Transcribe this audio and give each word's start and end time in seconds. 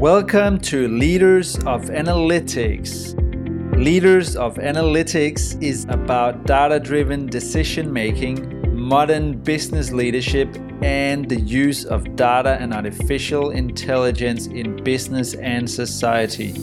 Welcome 0.00 0.60
to 0.60 0.88
Leaders 0.88 1.56
of 1.60 1.84
Analytics. 1.86 3.14
Leaders 3.82 4.36
of 4.36 4.56
Analytics 4.56 5.60
is 5.62 5.86
about 5.88 6.44
data 6.44 6.78
driven 6.78 7.24
decision 7.24 7.90
making, 7.90 8.76
modern 8.76 9.38
business 9.38 9.92
leadership, 9.92 10.54
and 10.82 11.26
the 11.26 11.40
use 11.40 11.86
of 11.86 12.14
data 12.14 12.58
and 12.60 12.74
artificial 12.74 13.52
intelligence 13.52 14.48
in 14.48 14.84
business 14.84 15.32
and 15.32 15.68
society. 15.68 16.54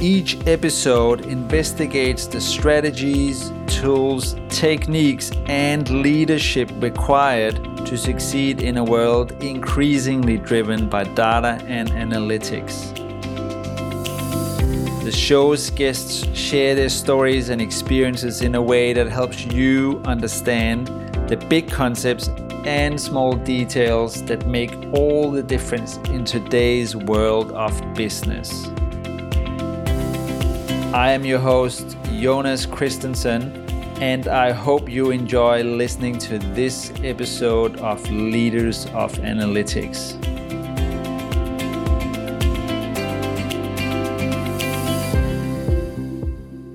Each 0.00 0.36
episode 0.46 1.26
investigates 1.26 2.28
the 2.28 2.40
strategies, 2.40 3.50
tools, 3.66 4.36
techniques, 4.50 5.32
and 5.46 5.90
leadership 6.00 6.70
required 6.76 7.58
to 7.86 7.96
succeed 7.96 8.62
in 8.62 8.76
a 8.76 8.84
world 8.84 9.30
increasingly 9.42 10.36
driven 10.36 10.88
by 10.88 11.04
data 11.04 11.62
and 11.66 11.88
analytics. 11.90 12.92
The 15.04 15.12
show's 15.12 15.70
guests 15.70 16.26
share 16.36 16.74
their 16.74 16.88
stories 16.88 17.48
and 17.48 17.60
experiences 17.62 18.42
in 18.42 18.56
a 18.56 18.62
way 18.62 18.92
that 18.92 19.06
helps 19.06 19.44
you 19.44 20.02
understand 20.04 20.88
the 21.28 21.36
big 21.48 21.70
concepts 21.70 22.28
and 22.64 23.00
small 23.00 23.34
details 23.34 24.24
that 24.24 24.46
make 24.48 24.74
all 24.92 25.30
the 25.30 25.42
difference 25.42 25.98
in 26.08 26.24
today's 26.24 26.96
world 26.96 27.52
of 27.52 27.72
business. 27.94 28.66
I 30.92 31.12
am 31.12 31.24
your 31.24 31.38
host, 31.38 31.96
Jonas 32.18 32.66
Christensen, 32.66 33.65
and 34.00 34.28
I 34.28 34.52
hope 34.52 34.90
you 34.90 35.10
enjoy 35.10 35.62
listening 35.62 36.18
to 36.18 36.38
this 36.38 36.92
episode 37.02 37.78
of 37.80 38.10
Leaders 38.10 38.84
of 38.92 39.10
Analytics. 39.14 40.14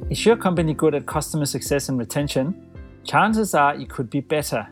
Is 0.09 0.25
your 0.25 0.35
company 0.35 0.73
good 0.73 0.95
at 0.95 1.05
customer 1.05 1.45
success 1.45 1.89
and 1.89 1.99
retention? 1.99 2.59
Chances 3.03 3.53
are 3.53 3.75
it 3.75 3.89
could 3.89 4.09
be 4.09 4.21
better. 4.21 4.67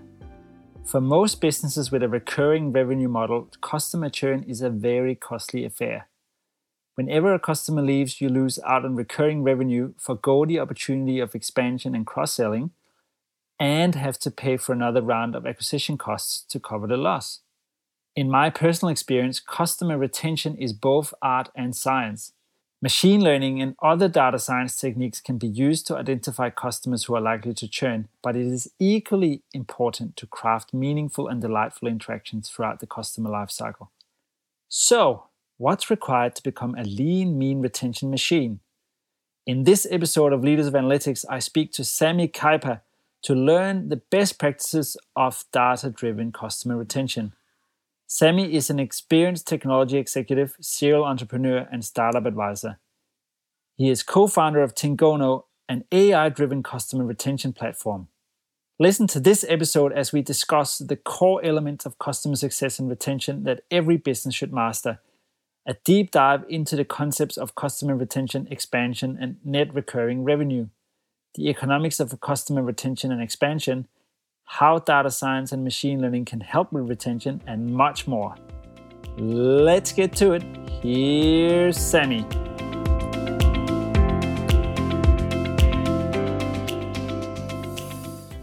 For 0.85 0.99
most 0.99 1.41
businesses 1.41 1.91
with 1.91 2.01
a 2.01 2.09
recurring 2.09 2.71
revenue 2.71 3.09
model, 3.09 3.47
customer 3.61 4.09
churn 4.09 4.43
is 4.47 4.63
a 4.63 4.71
very 4.71 5.13
costly 5.13 5.65
affair. 5.65 6.08
Whenever 6.99 7.33
a 7.33 7.39
customer 7.39 7.81
leaves, 7.81 8.19
you 8.19 8.27
lose 8.27 8.59
out 8.67 8.83
on 8.83 8.93
recurring 8.93 9.41
revenue, 9.41 9.93
forgo 9.97 10.43
the 10.43 10.59
opportunity 10.59 11.17
of 11.21 11.33
expansion 11.33 11.95
and 11.95 12.05
cross 12.05 12.33
selling, 12.33 12.71
and 13.57 13.95
have 13.95 14.19
to 14.19 14.29
pay 14.29 14.57
for 14.57 14.73
another 14.73 15.01
round 15.01 15.33
of 15.33 15.47
acquisition 15.47 15.97
costs 15.97 16.41
to 16.49 16.59
cover 16.59 16.87
the 16.87 16.97
loss. 16.97 17.39
In 18.17 18.29
my 18.29 18.49
personal 18.49 18.91
experience, 18.91 19.39
customer 19.39 19.97
retention 19.97 20.57
is 20.57 20.73
both 20.73 21.13
art 21.21 21.47
and 21.55 21.73
science. 21.73 22.33
Machine 22.81 23.23
learning 23.23 23.61
and 23.61 23.77
other 23.81 24.09
data 24.09 24.37
science 24.37 24.75
techniques 24.75 25.21
can 25.21 25.37
be 25.37 25.47
used 25.47 25.87
to 25.87 25.95
identify 25.95 26.49
customers 26.49 27.05
who 27.05 27.15
are 27.15 27.21
likely 27.21 27.53
to 27.53 27.67
churn, 27.69 28.09
but 28.21 28.35
it 28.35 28.45
is 28.45 28.73
equally 28.77 29.41
important 29.53 30.17
to 30.17 30.27
craft 30.27 30.73
meaningful 30.73 31.29
and 31.29 31.41
delightful 31.41 31.87
interactions 31.87 32.49
throughout 32.49 32.81
the 32.81 32.87
customer 32.87 33.29
lifecycle. 33.29 33.87
So, 34.67 35.28
what's 35.59 35.89
required 35.89 36.35
to 36.35 36.41
become 36.41 36.73
a 36.75 36.83
lean, 36.83 37.37
mean 37.37 37.61
retention 37.61 38.09
machine. 38.09 38.61
In 39.45 39.65
this 39.65 39.85
episode 39.91 40.31
of 40.31 40.41
Leaders 40.41 40.67
of 40.67 40.73
Analytics, 40.73 41.25
I 41.29 41.39
speak 41.39 41.73
to 41.73 41.83
Sami 41.83 42.29
Kaipa 42.29 42.79
to 43.23 43.35
learn 43.35 43.89
the 43.89 43.97
best 43.97 44.39
practices 44.39 44.95
of 45.17 45.43
data 45.51 45.89
driven 45.89 46.31
customer 46.31 46.77
retention. 46.77 47.33
Sami 48.07 48.55
is 48.55 48.69
an 48.69 48.79
experienced 48.79 49.47
technology 49.47 49.97
executive, 49.97 50.55
serial 50.61 51.03
entrepreneur, 51.03 51.67
and 51.69 51.83
startup 51.83 52.25
advisor. 52.25 52.79
He 53.75 53.89
is 53.89 54.01
co 54.01 54.27
founder 54.27 54.63
of 54.63 54.73
Tingono, 54.73 55.43
an 55.67 55.83
AI 55.91 56.29
driven 56.29 56.63
customer 56.63 57.03
retention 57.03 57.51
platform. 57.51 58.07
Listen 58.79 59.07
to 59.07 59.19
this 59.19 59.43
episode 59.49 59.91
as 59.91 60.13
we 60.13 60.21
discuss 60.21 60.77
the 60.77 60.95
core 60.95 61.43
elements 61.43 61.85
of 61.85 61.99
customer 61.99 62.37
success 62.37 62.79
and 62.79 62.89
retention 62.89 63.43
that 63.43 63.63
every 63.69 63.97
business 63.97 64.33
should 64.33 64.53
master 64.53 64.99
a 65.69 65.75
deep 65.85 66.09
dive 66.09 66.43
into 66.49 66.75
the 66.75 66.83
concepts 66.83 67.37
of 67.37 67.53
customer 67.53 67.95
retention, 67.95 68.47
expansion, 68.49 69.15
and 69.21 69.37
net 69.45 69.71
recurring 69.71 70.23
revenue, 70.23 70.67
the 71.35 71.47
economics 71.47 71.99
of 71.99 72.19
customer 72.21 72.63
retention 72.63 73.11
and 73.11 73.21
expansion, 73.21 73.87
how 74.45 74.79
data 74.79 75.11
science 75.11 75.51
and 75.51 75.63
machine 75.63 76.01
learning 76.01 76.25
can 76.25 76.39
help 76.39 76.73
with 76.73 76.89
retention, 76.89 77.39
and 77.45 77.71
much 77.71 78.07
more. 78.07 78.33
Let's 79.19 79.91
get 79.91 80.11
to 80.13 80.31
it. 80.31 80.43
Here's 80.81 81.77
Sami. 81.77 82.25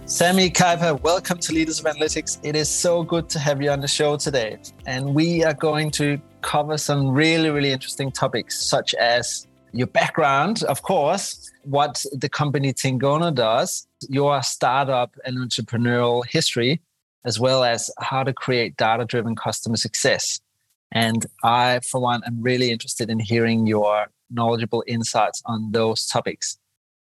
Sami 0.04 0.48
Kaipa, 0.48 1.02
welcome 1.02 1.38
to 1.38 1.52
Leaders 1.52 1.80
of 1.80 1.86
Analytics. 1.86 2.38
It 2.44 2.54
is 2.54 2.68
so 2.68 3.02
good 3.02 3.28
to 3.30 3.40
have 3.40 3.60
you 3.60 3.70
on 3.70 3.80
the 3.80 3.88
show 3.88 4.16
today. 4.16 4.58
And 4.86 5.12
we 5.12 5.42
are 5.42 5.52
going 5.54 5.90
to 5.90 6.20
cover 6.46 6.78
some 6.78 7.10
really, 7.10 7.50
really 7.50 7.72
interesting 7.72 8.12
topics, 8.12 8.64
such 8.64 8.94
as 8.94 9.46
your 9.72 9.88
background, 9.88 10.62
of 10.64 10.82
course, 10.82 11.50
what 11.64 12.04
the 12.12 12.28
company 12.28 12.72
Tingono 12.72 13.34
does, 13.34 13.86
your 14.08 14.40
startup 14.42 15.14
and 15.24 15.36
entrepreneurial 15.36 16.24
history, 16.24 16.80
as 17.24 17.40
well 17.40 17.64
as 17.64 17.90
how 17.98 18.22
to 18.22 18.32
create 18.32 18.76
data 18.76 19.04
driven 19.04 19.34
customer 19.34 19.76
success. 19.76 20.40
And 20.92 21.26
I, 21.42 21.80
for 21.80 22.00
one, 22.00 22.22
am 22.24 22.40
really 22.40 22.70
interested 22.70 23.10
in 23.10 23.18
hearing 23.18 23.66
your 23.66 24.06
knowledgeable 24.30 24.84
insights 24.86 25.42
on 25.46 25.72
those 25.72 26.06
topics. 26.06 26.58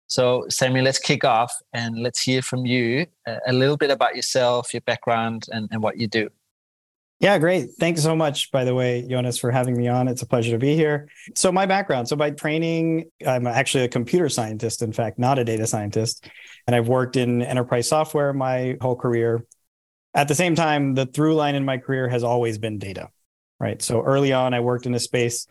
So, 0.06 0.46
Sami, 0.50 0.82
let's 0.82 1.00
kick 1.00 1.24
off 1.24 1.52
and 1.74 1.98
let's 2.04 2.22
hear 2.22 2.44
from 2.44 2.66
you 2.68 3.08
uh, 3.28 3.38
a 3.48 3.54
little 3.54 3.78
bit 3.78 3.90
about 3.90 4.16
yourself, 4.16 4.72
your 4.74 4.82
background, 4.82 5.48
and, 5.52 5.68
and 5.72 5.82
what 5.82 5.98
you 5.98 6.08
do. 6.08 6.30
Yeah, 7.22 7.38
great. 7.38 7.70
Thanks 7.80 8.02
so 8.02 8.16
much, 8.16 8.50
by 8.50 8.64
the 8.64 8.74
way, 8.74 9.06
Jonas, 9.08 9.38
for 9.38 9.52
having 9.52 9.78
me 9.78 9.88
on. 9.88 10.08
It's 10.08 10.24
a 10.24 10.26
pleasure 10.26 10.54
to 10.54 10.58
be 10.58 10.76
here. 10.76 11.08
So, 11.36 11.52
my 11.52 11.68
background 11.68 12.10
so, 12.10 12.16
by 12.16 12.32
training, 12.32 13.12
I'm 13.26 13.46
actually 13.46 13.84
a 13.84 13.90
computer 13.90 14.28
scientist, 14.28 14.82
in 14.82 14.92
fact, 14.92 15.20
not 15.20 15.38
a 15.38 15.46
data 15.46 15.68
scientist. 15.68 16.28
And 16.66 16.76
I've 16.76 16.88
worked 16.88 17.18
in 17.18 17.44
enterprise 17.44 17.88
software 17.88 18.34
my 18.34 18.76
whole 18.82 18.96
career. 18.96 19.46
At 20.16 20.30
the 20.30 20.36
same 20.36 20.56
time, 20.56 20.96
the 20.96 21.06
through 21.06 21.36
line 21.36 21.54
in 21.54 21.64
my 21.64 21.78
career 21.78 22.10
has 22.10 22.24
always 22.24 22.58
been 22.58 22.80
data, 22.80 23.10
right? 23.60 23.80
So, 23.84 24.02
early 24.02 24.34
on, 24.34 24.56
I 24.56 24.62
worked 24.62 24.88
in 24.88 24.96
a 24.96 25.00
space 25.00 25.46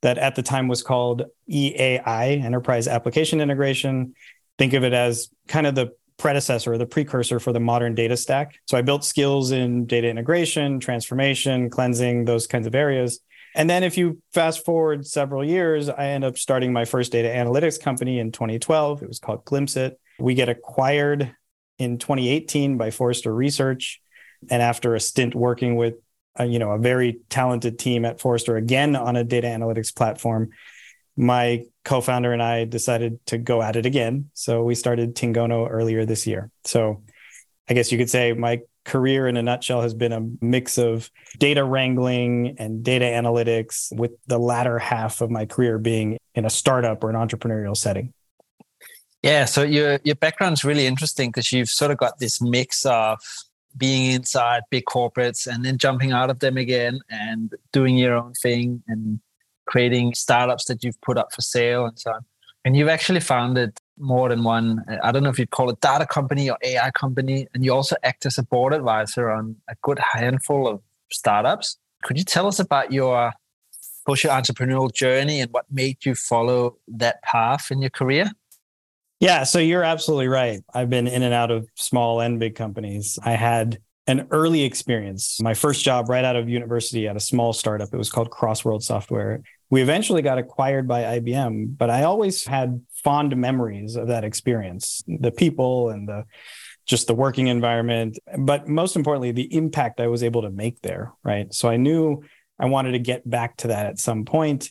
that 0.00 0.18
at 0.18 0.34
the 0.34 0.42
time 0.42 0.66
was 0.66 0.82
called 0.82 1.22
EAI, 1.48 2.44
Enterprise 2.44 2.88
Application 2.88 3.40
Integration. 3.40 4.16
Think 4.58 4.72
of 4.72 4.82
it 4.82 4.92
as 4.92 5.28
kind 5.46 5.68
of 5.68 5.76
the 5.76 5.92
predecessor 6.22 6.72
or 6.72 6.78
the 6.78 6.86
precursor 6.86 7.40
for 7.40 7.52
the 7.52 7.58
modern 7.58 7.96
data 7.96 8.16
stack. 8.16 8.60
So 8.66 8.78
I 8.78 8.82
built 8.82 9.04
skills 9.04 9.50
in 9.50 9.86
data 9.86 10.08
integration, 10.08 10.78
transformation, 10.78 11.68
cleansing, 11.68 12.26
those 12.26 12.46
kinds 12.46 12.68
of 12.68 12.76
areas. 12.76 13.18
And 13.56 13.68
then 13.68 13.82
if 13.82 13.98
you 13.98 14.22
fast 14.32 14.64
forward 14.64 15.04
several 15.04 15.44
years, 15.44 15.88
I 15.88 16.06
end 16.06 16.22
up 16.22 16.38
starting 16.38 16.72
my 16.72 16.84
first 16.84 17.10
data 17.10 17.28
analytics 17.28 17.78
company 17.78 18.20
in 18.20 18.30
2012. 18.30 19.02
It 19.02 19.08
was 19.08 19.18
called 19.18 19.44
Glimpzit. 19.44 19.96
We 20.20 20.34
get 20.34 20.48
acquired 20.48 21.34
in 21.78 21.98
2018 21.98 22.78
by 22.78 22.92
Forrester 22.92 23.34
Research. 23.34 24.00
And 24.48 24.62
after 24.62 24.94
a 24.94 25.00
stint 25.00 25.34
working 25.34 25.74
with 25.74 25.94
a, 26.36 26.46
you 26.46 26.60
know 26.60 26.70
a 26.70 26.78
very 26.78 27.20
talented 27.30 27.80
team 27.80 28.04
at 28.04 28.20
Forrester 28.20 28.56
again 28.56 28.94
on 28.94 29.16
a 29.16 29.24
data 29.24 29.48
analytics 29.48 29.94
platform, 29.94 30.50
my 31.16 31.64
co-founder 31.84 32.32
and 32.32 32.42
I 32.42 32.64
decided 32.64 33.24
to 33.26 33.38
go 33.38 33.62
at 33.62 33.76
it 33.76 33.86
again. 33.86 34.30
So 34.34 34.62
we 34.62 34.74
started 34.74 35.14
Tingono 35.14 35.68
earlier 35.70 36.06
this 36.06 36.26
year. 36.26 36.50
So 36.64 37.02
I 37.68 37.74
guess 37.74 37.92
you 37.92 37.98
could 37.98 38.10
say 38.10 38.32
my 38.32 38.60
career 38.84 39.28
in 39.28 39.36
a 39.36 39.42
nutshell 39.42 39.82
has 39.82 39.94
been 39.94 40.12
a 40.12 40.20
mix 40.44 40.78
of 40.78 41.10
data 41.38 41.64
wrangling 41.64 42.56
and 42.58 42.82
data 42.82 43.04
analytics 43.04 43.96
with 43.96 44.12
the 44.26 44.38
latter 44.38 44.78
half 44.78 45.20
of 45.20 45.30
my 45.30 45.46
career 45.46 45.78
being 45.78 46.18
in 46.34 46.44
a 46.44 46.50
startup 46.50 47.04
or 47.04 47.10
an 47.10 47.16
entrepreneurial 47.16 47.76
setting. 47.76 48.12
Yeah, 49.22 49.44
so 49.44 49.62
your 49.62 50.00
your 50.02 50.16
background 50.16 50.54
is 50.54 50.64
really 50.64 50.86
interesting 50.86 51.30
because 51.30 51.52
you've 51.52 51.68
sort 51.68 51.92
of 51.92 51.98
got 51.98 52.18
this 52.18 52.42
mix 52.42 52.84
of 52.84 53.20
being 53.76 54.10
inside 54.10 54.62
big 54.68 54.84
corporates 54.84 55.46
and 55.46 55.64
then 55.64 55.78
jumping 55.78 56.10
out 56.10 56.28
of 56.28 56.40
them 56.40 56.56
again 56.56 56.98
and 57.08 57.54
doing 57.72 57.96
your 57.96 58.16
own 58.16 58.32
thing 58.34 58.82
and 58.88 59.20
creating 59.66 60.14
startups 60.14 60.64
that 60.66 60.82
you've 60.84 61.00
put 61.00 61.18
up 61.18 61.32
for 61.32 61.40
sale 61.40 61.86
and 61.86 61.98
so 61.98 62.12
on. 62.12 62.24
And 62.64 62.76
you've 62.76 62.88
actually 62.88 63.20
founded 63.20 63.78
more 63.98 64.28
than 64.28 64.44
one, 64.44 64.84
I 65.02 65.12
don't 65.12 65.22
know 65.22 65.30
if 65.30 65.38
you'd 65.38 65.50
call 65.50 65.70
it 65.70 65.80
data 65.80 66.06
company 66.06 66.48
or 66.48 66.56
AI 66.62 66.90
company. 66.92 67.48
And 67.54 67.64
you 67.64 67.72
also 67.72 67.96
act 68.02 68.26
as 68.26 68.38
a 68.38 68.42
board 68.42 68.72
advisor 68.72 69.30
on 69.30 69.56
a 69.68 69.74
good 69.82 69.98
handful 69.98 70.68
of 70.68 70.80
startups. 71.10 71.76
Could 72.02 72.18
you 72.18 72.24
tell 72.24 72.46
us 72.46 72.58
about 72.58 72.92
your 72.92 73.32
social 74.06 74.30
entrepreneurial 74.30 74.92
journey 74.92 75.40
and 75.40 75.50
what 75.52 75.66
made 75.70 76.04
you 76.04 76.14
follow 76.14 76.76
that 76.88 77.22
path 77.22 77.70
in 77.70 77.80
your 77.80 77.90
career? 77.90 78.30
Yeah, 79.20 79.44
so 79.44 79.60
you're 79.60 79.84
absolutely 79.84 80.26
right. 80.26 80.60
I've 80.74 80.90
been 80.90 81.06
in 81.06 81.22
and 81.22 81.32
out 81.32 81.52
of 81.52 81.68
small 81.74 82.20
and 82.20 82.40
big 82.40 82.56
companies. 82.56 83.20
I 83.24 83.32
had 83.32 83.78
an 84.06 84.26
early 84.30 84.62
experience. 84.62 85.40
My 85.40 85.54
first 85.54 85.84
job 85.84 86.08
right 86.08 86.24
out 86.24 86.36
of 86.36 86.48
university 86.48 87.06
at 87.06 87.16
a 87.16 87.20
small 87.20 87.52
startup. 87.52 87.88
It 87.92 87.96
was 87.96 88.10
called 88.10 88.30
Crossworld 88.30 88.82
Software. 88.82 89.42
We 89.70 89.80
eventually 89.80 90.22
got 90.22 90.38
acquired 90.38 90.88
by 90.88 91.20
IBM, 91.20 91.78
but 91.78 91.88
I 91.88 92.02
always 92.02 92.44
had 92.44 92.84
fond 92.92 93.36
memories 93.36 93.96
of 93.96 94.08
that 94.08 94.24
experience, 94.24 95.02
the 95.06 95.30
people 95.30 95.90
and 95.90 96.08
the 96.08 96.24
just 96.84 97.06
the 97.06 97.14
working 97.14 97.46
environment, 97.46 98.18
but 98.38 98.66
most 98.66 98.96
importantly, 98.96 99.30
the 99.30 99.54
impact 99.54 100.00
I 100.00 100.08
was 100.08 100.24
able 100.24 100.42
to 100.42 100.50
make 100.50 100.80
there. 100.82 101.12
Right. 101.22 101.52
So 101.54 101.68
I 101.68 101.76
knew 101.76 102.24
I 102.58 102.66
wanted 102.66 102.92
to 102.92 102.98
get 102.98 103.28
back 103.28 103.56
to 103.58 103.68
that 103.68 103.86
at 103.86 104.00
some 104.00 104.24
point. 104.24 104.70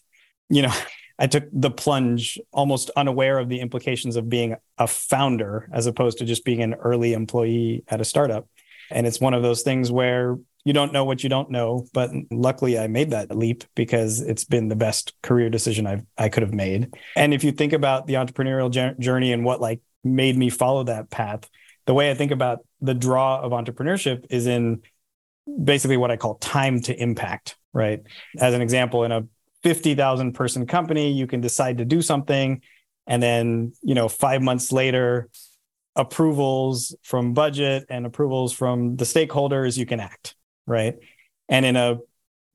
You 0.50 0.64
know, 0.64 0.74
I 1.20 1.28
took 1.28 1.46
the 1.54 1.72
plunge 1.72 2.40
almost 2.52 2.90
unaware 2.96 3.38
of 3.38 3.48
the 3.48 3.60
implications 3.60 4.16
of 4.16 4.28
being 4.28 4.56
a 4.78 4.88
founder 4.88 5.70
as 5.72 5.86
opposed 5.86 6.18
to 6.18 6.26
just 6.26 6.44
being 6.44 6.64
an 6.64 6.74
early 6.74 7.14
employee 7.14 7.84
at 7.88 8.02
a 8.02 8.06
startup. 8.06 8.48
And 8.92 9.08
it's 9.08 9.20
one 9.20 9.34
of 9.34 9.44
those 9.44 9.62
things 9.62 9.92
where 9.92 10.38
you 10.64 10.74
don't 10.74 10.94
know 10.94 11.06
what 11.06 11.24
you 11.24 11.30
don't 11.30 11.50
know, 11.50 11.88
but 11.94 12.12
luckily 12.30 12.78
I 12.78 12.88
made 12.88 13.12
that 13.12 13.36
leap 13.36 13.64
because 13.76 14.22
it's 14.22 14.44
been 14.44 14.68
the 14.68 14.76
best 14.76 15.14
career 15.24 15.50
decision 15.50 15.88
I've 15.88 16.06
I 16.18 16.30
could 16.30 16.44
have 16.44 16.54
made. 16.54 16.94
And 17.16 17.34
if 17.34 17.44
you 17.44 17.52
think 17.52 17.74
about 17.74 18.08
the 18.08 18.16
entrepreneurial 18.16 19.00
journey 19.00 19.34
and 19.34 19.44
what 19.44 19.60
like 19.60 19.82
made 20.04 20.38
me 20.38 20.50
follow 20.50 20.84
that 20.84 21.10
path, 21.10 21.50
the 21.86 21.94
way 21.94 22.12
I 22.12 22.14
think 22.14 22.32
about 22.32 22.60
the 22.80 22.94
draw 22.94 23.42
of 23.42 23.52
entrepreneurship 23.52 24.26
is 24.30 24.46
in 24.46 24.82
basically 25.64 25.98
what 25.98 26.12
I 26.12 26.18
call 26.18 26.36
time 26.36 26.82
to 26.82 26.96
impact, 26.96 27.58
right? 27.74 28.02
As 28.40 28.54
an 28.54 28.62
example, 28.62 29.04
in 29.04 29.12
a 29.12 29.24
50,000 29.64 30.34
person 30.34 30.68
company, 30.68 31.12
you 31.12 31.28
can 31.28 31.42
decide 31.42 31.80
to 31.80 31.86
do 31.86 32.02
something. 32.02 32.62
And 33.08 33.22
then, 33.22 33.74
you 33.82 33.96
know, 33.96 34.08
five 34.08 34.42
months 34.42 34.72
later, 34.72 35.30
approvals 35.96 36.96
from 37.04 37.34
budget 37.34 37.86
and 37.90 38.06
approvals 38.06 38.54
from 38.54 38.96
the 38.96 39.06
stakeholders, 39.06 39.78
you 39.78 39.86
can 39.86 40.00
act, 40.00 40.36
right? 40.66 40.96
And 41.50 41.66
in 41.66 41.76
a 41.76 41.98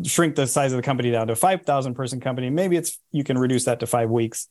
shrink 0.05 0.35
the 0.37 0.47
size 0.47 0.73
of 0.73 0.77
the 0.77 0.83
company 0.83 1.11
down 1.11 1.27
to 1.27 1.33
a 1.33 1.37
5,000 1.37 1.95
person 1.95 2.21
company, 2.21 2.51
maybe 2.51 2.77
it's 2.77 2.99
you 3.13 3.25
can 3.25 3.39
reduce 3.39 3.65
that 3.65 3.81
to 3.81 3.87
five 3.87 4.11
weeks 4.11 4.49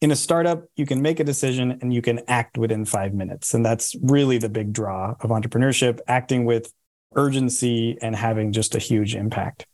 in 0.00 0.10
a 0.10 0.16
startup, 0.16 0.64
you 0.76 0.86
can 0.86 1.02
make 1.02 1.20
a 1.20 1.24
decision 1.24 1.78
and 1.82 1.92
you 1.92 2.00
can 2.00 2.20
act 2.26 2.56
within 2.56 2.84
five 2.84 3.12
minutes. 3.12 3.52
And 3.52 3.64
that's 3.64 3.94
really 4.02 4.38
the 4.38 4.48
big 4.48 4.72
draw 4.72 5.14
of 5.20 5.30
entrepreneurship, 5.30 6.00
acting 6.08 6.44
with 6.44 6.72
urgency 7.14 7.98
and 8.00 8.16
having 8.16 8.52
just 8.52 8.74
a 8.74 8.78
huge 8.78 9.14
impact. 9.14 9.66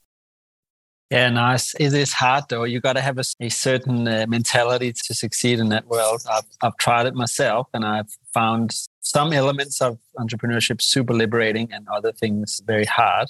Yeah, 1.11 1.31
nice. 1.31 1.73
It 1.79 1.95
is 1.95 2.13
hard 2.13 2.45
though. 2.49 2.65
You 2.65 2.81
got 2.81 2.95
to 2.95 3.01
have 3.01 3.19
a, 3.19 3.25
a 3.41 3.49
certain 3.49 4.09
uh, 4.09 4.27
mentality 4.29 4.93
to 4.93 5.15
succeed 5.15 5.61
in 5.61 5.69
that 5.69 5.87
world. 5.87 6.23
I've, 6.31 6.45
I've 6.63 6.77
tried 6.79 7.07
it 7.07 7.15
myself 7.15 7.69
and 7.73 7.85
I've 7.85 8.11
found 8.35 8.73
some 9.03 9.33
elements 9.33 9.81
of 9.81 9.99
entrepreneurship 10.19 10.83
super 10.83 11.15
liberating 11.15 11.73
and 11.73 11.87
other 11.89 12.11
things 12.11 12.61
very 12.67 12.87
hard. 12.87 13.29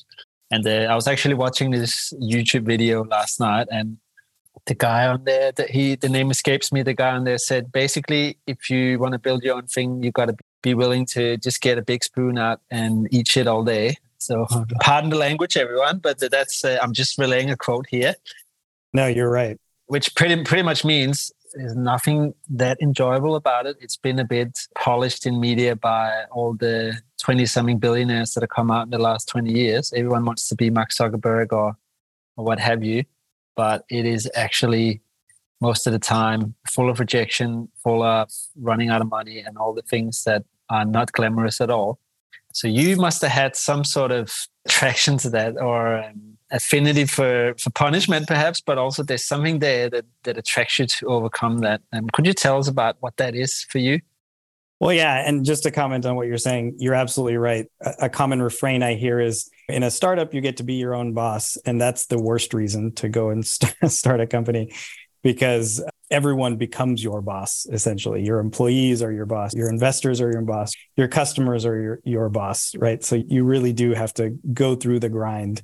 And 0.51 0.67
uh, 0.67 0.89
I 0.91 0.95
was 0.95 1.07
actually 1.07 1.35
watching 1.35 1.71
this 1.71 2.15
YouTube 2.15 2.65
video 2.65 3.05
last 3.05 3.41
night 3.41 3.69
and 3.71 3.99
the 4.65 4.75
guy 4.75 5.07
on 5.07 5.25
there 5.25 5.53
that 5.53 5.71
he 5.71 5.97
the 5.97 6.09
name 6.09 6.31
escapes 6.31 6.73
me 6.73 6.83
the 6.83 6.95
guy 6.95 7.11
on 7.11 7.25
there 7.25 7.39
said 7.39 7.71
basically 7.71 8.39
if 8.47 8.69
you 8.71 8.99
want 8.99 9.13
to 9.13 9.19
build 9.19 9.45
your 9.45 9.55
own 9.55 9.67
thing 9.67 10.03
you 10.03 10.11
got 10.11 10.27
to 10.27 10.37
be 10.63 10.75
willing 10.75 11.07
to 11.07 11.37
just 11.37 11.61
get 11.61 11.79
a 11.79 11.83
big 11.83 12.03
spoon 12.03 12.37
out 12.37 12.61
and 12.71 13.07
eat 13.13 13.29
shit 13.29 13.47
all 13.47 13.63
day 13.63 13.97
so 14.27 14.47
pardon 14.81 15.11
the 15.11 15.17
language 15.17 15.57
everyone 15.57 15.99
but 15.99 16.19
that's 16.31 16.65
uh, 16.65 16.79
i'm 16.83 16.93
just 16.93 17.19
relaying 17.19 17.51
a 17.51 17.57
quote 17.57 17.87
here. 17.89 18.15
No 18.93 19.07
you're 19.07 19.31
right. 19.31 19.59
Which 19.87 20.15
pretty 20.15 20.43
pretty 20.43 20.63
much 20.63 20.85
means 20.85 21.31
there's 21.55 21.77
nothing 21.77 22.35
that 22.51 22.77
enjoyable 22.83 23.35
about 23.35 23.67
it. 23.67 23.77
It's 23.81 23.97
been 23.97 24.19
a 24.19 24.25
bit 24.25 24.59
polished 24.75 25.27
in 25.27 25.41
media 25.41 25.75
by 25.77 26.25
all 26.31 26.55
the 26.55 27.01
20 27.23 27.47
something 27.47 27.79
billionaires 27.79 28.35
that 28.35 28.43
have 28.43 28.51
come 28.51 28.71
out 28.71 28.85
in 28.85 28.91
the 28.91 28.99
last 28.99 29.29
20 29.29 29.51
years. 29.51 29.93
Everyone 29.95 30.25
wants 30.25 30.49
to 30.49 30.55
be 30.55 30.71
mark 30.71 30.91
zuckerberg 30.91 31.53
or 31.53 31.77
or 32.37 32.45
what 32.45 32.59
have 32.59 32.85
you 32.85 33.05
but 33.57 33.85
it 33.89 34.05
is 34.07 34.31
actually 34.35 35.01
most 35.61 35.87
of 35.87 35.93
the 35.93 35.99
time 35.99 36.55
full 36.71 36.91
of 36.91 37.01
rejection, 37.01 37.69
full 37.83 38.03
of 38.03 38.31
running 38.61 38.91
out 38.91 39.01
of 39.01 39.09
money, 39.09 39.41
and 39.41 39.57
all 39.57 39.73
the 39.73 39.83
things 39.83 40.23
that 40.25 40.45
are 40.69 40.85
not 40.85 41.11
glamorous 41.13 41.61
at 41.61 41.71
all. 41.71 41.99
So 42.57 42.69
you 42.69 42.97
must 42.97 43.21
have 43.21 43.31
had 43.31 43.55
some 43.55 43.85
sort 43.85 44.11
of 44.11 44.33
attraction 44.67 45.19
to 45.19 45.29
that 45.29 45.61
or 45.61 46.03
um, 46.03 46.39
affinity 46.51 47.05
for, 47.05 47.55
for 47.59 47.69
punishment, 47.69 48.27
perhaps, 48.27 48.63
but 48.63 48.79
also 48.79 49.03
there's 49.03 49.27
something 49.27 49.59
there 49.59 49.91
that, 49.91 50.07
that 50.23 50.39
attracts 50.39 50.79
you 50.79 50.87
to 50.87 51.07
overcome 51.09 51.59
that. 51.59 51.83
Um, 51.93 52.09
could 52.15 52.25
you 52.25 52.33
tell 52.33 52.57
us 52.57 52.67
about 52.67 52.97
what 53.01 53.15
that 53.19 53.35
is 53.35 53.67
for 53.69 53.77
you? 53.77 54.01
Well, 54.81 54.95
yeah. 54.95 55.23
And 55.29 55.45
just 55.45 55.65
to 55.65 55.71
comment 55.71 56.07
on 56.07 56.17
what 56.17 56.29
you're 56.29 56.39
saying, 56.39 56.77
you're 56.79 56.95
absolutely 56.95 57.37
right. 57.37 57.67
A, 57.83 57.95
a, 58.05 58.09
common 58.09 58.41
refrain 58.41 58.83
I 58.83 58.95
hear 58.95 59.21
is 59.21 59.51
in 59.69 59.83
a 59.83 59.91
startup, 59.91 60.33
you 60.33 60.41
get 60.41 60.57
to 60.57 60.63
be 60.63 60.75
your 60.75 60.95
own 60.95 61.13
boss. 61.13 61.59
And 61.67 61.79
that's 61.79 62.07
the 62.07 62.19
worst 62.19 62.55
reason 62.55 62.93
to 62.95 63.11
go 63.11 63.29
and 63.29 63.47
st- 63.47 63.75
start 63.93 64.21
a 64.21 64.27
company 64.27 64.73
because 65.27 65.83
everyone 66.09 66.55
becomes 66.55 67.03
your 67.03 67.21
boss, 67.21 67.67
essentially. 67.73 68.23
Your 68.23 68.39
employees 68.39 69.03
are 69.03 69.11
your 69.11 69.27
boss, 69.27 69.53
your 69.57 69.69
investors 69.69 70.21
are 70.21 70.31
your 70.31 70.43
boss, 70.43 70.73
your 70.97 71.09
customers 71.09 71.67
are 71.67 71.83
your, 71.83 72.01
your 72.05 72.29
boss, 72.29 72.77
right? 72.79 73.03
So 73.03 73.17
you 73.17 73.43
really 73.43 73.73
do 73.73 73.93
have 73.93 74.15
to 74.15 74.39
go 74.53 74.77
through 74.77 75.01
the 75.01 75.09
grind. 75.09 75.63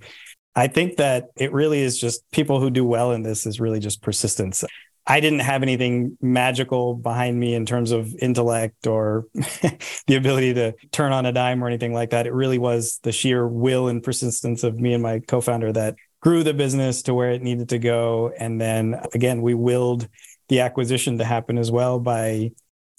I 0.57 0.67
think 0.67 0.97
that 0.97 1.29
it 1.37 1.53
really 1.53 1.81
is 1.81 1.97
just 1.97 2.29
people 2.33 2.59
who 2.59 2.71
do 2.71 2.85
well 2.85 3.13
in 3.13 3.23
this 3.23 3.47
is 3.47 3.61
really 3.61 3.79
just 3.79 4.03
persistence. 4.03 4.65
I 5.07 5.21
didn't 5.21 5.39
have 5.39 5.63
anything 5.63 6.19
magical 6.21 6.95
behind 6.95 7.39
me 7.39 7.55
in 7.55 7.65
terms 7.65 7.93
of 7.93 8.13
intellect 8.17 8.89
or 8.89 9.27
the 9.35 10.17
ability 10.17 10.55
to 10.55 10.75
turn 10.91 11.13
on 11.13 11.25
a 11.25 11.33
dime 11.33 11.63
or 11.63 11.69
anything 11.69 11.95
like 11.95 12.11
that. 12.11 12.27
It 12.27 12.33
really 12.33 12.59
was 12.59 12.99
the 13.05 13.13
sheer 13.13 13.47
will 13.47 13.87
and 13.87 14.03
persistence 14.03 14.65
of 14.65 14.81
me 14.81 14.93
and 14.93 15.05
my 15.05 15.21
co 15.21 15.41
founder 15.41 15.73
that 15.73 15.95
grew 16.23 16.43
the 16.43 16.55
business 16.55 17.03
to 17.03 17.15
where 17.15 17.33
it 17.33 17.43
needed 17.43 17.69
to 17.69 17.79
go. 17.79 18.33
And 18.39 18.61
then 18.61 19.01
again, 19.13 19.43
we 19.43 19.55
willed 19.55 20.09
the 20.49 20.61
acquisition 20.61 21.19
to 21.19 21.25
happen 21.25 21.59
as 21.59 21.71
well 21.71 21.99
by 21.99 22.53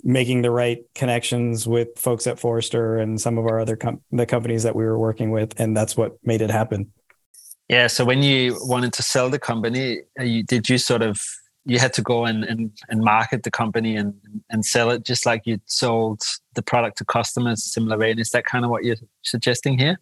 making 0.04 0.42
the 0.42 0.52
right 0.52 0.80
connections 0.94 1.66
with 1.66 1.88
folks 1.98 2.28
at 2.28 2.38
Forrester 2.38 2.98
and 2.98 3.20
some 3.20 3.38
of 3.38 3.46
our 3.46 3.60
other 3.60 3.78
com- 3.78 4.02
the 4.12 4.26
companies 4.26 4.64
that 4.64 4.76
we 4.76 4.84
were 4.84 5.00
working 5.00 5.32
with. 5.32 5.58
And 5.60 5.76
that's 5.76 5.96
what 5.96 6.18
made 6.24 6.42
it 6.42 6.52
happen. 6.52 6.92
Yeah. 7.70 7.88
So 7.88 8.04
when 8.04 8.22
you 8.22 8.58
wanted 8.62 8.92
to 8.94 9.04
sell 9.04 9.30
the 9.30 9.40
company, 9.40 10.02
uh, 10.20 10.24
you, 10.24 10.44
did 10.44 10.70
you 10.70 10.78
sort 10.78 11.02
of 11.02 11.22
you 11.66 11.80
had 11.80 11.94
to 11.94 12.02
go 12.02 12.26
and, 12.26 12.44
and, 12.44 12.72
and 12.90 13.00
market 13.00 13.44
the 13.44 13.52
company 13.52 13.96
and, 13.96 14.14
and 14.50 14.66
sell 14.66 14.92
it 14.92 15.06
just 15.06 15.26
like 15.26 15.44
you 15.46 15.60
sold 15.66 16.22
the 16.56 16.62
product 16.62 16.98
to 16.98 17.06
customers 17.06 17.64
similar 17.64 17.98
way? 17.98 18.12
And 18.12 18.20
Is 18.20 18.32
that 18.32 18.44
kind 18.44 18.66
of 18.66 18.72
what 18.72 18.84
you're 18.84 18.98
suggesting 19.22 19.80
here? 19.80 19.98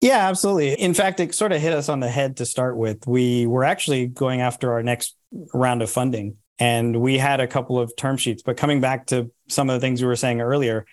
Yeah, 0.00 0.28
absolutely. 0.28 0.72
In 0.72 0.94
fact, 0.94 1.20
it 1.20 1.34
sort 1.34 1.52
of 1.52 1.60
hit 1.60 1.74
us 1.74 1.88
on 1.88 2.00
the 2.00 2.08
head 2.08 2.38
to 2.38 2.46
start 2.46 2.76
with. 2.76 3.06
We 3.06 3.46
were 3.46 3.64
actually 3.64 4.06
going 4.06 4.40
after 4.40 4.72
our 4.72 4.82
next 4.82 5.14
round 5.52 5.82
of 5.82 5.90
funding 5.90 6.36
and 6.58 7.00
we 7.00 7.18
had 7.18 7.40
a 7.40 7.46
couple 7.46 7.78
of 7.78 7.94
term 7.96 8.16
sheets. 8.16 8.42
But 8.42 8.56
coming 8.56 8.80
back 8.80 9.06
to 9.06 9.30
some 9.48 9.68
of 9.68 9.74
the 9.74 9.80
things 9.80 10.00
we 10.00 10.08
were 10.08 10.16
saying 10.16 10.40
earlier, 10.40 10.86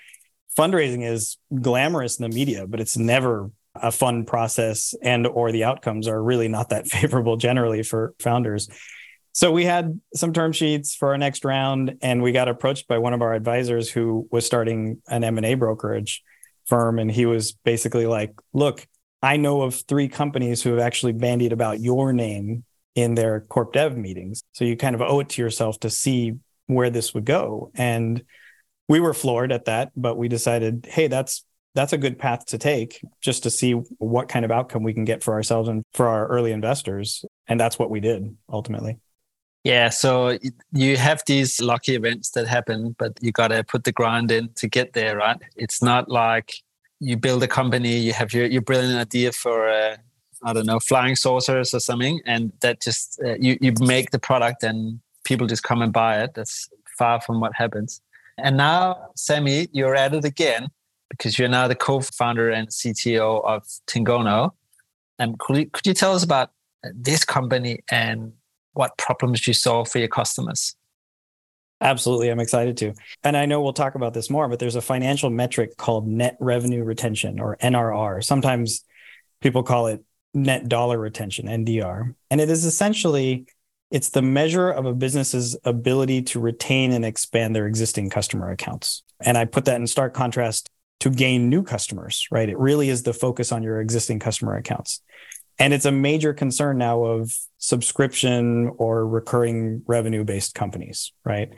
fundraising 0.58 1.06
is 1.06 1.38
glamorous 1.62 2.20
in 2.20 2.30
the 2.30 2.36
media, 2.36 2.66
but 2.68 2.80
it's 2.80 2.98
never 2.98 3.52
a 3.76 3.92
fun 3.92 4.26
process 4.26 4.96
and 5.04 5.28
or 5.28 5.52
the 5.52 5.64
outcomes 5.66 6.08
are 6.08 6.22
really 6.22 6.48
not 6.48 6.70
that 6.70 6.88
favorable 6.88 7.38
generally 7.38 7.84
for 7.84 8.14
founders. 8.20 8.70
So 9.34 9.52
we 9.52 9.66
had 9.66 10.02
some 10.16 10.34
term 10.34 10.52
sheets 10.52 10.96
for 10.96 11.10
our 11.10 11.18
next 11.18 11.46
round, 11.46 11.98
and 12.02 12.24
we 12.24 12.32
got 12.32 12.48
approached 12.48 12.88
by 12.88 12.98
one 12.98 13.14
of 13.14 13.22
our 13.22 13.36
advisors 13.36 13.88
who 13.88 14.28
was 14.32 14.48
starting 14.48 15.00
an 15.08 15.24
M 15.24 15.38
and 15.38 15.46
A 15.46 15.54
brokerage 15.54 16.24
firm, 16.66 16.98
and 16.98 17.12
he 17.12 17.28
was 17.28 17.52
basically 17.52 18.08
like, 18.08 18.34
"Look, 18.54 18.88
I 19.22 19.38
know 19.38 19.62
of 19.62 19.76
three 19.76 20.08
companies 20.08 20.62
who 20.62 20.72
have 20.72 20.80
actually 20.80 21.14
bandied 21.14 21.52
about 21.52 21.80
your 21.80 22.14
name 22.14 22.64
in 22.96 23.16
their 23.16 23.42
corp 23.42 23.74
dev 23.74 23.98
meetings, 23.98 24.44
so 24.54 24.66
you 24.66 24.76
kind 24.78 24.96
of 24.96 25.02
owe 25.02 25.20
it 25.20 25.30
to 25.30 25.42
yourself 25.42 25.80
to 25.82 25.90
see 25.90 26.34
where 26.68 26.90
this 26.90 27.14
would 27.14 27.26
go." 27.26 27.72
And 27.76 28.24
we 28.88 29.00
were 29.00 29.14
floored 29.14 29.52
at 29.52 29.66
that, 29.66 29.92
but 29.96 30.18
we 30.18 30.28
decided, 30.28 30.88
"Hey, 30.90 31.08
that's 31.08 31.44
that's 31.76 31.94
a 31.94 31.98
good 31.98 32.18
path 32.18 32.46
to 32.48 32.58
take 32.58 33.02
just 33.22 33.44
to 33.44 33.52
see 33.52 33.74
what 33.74 34.30
kind 34.30 34.44
of 34.46 34.52
outcome 34.52 34.82
we 34.82 34.94
can 34.94 35.06
get 35.06 35.24
for 35.24 35.34
ourselves 35.34 35.70
and 35.70 35.84
for 35.94 36.08
our 36.08 36.28
early 36.28 36.52
investors." 36.52 37.24
And 37.48 37.60
that's 37.60 37.78
what 37.78 37.90
we 37.90 38.00
did 38.00 38.36
ultimately. 38.50 38.98
Yeah, 39.64 39.90
so 39.90 40.38
you 40.72 40.96
have 40.96 41.22
these 41.28 41.60
lucky 41.60 41.96
events 41.96 42.32
that 42.32 42.48
happen, 42.48 42.96
but 42.98 43.18
you 43.22 43.34
got 43.34 43.50
to 43.50 43.64
put 43.66 43.84
the 43.84 43.92
grind 43.92 44.32
in 44.32 44.50
to 44.56 44.68
get 44.68 44.94
there, 44.94 45.18
right? 45.18 45.38
It's 45.58 45.82
not 45.82 46.10
like 46.10 46.54
you 47.00 47.18
build 47.18 47.44
a 47.44 47.48
company, 47.48 47.98
you 47.98 48.14
have 48.14 48.34
your, 48.34 48.46
your 48.46 48.62
brilliant 48.62 48.98
idea 48.98 49.32
for, 49.32 49.70
uh, 49.70 49.98
I 50.44 50.54
don't 50.54 50.66
know, 50.66 50.80
flying 50.80 51.16
saucers 51.16 51.74
or 51.74 51.80
something, 51.80 52.22
and 52.26 52.52
that 52.62 52.82
just, 52.82 53.20
uh, 53.24 53.36
you, 53.40 53.58
you 53.62 53.74
make 53.80 54.12
the 54.12 54.20
product 54.20 54.64
and 54.64 55.00
people 55.24 55.48
just 55.48 55.64
come 55.64 55.82
and 55.82 55.94
buy 55.94 56.24
it. 56.24 56.34
That's 56.34 56.70
far 56.98 57.22
from 57.22 57.40
what 57.40 57.54
happens. 57.56 58.02
And 58.38 58.58
now, 58.58 59.12
Sami, 59.16 59.68
you're 59.72 59.96
at 59.96 60.14
it 60.14 60.26
again 60.26 60.70
because 61.10 61.40
you're 61.40 61.50
now 61.50 61.68
the 61.68 61.76
co 61.76 62.02
founder 62.02 62.50
and 62.50 62.68
CTO 62.70 63.44
of 63.46 63.64
Tingono. 63.88 64.52
And 65.20 65.40
could 65.40 65.58
you, 65.58 65.70
could 65.70 65.86
you 65.88 65.94
tell 65.94 66.14
us 66.14 66.24
about 66.24 66.52
this 66.94 67.26
company 67.26 67.80
and 67.90 68.34
what 68.74 68.98
problems 68.98 69.48
you 69.48 69.54
solve 69.54 69.90
for 69.90 70.00
your 70.00 70.08
customers? 70.08 70.76
Absolutely. 71.80 72.30
I'm 72.30 72.40
excited 72.40 72.78
to. 72.78 72.94
And 73.24 73.38
I 73.38 73.46
know 73.46 73.62
we'll 73.62 73.74
talk 73.74 73.96
about 73.96 74.14
this 74.14 74.30
more, 74.30 74.48
but 74.48 74.60
there's 74.60 74.76
a 74.76 74.82
financial 74.82 75.30
metric 75.30 75.78
called 75.78 76.08
net 76.08 76.36
revenue 76.40 76.84
retention 76.84 77.40
or 77.40 77.58
NRR. 77.58 78.24
Sometimes 78.24 78.84
people 79.42 79.64
call 79.64 79.88
it 79.88 80.04
net 80.34 80.68
dollar 80.68 80.98
retention, 80.98 81.48
NDR. 81.48 82.16
And 82.32 82.42
it 82.42 82.50
is 82.50 82.66
essentially 82.66 83.46
it's 83.90 84.10
the 84.10 84.22
measure 84.22 84.70
of 84.70 84.86
a 84.86 84.94
business's 84.94 85.56
ability 85.64 86.22
to 86.22 86.40
retain 86.40 86.92
and 86.92 87.06
expand 87.06 87.56
their 87.56 87.68
existing 87.68 88.10
customer 88.10 88.50
accounts. 88.50 89.04
And 89.22 89.38
I 89.38 89.46
put 89.46 89.66
that 89.66 89.80
in 89.80 89.88
stark 89.88 90.14
contrast 90.14 90.70
to 91.00 91.10
gain 91.10 91.50
new 91.50 91.64
customers, 91.64 92.28
right? 92.32 92.50
It 92.50 92.58
really 92.58 92.90
is 92.90 93.04
the 93.04 93.14
focus 93.14 93.52
on 93.52 93.64
your 93.64 93.80
existing 93.80 94.20
customer 94.20 94.58
accounts. 94.58 95.02
And 95.60 95.74
it's 95.74 95.86
a 95.86 95.92
major 95.92 96.34
concern 96.34 96.78
now 96.78 97.04
of 97.04 97.32
subscription 97.58 98.72
or 98.78 99.08
recurring 99.08 99.82
revenue 99.88 100.24
based 100.24 100.54
companies, 100.54 101.12
right? 101.26 101.50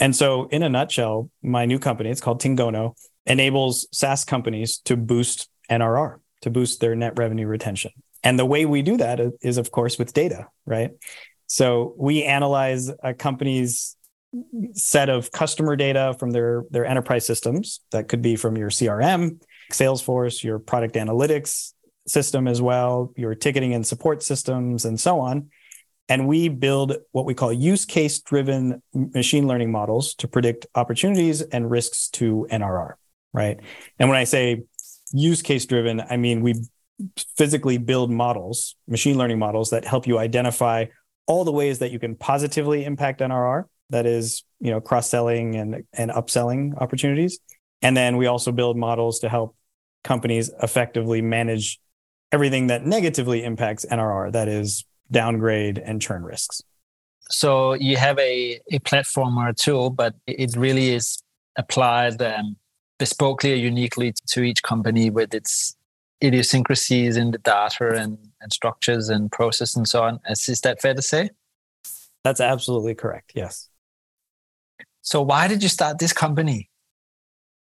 And 0.00 0.14
so, 0.14 0.48
in 0.48 0.62
a 0.62 0.68
nutshell, 0.68 1.30
my 1.42 1.64
new 1.64 1.78
company, 1.78 2.10
it's 2.10 2.20
called 2.20 2.40
Tingono, 2.40 2.94
enables 3.26 3.86
SaaS 3.92 4.24
companies 4.24 4.78
to 4.78 4.96
boost 4.96 5.48
NRR, 5.70 6.18
to 6.42 6.50
boost 6.50 6.80
their 6.80 6.96
net 6.96 7.16
revenue 7.16 7.46
retention. 7.46 7.92
And 8.22 8.38
the 8.38 8.46
way 8.46 8.64
we 8.64 8.82
do 8.82 8.96
that 8.96 9.20
is, 9.40 9.58
of 9.58 9.70
course, 9.70 9.98
with 9.98 10.12
data, 10.12 10.48
right? 10.66 10.90
So, 11.46 11.94
we 11.96 12.24
analyze 12.24 12.90
a 13.02 13.14
company's 13.14 13.96
set 14.72 15.08
of 15.08 15.30
customer 15.30 15.76
data 15.76 16.16
from 16.18 16.32
their, 16.32 16.64
their 16.70 16.84
enterprise 16.84 17.24
systems 17.24 17.80
that 17.92 18.08
could 18.08 18.20
be 18.20 18.34
from 18.34 18.56
your 18.56 18.68
CRM, 18.68 19.40
Salesforce, 19.70 20.42
your 20.42 20.58
product 20.58 20.96
analytics, 20.96 21.73
system 22.06 22.46
as 22.46 22.60
well, 22.60 23.12
your 23.16 23.34
ticketing 23.34 23.74
and 23.74 23.86
support 23.86 24.22
systems, 24.22 24.84
and 24.84 24.98
so 24.98 25.20
on. 25.20 25.50
And 26.08 26.28
we 26.28 26.48
build 26.48 26.96
what 27.12 27.24
we 27.24 27.34
call 27.34 27.52
use 27.52 27.84
case 27.86 28.20
driven 28.20 28.82
machine 28.92 29.46
learning 29.48 29.72
models 29.72 30.14
to 30.16 30.28
predict 30.28 30.66
opportunities 30.74 31.40
and 31.40 31.70
risks 31.70 32.08
to 32.10 32.46
NRR, 32.50 32.94
right? 33.32 33.58
And 33.98 34.08
when 34.10 34.18
I 34.18 34.24
say 34.24 34.64
use 35.12 35.40
case 35.40 35.64
driven, 35.64 36.02
I 36.02 36.18
mean 36.18 36.42
we 36.42 36.56
physically 37.36 37.78
build 37.78 38.10
models, 38.10 38.76
machine 38.86 39.16
learning 39.16 39.38
models 39.38 39.70
that 39.70 39.84
help 39.84 40.06
you 40.06 40.18
identify 40.18 40.86
all 41.26 41.44
the 41.44 41.52
ways 41.52 41.78
that 41.78 41.90
you 41.90 41.98
can 41.98 42.16
positively 42.16 42.84
impact 42.84 43.20
NRR. 43.20 43.64
That 43.90 44.06
is, 44.06 44.44
you 44.60 44.70
know, 44.70 44.80
cross 44.80 45.08
selling 45.08 45.56
and, 45.56 45.84
and 45.92 46.10
upselling 46.10 46.80
opportunities. 46.80 47.38
And 47.82 47.96
then 47.96 48.16
we 48.16 48.26
also 48.26 48.52
build 48.52 48.76
models 48.76 49.20
to 49.20 49.28
help 49.28 49.56
companies 50.02 50.50
effectively 50.62 51.22
manage 51.22 51.80
everything 52.34 52.66
that 52.66 52.84
negatively 52.84 53.44
impacts 53.44 53.86
NRR, 53.86 54.32
that 54.32 54.48
is 54.48 54.84
downgrade 55.08 55.78
and 55.78 56.02
churn 56.02 56.24
risks. 56.24 56.60
So 57.30 57.74
you 57.74 57.96
have 57.96 58.18
a, 58.18 58.60
a 58.72 58.80
platform 58.80 59.38
or 59.38 59.48
a 59.48 59.54
tool, 59.54 59.90
but 59.90 60.16
it 60.26 60.56
really 60.56 60.88
is 60.92 61.22
applied 61.56 62.20
um, 62.20 62.56
bespokely 62.98 63.52
or 63.52 63.60
uniquely 63.72 64.12
to 64.26 64.42
each 64.42 64.64
company 64.64 65.10
with 65.10 65.32
its 65.32 65.76
idiosyncrasies 66.24 67.16
in 67.16 67.30
the 67.30 67.38
data 67.38 67.94
and, 67.94 68.18
and 68.40 68.52
structures 68.52 69.08
and 69.10 69.30
process 69.30 69.76
and 69.76 69.86
so 69.86 70.02
on. 70.02 70.18
Is, 70.28 70.48
is 70.48 70.60
that 70.62 70.82
fair 70.82 70.94
to 70.94 71.02
say? 71.02 71.30
That's 72.24 72.40
absolutely 72.40 72.96
correct. 72.96 73.30
Yes. 73.36 73.68
So 75.02 75.22
why 75.22 75.46
did 75.46 75.62
you 75.62 75.68
start 75.68 76.00
this 76.00 76.12
company? 76.12 76.68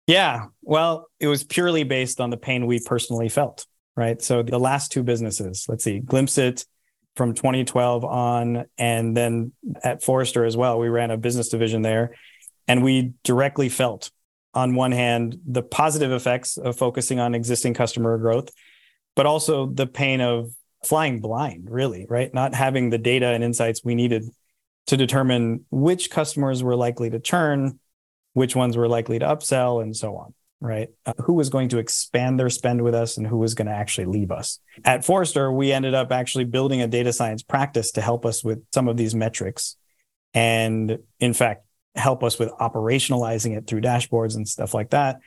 Yeah, 0.08 0.48
well, 0.64 1.08
it 1.20 1.28
was 1.28 1.44
purely 1.44 1.84
based 1.84 2.20
on 2.20 2.32
the 2.32 2.38
pain 2.38 2.66
we 2.66 2.80
personally 2.80 3.30
felt 3.30 3.68
right? 3.96 4.22
So 4.22 4.44
the 4.44 4.60
last 4.60 4.92
two 4.92 5.04
businesses, 5.04 5.66
let's 5.68 5.84
see, 5.84 6.02
Glimpzit 6.02 6.66
from 7.16 7.34
2012 7.34 8.04
on, 8.04 8.66
and 8.78 9.16
then 9.16 9.54
at 9.84 10.04
Forrester 10.04 10.44
as 10.44 10.58
well, 10.58 10.80
we 10.80 10.90
ran 10.90 11.12
a 11.12 11.18
business 11.18 11.50
division 11.50 11.82
there. 11.82 12.16
And 12.68 12.84
we 12.84 13.14
directly 13.24 13.70
felt, 13.70 14.12
on 14.54 14.75
one 14.75 14.92
hand, 14.92 15.40
the 15.46 15.64
positive 15.64 16.12
effects 16.12 16.58
of 16.58 16.78
focusing 16.78 17.20
on 17.20 17.36
existing 17.36 17.74
customer 17.74 18.18
growth, 18.18 18.50
but 19.16 19.25
also 19.25 19.68
the 19.68 19.88
pain 19.88 20.20
of 20.20 20.52
flying 20.84 21.22
blind, 21.22 21.70
really, 21.70 22.06
right? 22.10 22.34
Not 22.34 22.54
having 22.54 22.90
the 22.90 22.98
data 22.98 23.28
and 23.28 23.44
insights 23.44 23.82
we 23.84 23.96
needed 23.96 24.25
to 24.88 24.98
determine 24.98 25.66
which 25.72 26.12
customers 26.12 26.64
were 26.64 26.75
likely 26.75 27.10
to 27.10 27.20
churn, 27.20 27.80
which 28.34 28.56
ones 28.56 28.75
were 28.75 28.88
likely 28.88 29.20
to 29.20 29.25
upsell, 29.25 29.82
and 29.82 29.96
so 29.96 30.16
on 30.18 30.34
right? 30.66 30.90
Uh, 31.06 31.14
who 31.24 31.34
was 31.34 31.50
going 31.50 31.70
to 31.70 31.78
expand 31.78 32.40
their 32.40 32.50
spend 32.50 32.82
with 32.82 32.96
us 32.96 33.18
and 33.18 33.26
who 33.26 33.38
was 33.38 33.54
going 33.54 33.68
to 33.68 33.74
actually 33.74 34.06
leave 34.06 34.32
us. 34.32 34.60
At 34.84 35.06
Forrester, 35.06 35.52
we 35.52 35.72
ended 35.72 35.94
up 35.94 36.12
actually 36.12 36.46
building 36.46 36.82
a 36.82 36.88
data 36.88 37.14
science 37.14 37.44
practice 37.44 37.92
to 37.92 38.02
help 38.02 38.26
us 38.26 38.44
with 38.44 38.64
some 38.74 38.88
of 38.88 38.98
these 38.98 39.16
metrics. 39.16 39.78
And 40.34 41.00
in 41.20 41.34
fact, 41.34 41.66
help 41.96 42.24
us 42.24 42.38
with 42.38 42.50
operationalizing 42.50 43.58
it 43.58 43.68
through 43.68 43.82
dashboards 43.82 44.36
and 44.36 44.48
stuff 44.48 44.74
like 44.74 44.90
that. 44.90 45.20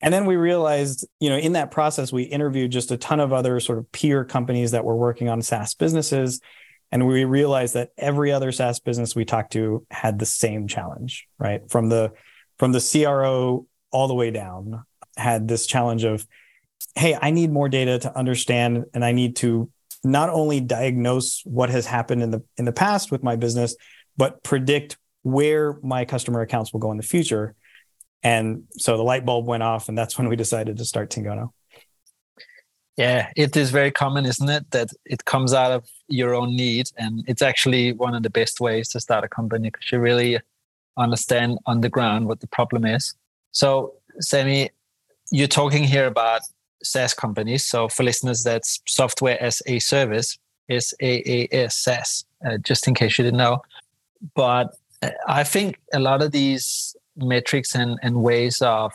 And 0.00 0.12
then 0.12 0.26
we 0.26 0.36
realized, 0.36 1.06
you 1.20 1.30
know, 1.30 1.36
in 1.36 1.52
that 1.52 1.70
process, 1.70 2.12
we 2.12 2.22
interviewed 2.22 2.70
just 2.70 2.90
a 2.90 2.96
ton 2.96 3.20
of 3.20 3.32
other 3.32 3.60
sort 3.60 3.78
of 3.78 3.90
peer 3.92 4.24
companies 4.24 4.72
that 4.72 4.84
were 4.84 4.96
working 4.96 5.28
on 5.28 5.42
SaaS 5.42 5.74
businesses. 5.74 6.40
And 6.92 7.06
we 7.06 7.24
realized 7.24 7.74
that 7.74 7.90
every 7.96 8.30
other 8.30 8.52
SaaS 8.52 8.78
business 8.78 9.16
we 9.16 9.24
talked 9.24 9.52
to 9.52 9.86
had 9.90 10.18
the 10.18 10.26
same 10.26 10.68
challenge, 10.68 11.26
right? 11.38 11.68
From 11.70 11.88
the 11.88 12.12
from 12.58 12.72
the 12.72 12.80
CRO 12.80 13.66
all 13.90 14.08
the 14.08 14.14
way 14.14 14.30
down 14.30 14.84
had 15.16 15.48
this 15.48 15.66
challenge 15.66 16.04
of, 16.04 16.26
hey, 16.94 17.18
I 17.20 17.30
need 17.30 17.50
more 17.50 17.68
data 17.68 17.98
to 18.00 18.16
understand, 18.16 18.84
and 18.94 19.04
I 19.04 19.12
need 19.12 19.36
to 19.36 19.70
not 20.04 20.28
only 20.30 20.60
diagnose 20.60 21.42
what 21.44 21.70
has 21.70 21.86
happened 21.86 22.22
in 22.22 22.30
the 22.30 22.42
in 22.56 22.64
the 22.64 22.72
past 22.72 23.10
with 23.10 23.22
my 23.22 23.36
business, 23.36 23.74
but 24.16 24.42
predict 24.42 24.96
where 25.22 25.78
my 25.82 26.04
customer 26.04 26.40
accounts 26.40 26.72
will 26.72 26.80
go 26.80 26.90
in 26.90 26.96
the 26.96 27.02
future. 27.02 27.54
And 28.22 28.64
so 28.72 28.96
the 28.96 29.02
light 29.02 29.24
bulb 29.24 29.46
went 29.46 29.62
off, 29.62 29.88
and 29.88 29.96
that's 29.96 30.18
when 30.18 30.28
we 30.28 30.36
decided 30.36 30.76
to 30.78 30.84
start 30.84 31.10
Tingono. 31.10 31.52
Yeah, 32.96 33.28
it 33.36 33.54
is 33.56 33.70
very 33.70 33.90
common, 33.90 34.24
isn't 34.24 34.48
it? 34.48 34.70
That 34.70 34.88
it 35.04 35.26
comes 35.26 35.52
out 35.52 35.70
of 35.70 35.86
your 36.08 36.34
own 36.34 36.56
need. 36.56 36.88
And 36.96 37.24
it's 37.28 37.42
actually 37.42 37.92
one 37.92 38.14
of 38.14 38.22
the 38.22 38.30
best 38.30 38.58
ways 38.58 38.88
to 38.90 39.00
start 39.00 39.22
a 39.22 39.28
company 39.28 39.68
because 39.70 39.92
you 39.92 39.98
really 39.98 40.40
understand 40.96 41.58
on 41.66 41.82
the 41.82 41.90
ground 41.90 42.26
what 42.26 42.40
the 42.40 42.46
problem 42.46 42.86
is. 42.86 43.14
So, 43.56 43.94
Sami, 44.20 44.68
you're 45.30 45.48
talking 45.48 45.82
here 45.82 46.06
about 46.06 46.42
SaaS 46.82 47.14
companies. 47.14 47.64
So, 47.64 47.88
for 47.88 48.02
listeners, 48.02 48.42
that's 48.42 48.82
software 48.86 49.42
as 49.42 49.62
a 49.64 49.78
service, 49.78 50.36
is 50.68 50.92
AAS 51.00 51.72
SaaS, 51.72 52.26
uh, 52.46 52.58
just 52.58 52.86
in 52.86 52.92
case 52.92 53.16
you 53.16 53.24
didn't 53.24 53.38
know. 53.38 53.62
But 54.34 54.76
uh, 55.00 55.12
I 55.26 55.42
think 55.42 55.80
a 55.94 55.98
lot 55.98 56.20
of 56.20 56.32
these 56.32 56.94
metrics 57.16 57.74
and, 57.74 57.98
and 58.02 58.22
ways 58.22 58.60
of 58.60 58.92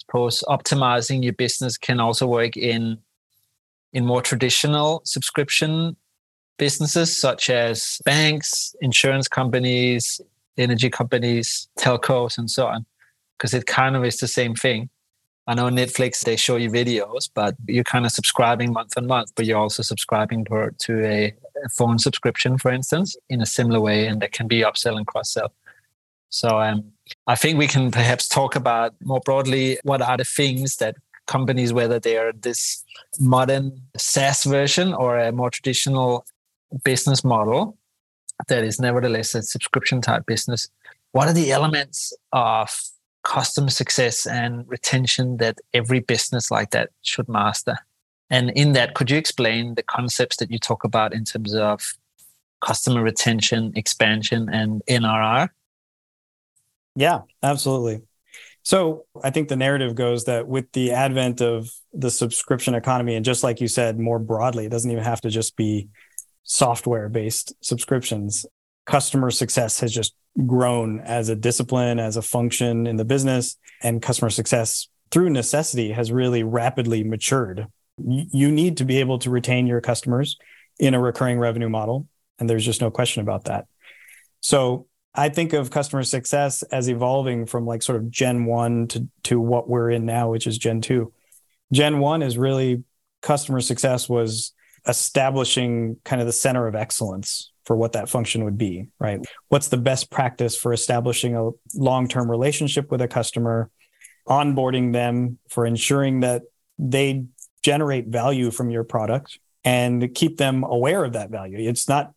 suppose 0.00 0.42
optimizing 0.48 1.22
your 1.22 1.34
business 1.34 1.78
can 1.78 2.00
also 2.00 2.26
work 2.26 2.56
in 2.56 2.98
in 3.92 4.04
more 4.04 4.22
traditional 4.22 5.02
subscription 5.04 5.94
businesses 6.58 7.16
such 7.16 7.48
as 7.48 8.00
banks, 8.04 8.74
insurance 8.80 9.28
companies, 9.28 10.20
energy 10.58 10.90
companies, 10.90 11.68
telcos, 11.78 12.36
and 12.36 12.50
so 12.50 12.66
on 12.66 12.84
because 13.40 13.54
it 13.54 13.64
kind 13.64 13.96
of 13.96 14.04
is 14.04 14.18
the 14.18 14.28
same 14.28 14.54
thing. 14.54 14.90
I 15.46 15.54
know 15.54 15.68
Netflix 15.68 16.20
they 16.20 16.36
show 16.36 16.56
you 16.56 16.70
videos, 16.70 17.30
but 17.34 17.56
you're 17.66 17.84
kind 17.84 18.04
of 18.04 18.12
subscribing 18.12 18.72
month 18.72 18.92
on 18.98 19.06
month, 19.06 19.32
but 19.34 19.46
you're 19.46 19.58
also 19.58 19.82
subscribing 19.82 20.44
to, 20.44 20.70
to 20.78 21.04
a, 21.04 21.34
phone 21.76 21.98
subscription, 21.98 22.56
for 22.56 22.70
instance, 22.70 23.16
in 23.28 23.40
a 23.42 23.46
similar 23.46 23.80
way, 23.80 24.06
and 24.06 24.22
that 24.22 24.32
can 24.32 24.46
be 24.46 24.60
upsell 24.60 24.96
and 24.96 25.06
cross 25.06 25.32
sell. 25.32 25.52
So 26.28 26.60
um, 26.60 26.84
I 27.26 27.34
think 27.34 27.58
we 27.58 27.66
can 27.66 27.90
perhaps 27.90 28.28
talk 28.28 28.54
about 28.56 28.94
more 29.02 29.20
broadly 29.20 29.78
what 29.82 30.00
are 30.00 30.16
the 30.16 30.24
things 30.24 30.76
that 30.76 30.96
companies, 31.26 31.72
whether 31.72 31.98
they 31.98 32.16
are 32.16 32.32
this 32.32 32.84
modern 33.18 33.82
SaaS 33.96 34.44
version 34.44 34.94
or 34.94 35.18
a 35.18 35.32
more 35.32 35.50
traditional 35.50 36.24
business 36.84 37.24
model 37.24 37.76
that 38.48 38.64
is 38.64 38.80
nevertheless 38.80 39.34
a 39.34 39.42
subscription 39.42 40.00
type 40.00 40.24
business, 40.26 40.68
what 41.12 41.28
are 41.28 41.34
the 41.34 41.52
elements 41.52 42.12
of 42.32 42.70
customer 43.30 43.70
success 43.70 44.26
and 44.26 44.64
retention 44.66 45.36
that 45.36 45.56
every 45.72 46.00
business 46.00 46.50
like 46.50 46.72
that 46.72 46.90
should 47.02 47.28
master. 47.28 47.78
And 48.28 48.50
in 48.50 48.72
that, 48.72 48.94
could 48.94 49.08
you 49.08 49.16
explain 49.16 49.76
the 49.76 49.84
concepts 49.84 50.38
that 50.38 50.50
you 50.50 50.58
talk 50.58 50.82
about 50.82 51.14
in 51.14 51.24
terms 51.24 51.54
of 51.54 51.80
customer 52.60 53.04
retention, 53.04 53.72
expansion, 53.76 54.48
and 54.52 54.82
NRR? 54.90 55.48
Yeah, 56.96 57.20
absolutely. 57.40 58.02
So 58.64 59.06
I 59.22 59.30
think 59.30 59.48
the 59.48 59.56
narrative 59.56 59.94
goes 59.94 60.24
that 60.24 60.48
with 60.48 60.72
the 60.72 60.90
advent 60.90 61.40
of 61.40 61.70
the 61.92 62.10
subscription 62.10 62.74
economy, 62.74 63.14
and 63.14 63.24
just 63.24 63.44
like 63.44 63.60
you 63.60 63.68
said, 63.68 63.96
more 63.96 64.18
broadly, 64.18 64.66
it 64.66 64.70
doesn't 64.70 64.90
even 64.90 65.04
have 65.04 65.20
to 65.20 65.30
just 65.30 65.56
be 65.56 65.88
software 66.42 67.08
based 67.08 67.54
subscriptions. 67.60 68.44
Customer 68.86 69.30
success 69.30 69.80
has 69.80 69.92
just 69.92 70.14
grown 70.46 71.00
as 71.00 71.28
a 71.28 71.36
discipline, 71.36 71.98
as 71.98 72.16
a 72.16 72.22
function 72.22 72.86
in 72.86 72.96
the 72.96 73.04
business, 73.04 73.56
and 73.82 74.02
customer 74.02 74.30
success 74.30 74.88
through 75.10 75.30
necessity 75.30 75.92
has 75.92 76.12
really 76.12 76.42
rapidly 76.42 77.02
matured. 77.02 77.66
You 77.98 78.50
need 78.50 78.76
to 78.78 78.84
be 78.84 79.00
able 79.00 79.18
to 79.20 79.30
retain 79.30 79.66
your 79.66 79.80
customers 79.80 80.38
in 80.78 80.94
a 80.94 81.00
recurring 81.00 81.38
revenue 81.38 81.68
model. 81.68 82.06
And 82.38 82.48
there's 82.48 82.64
just 82.64 82.80
no 82.80 82.90
question 82.90 83.22
about 83.22 83.44
that. 83.44 83.66
So 84.40 84.86
I 85.14 85.28
think 85.28 85.52
of 85.52 85.70
customer 85.70 86.04
success 86.04 86.62
as 86.62 86.88
evolving 86.88 87.46
from 87.46 87.66
like 87.66 87.82
sort 87.82 87.98
of 87.98 88.10
Gen 88.10 88.46
1 88.46 88.88
to, 88.88 89.08
to 89.24 89.40
what 89.40 89.68
we're 89.68 89.90
in 89.90 90.06
now, 90.06 90.30
which 90.30 90.46
is 90.46 90.56
Gen 90.56 90.80
2. 90.80 91.12
Gen 91.72 91.98
1 91.98 92.22
is 92.22 92.38
really 92.38 92.84
customer 93.20 93.60
success 93.60 94.08
was 94.08 94.52
establishing 94.86 95.96
kind 96.04 96.22
of 96.22 96.26
the 96.26 96.32
center 96.32 96.66
of 96.66 96.74
excellence 96.74 97.52
for 97.70 97.76
what 97.76 97.92
that 97.92 98.08
function 98.08 98.42
would 98.42 98.58
be, 98.58 98.88
right? 98.98 99.24
What's 99.48 99.68
the 99.68 99.76
best 99.76 100.10
practice 100.10 100.56
for 100.56 100.72
establishing 100.72 101.36
a 101.36 101.50
long 101.72 102.08
term 102.08 102.28
relationship 102.28 102.90
with 102.90 103.00
a 103.00 103.06
customer, 103.06 103.70
onboarding 104.26 104.92
them 104.92 105.38
for 105.48 105.64
ensuring 105.64 106.18
that 106.20 106.42
they 106.80 107.26
generate 107.62 108.08
value 108.08 108.50
from 108.50 108.70
your 108.70 108.82
product 108.82 109.38
and 109.64 110.12
keep 110.16 110.36
them 110.36 110.64
aware 110.64 111.04
of 111.04 111.12
that 111.12 111.30
value. 111.30 111.58
It's 111.60 111.88
not 111.88 112.12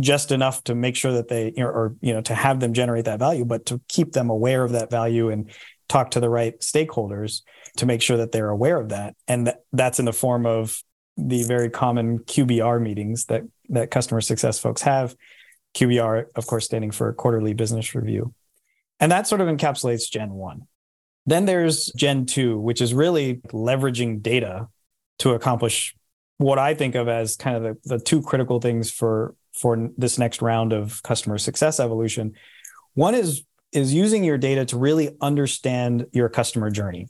just 0.00 0.32
enough 0.32 0.64
to 0.64 0.74
make 0.74 0.96
sure 0.96 1.12
that 1.12 1.28
they 1.28 1.52
or 1.58 1.94
you 2.00 2.14
know 2.14 2.22
to 2.22 2.34
have 2.34 2.58
them 2.60 2.72
generate 2.72 3.04
that 3.04 3.18
value 3.18 3.44
but 3.44 3.66
to 3.66 3.82
keep 3.88 4.12
them 4.12 4.30
aware 4.30 4.64
of 4.64 4.72
that 4.72 4.90
value 4.90 5.28
and 5.28 5.50
talk 5.88 6.12
to 6.12 6.20
the 6.20 6.30
right 6.30 6.58
stakeholders 6.60 7.42
to 7.76 7.84
make 7.84 8.00
sure 8.00 8.16
that 8.16 8.32
they're 8.32 8.48
aware 8.48 8.80
of 8.80 8.88
that 8.90 9.14
and 9.28 9.46
that, 9.46 9.60
that's 9.74 9.98
in 9.98 10.06
the 10.06 10.12
form 10.12 10.46
of 10.46 10.82
the 11.16 11.42
very 11.44 11.70
common 11.70 12.18
QBR 12.20 12.80
meetings 12.80 13.26
that 13.26 13.42
that 13.70 13.90
customer 13.90 14.20
success 14.20 14.58
folks 14.58 14.82
have 14.82 15.14
QBR 15.74 16.26
of 16.34 16.46
course 16.46 16.64
standing 16.64 16.90
for 16.90 17.12
quarterly 17.12 17.54
business 17.54 17.94
review 17.94 18.34
and 19.00 19.12
that 19.12 19.26
sort 19.26 19.40
of 19.40 19.48
encapsulates 19.48 20.10
gen 20.10 20.32
1 20.32 20.66
then 21.26 21.44
there's 21.44 21.86
gen 21.96 22.26
2 22.26 22.58
which 22.58 22.80
is 22.80 22.94
really 22.94 23.36
leveraging 23.52 24.22
data 24.22 24.68
to 25.18 25.32
accomplish 25.32 25.94
what 26.38 26.58
I 26.58 26.74
think 26.74 26.94
of 26.94 27.08
as 27.08 27.36
kind 27.36 27.56
of 27.56 27.62
the, 27.62 27.96
the 27.96 28.02
two 28.02 28.22
critical 28.22 28.60
things 28.60 28.90
for 28.90 29.34
for 29.52 29.90
this 29.96 30.18
next 30.18 30.42
round 30.42 30.72
of 30.72 31.02
customer 31.02 31.38
success 31.38 31.80
evolution. 31.80 32.34
One 32.94 33.14
is 33.14 33.42
is 33.72 33.92
using 33.92 34.24
your 34.24 34.38
data 34.38 34.64
to 34.66 34.78
really 34.78 35.16
understand 35.20 36.06
your 36.12 36.28
customer 36.28 36.70
journey. 36.70 37.08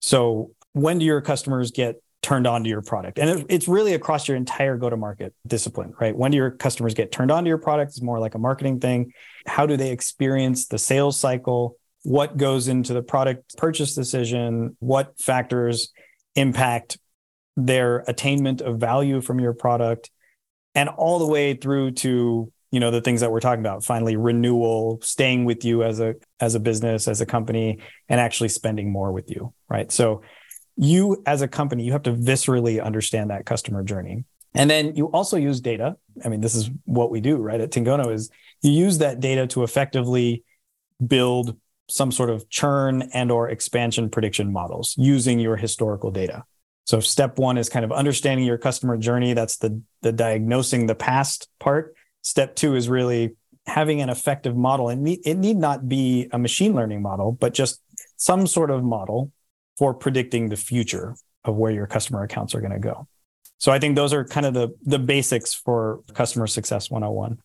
So 0.00 0.52
when 0.72 0.98
do 0.98 1.04
your 1.04 1.20
customers 1.20 1.70
get 1.70 2.02
turned 2.26 2.44
on 2.44 2.64
to 2.64 2.68
your 2.68 2.82
product? 2.82 3.20
And 3.20 3.30
it, 3.30 3.46
it's 3.48 3.68
really 3.68 3.94
across 3.94 4.26
your 4.26 4.36
entire 4.36 4.76
go 4.76 4.90
to 4.90 4.96
market 4.96 5.32
discipline, 5.46 5.94
right? 6.00 6.14
When 6.14 6.32
do 6.32 6.36
your 6.36 6.50
customers 6.50 6.92
get 6.92 7.12
turned 7.12 7.30
on 7.30 7.44
to 7.44 7.48
your 7.48 7.58
product? 7.58 7.90
It's 7.90 8.02
more 8.02 8.18
like 8.18 8.34
a 8.34 8.38
marketing 8.38 8.80
thing. 8.80 9.12
How 9.46 9.64
do 9.64 9.76
they 9.76 9.92
experience 9.92 10.66
the 10.66 10.76
sales 10.76 11.20
cycle? 11.20 11.76
What 12.02 12.36
goes 12.36 12.66
into 12.66 12.94
the 12.94 13.02
product 13.02 13.56
purchase 13.56 13.94
decision? 13.94 14.76
What 14.80 15.16
factors 15.20 15.92
impact 16.34 16.98
their 17.56 17.98
attainment 18.08 18.60
of 18.60 18.78
value 18.78 19.20
from 19.20 19.38
your 19.38 19.52
product 19.52 20.10
and 20.74 20.88
all 20.88 21.20
the 21.20 21.26
way 21.26 21.54
through 21.54 21.92
to 21.92 22.52
you 22.72 22.80
know 22.80 22.90
the 22.90 23.00
things 23.00 23.20
that 23.20 23.30
we're 23.30 23.40
talking 23.40 23.60
about 23.60 23.84
finally 23.84 24.16
renewal 24.16 24.98
staying 25.00 25.46
with 25.46 25.64
you 25.64 25.82
as 25.82 26.00
a 26.00 26.16
as 26.40 26.54
a 26.54 26.60
business 26.60 27.08
as 27.08 27.22
a 27.22 27.26
company 27.26 27.78
and 28.08 28.20
actually 28.20 28.50
spending 28.50 28.92
more 28.92 29.12
with 29.12 29.30
you 29.30 29.54
right 29.70 29.90
so 29.90 30.20
you 30.76 31.22
as 31.26 31.42
a 31.42 31.48
company 31.48 31.84
you 31.84 31.92
have 31.92 32.02
to 32.02 32.12
viscerally 32.12 32.82
understand 32.82 33.30
that 33.30 33.46
customer 33.46 33.82
journey 33.82 34.24
and 34.54 34.70
then 34.70 34.94
you 34.94 35.06
also 35.06 35.36
use 35.36 35.60
data 35.60 35.96
i 36.24 36.28
mean 36.28 36.40
this 36.40 36.54
is 36.54 36.70
what 36.84 37.10
we 37.10 37.20
do 37.20 37.36
right 37.36 37.60
at 37.60 37.70
tingono 37.70 38.12
is 38.12 38.30
you 38.62 38.70
use 38.70 38.98
that 38.98 39.20
data 39.20 39.46
to 39.46 39.62
effectively 39.62 40.42
build 41.06 41.56
some 41.88 42.10
sort 42.10 42.30
of 42.30 42.48
churn 42.48 43.02
and 43.14 43.30
or 43.30 43.48
expansion 43.48 44.10
prediction 44.10 44.52
models 44.52 44.94
using 44.98 45.38
your 45.38 45.56
historical 45.56 46.10
data 46.10 46.44
so 46.86 47.00
step 47.00 47.38
one 47.38 47.58
is 47.58 47.68
kind 47.68 47.84
of 47.84 47.90
understanding 47.90 48.46
your 48.46 48.58
customer 48.58 48.96
journey. 48.96 49.34
That's 49.34 49.58
the 49.58 49.82
the 50.02 50.12
diagnosing 50.12 50.86
the 50.86 50.94
past 50.94 51.48
part. 51.58 51.94
Step 52.22 52.54
two 52.54 52.76
is 52.76 52.88
really 52.88 53.34
having 53.66 54.00
an 54.00 54.08
effective 54.08 54.56
model. 54.56 54.88
And 54.88 55.06
it 55.06 55.34
need 55.34 55.56
not 55.56 55.88
be 55.88 56.28
a 56.32 56.38
machine 56.38 56.74
learning 56.74 57.02
model, 57.02 57.32
but 57.32 57.54
just 57.54 57.82
some 58.16 58.46
sort 58.46 58.70
of 58.70 58.84
model 58.84 59.32
for 59.78 59.94
predicting 59.94 60.48
the 60.48 60.56
future 60.56 61.14
of 61.44 61.56
where 61.56 61.72
your 61.72 61.86
customer 61.86 62.22
accounts 62.22 62.54
are 62.54 62.60
going 62.60 62.72
to 62.72 62.78
go. 62.78 63.06
So 63.58 63.72
I 63.72 63.78
think 63.78 63.96
those 63.96 64.12
are 64.12 64.24
kind 64.24 64.46
of 64.46 64.54
the 64.54 64.74
the 64.82 64.98
basics 64.98 65.54
for 65.54 66.02
customer 66.12 66.46
success 66.46 66.90
101. 66.90 67.38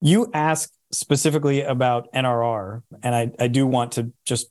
You 0.00 0.30
asked 0.32 0.74
specifically 0.90 1.62
about 1.62 2.12
NRR, 2.12 2.82
and 3.02 3.14
I, 3.14 3.30
I 3.38 3.48
do 3.48 3.66
want 3.66 3.92
to 3.92 4.12
just 4.24 4.48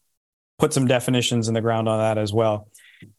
put 0.60 0.74
some 0.74 0.88
definitions 0.88 1.48
in 1.48 1.54
the 1.54 1.62
ground 1.62 1.90
on 1.90 2.00
that 2.00 2.18
as 2.18 2.32
well 2.32 2.68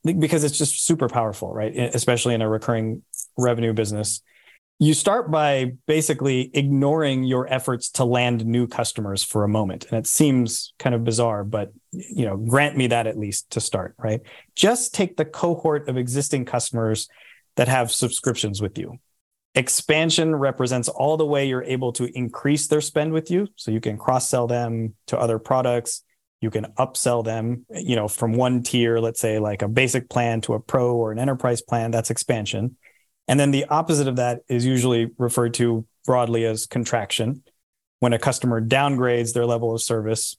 because 0.05 0.45
it's 0.45 0.57
just 0.57 0.87
super 0.87 1.09
powerful, 1.09 1.53
right? 1.53 1.77
Especially 1.77 2.35
in 2.35 2.43
a 2.43 2.49
recurring 2.49 3.03
revenue 3.37 3.73
business. 3.73 4.23
You 4.85 4.93
start 4.93 5.31
by 5.31 5.73
basically 5.87 6.51
ignoring 6.53 7.25
your 7.25 7.51
efforts 7.51 7.89
to 7.93 8.05
land 8.05 8.45
new 8.45 8.67
customers 8.67 9.25
for 9.25 9.43
a 9.43 9.49
moment. 9.49 9.87
And 9.89 9.99
it 9.99 10.07
seems 10.07 10.75
kind 10.79 10.95
of 10.95 11.05
bizarre, 11.05 11.43
but 11.43 11.73
you 11.91 12.27
know, 12.27 12.37
grant 12.37 12.77
me 12.77 12.89
that 12.89 13.07
at 13.07 13.19
least 13.19 13.49
to 13.53 13.61
start, 13.61 13.95
right? 13.97 14.21
Just 14.55 14.93
take 14.93 15.17
the 15.17 15.25
cohort 15.25 15.89
of 15.89 15.97
existing 15.97 16.45
customers 16.45 17.09
that 17.57 17.67
have 17.67 17.91
subscriptions 17.91 18.61
with 18.61 18.77
you. 18.77 18.99
Expansion 19.55 20.37
represents 20.37 20.91
all 20.91 21.17
the 21.17 21.25
way 21.25 21.49
you're 21.49 21.63
able 21.63 21.93
to 21.93 22.05
increase 22.15 22.67
their 22.67 22.83
spend 22.83 23.15
with 23.15 23.31
you. 23.31 23.49
So 23.57 23.71
you 23.71 23.81
can 23.81 23.97
cross 23.97 24.29
sell 24.29 24.47
them 24.47 24.97
to 25.07 25.19
other 25.19 25.39
products 25.39 26.03
you 26.41 26.51
can 26.51 26.67
upsell 26.79 27.25
them 27.25 27.65
you 27.71 27.97
know 27.97 28.07
from 28.07 28.35
one 28.35 28.63
tier 28.63 28.99
let's 28.99 29.19
say 29.19 29.39
like 29.39 29.63
a 29.63 29.69
basic 29.69 30.11
plan 30.11 30.43
to 30.43 30.53
a 30.53 30.61
pro 30.61 30.95
or 30.95 31.11
an 31.11 31.19
enterprise 31.19 31.63
plan 31.63 31.91
that's 31.91 32.11
expansion 32.11 32.77
and 33.29 33.39
then 33.39 33.51
the 33.51 33.65
opposite 33.67 34.09
of 34.09 34.17
that 34.17 34.41
is 34.49 34.65
usually 34.65 35.11
referred 35.19 35.55
to 35.55 35.87
broadly 36.05 36.45
as 36.45 36.67
contraction. 36.67 37.43
When 38.01 38.13
a 38.13 38.19
customer 38.19 38.61
downgrades 38.61 39.33
their 39.33 39.47
level 39.47 39.75
of 39.75 39.83
service 39.83 40.37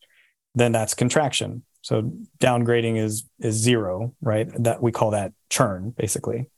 then 0.58 0.72
that's 0.72 0.94
contraction. 0.94 1.64
So 1.82 2.14
downgrading 2.40 2.98
is 2.98 3.26
is 3.40 3.56
zero 3.56 4.14
right? 4.22 4.50
That 4.64 4.82
we 4.82 4.92
call 4.92 5.12
that 5.12 5.34
churn 5.50 5.94
basically. 5.98 6.50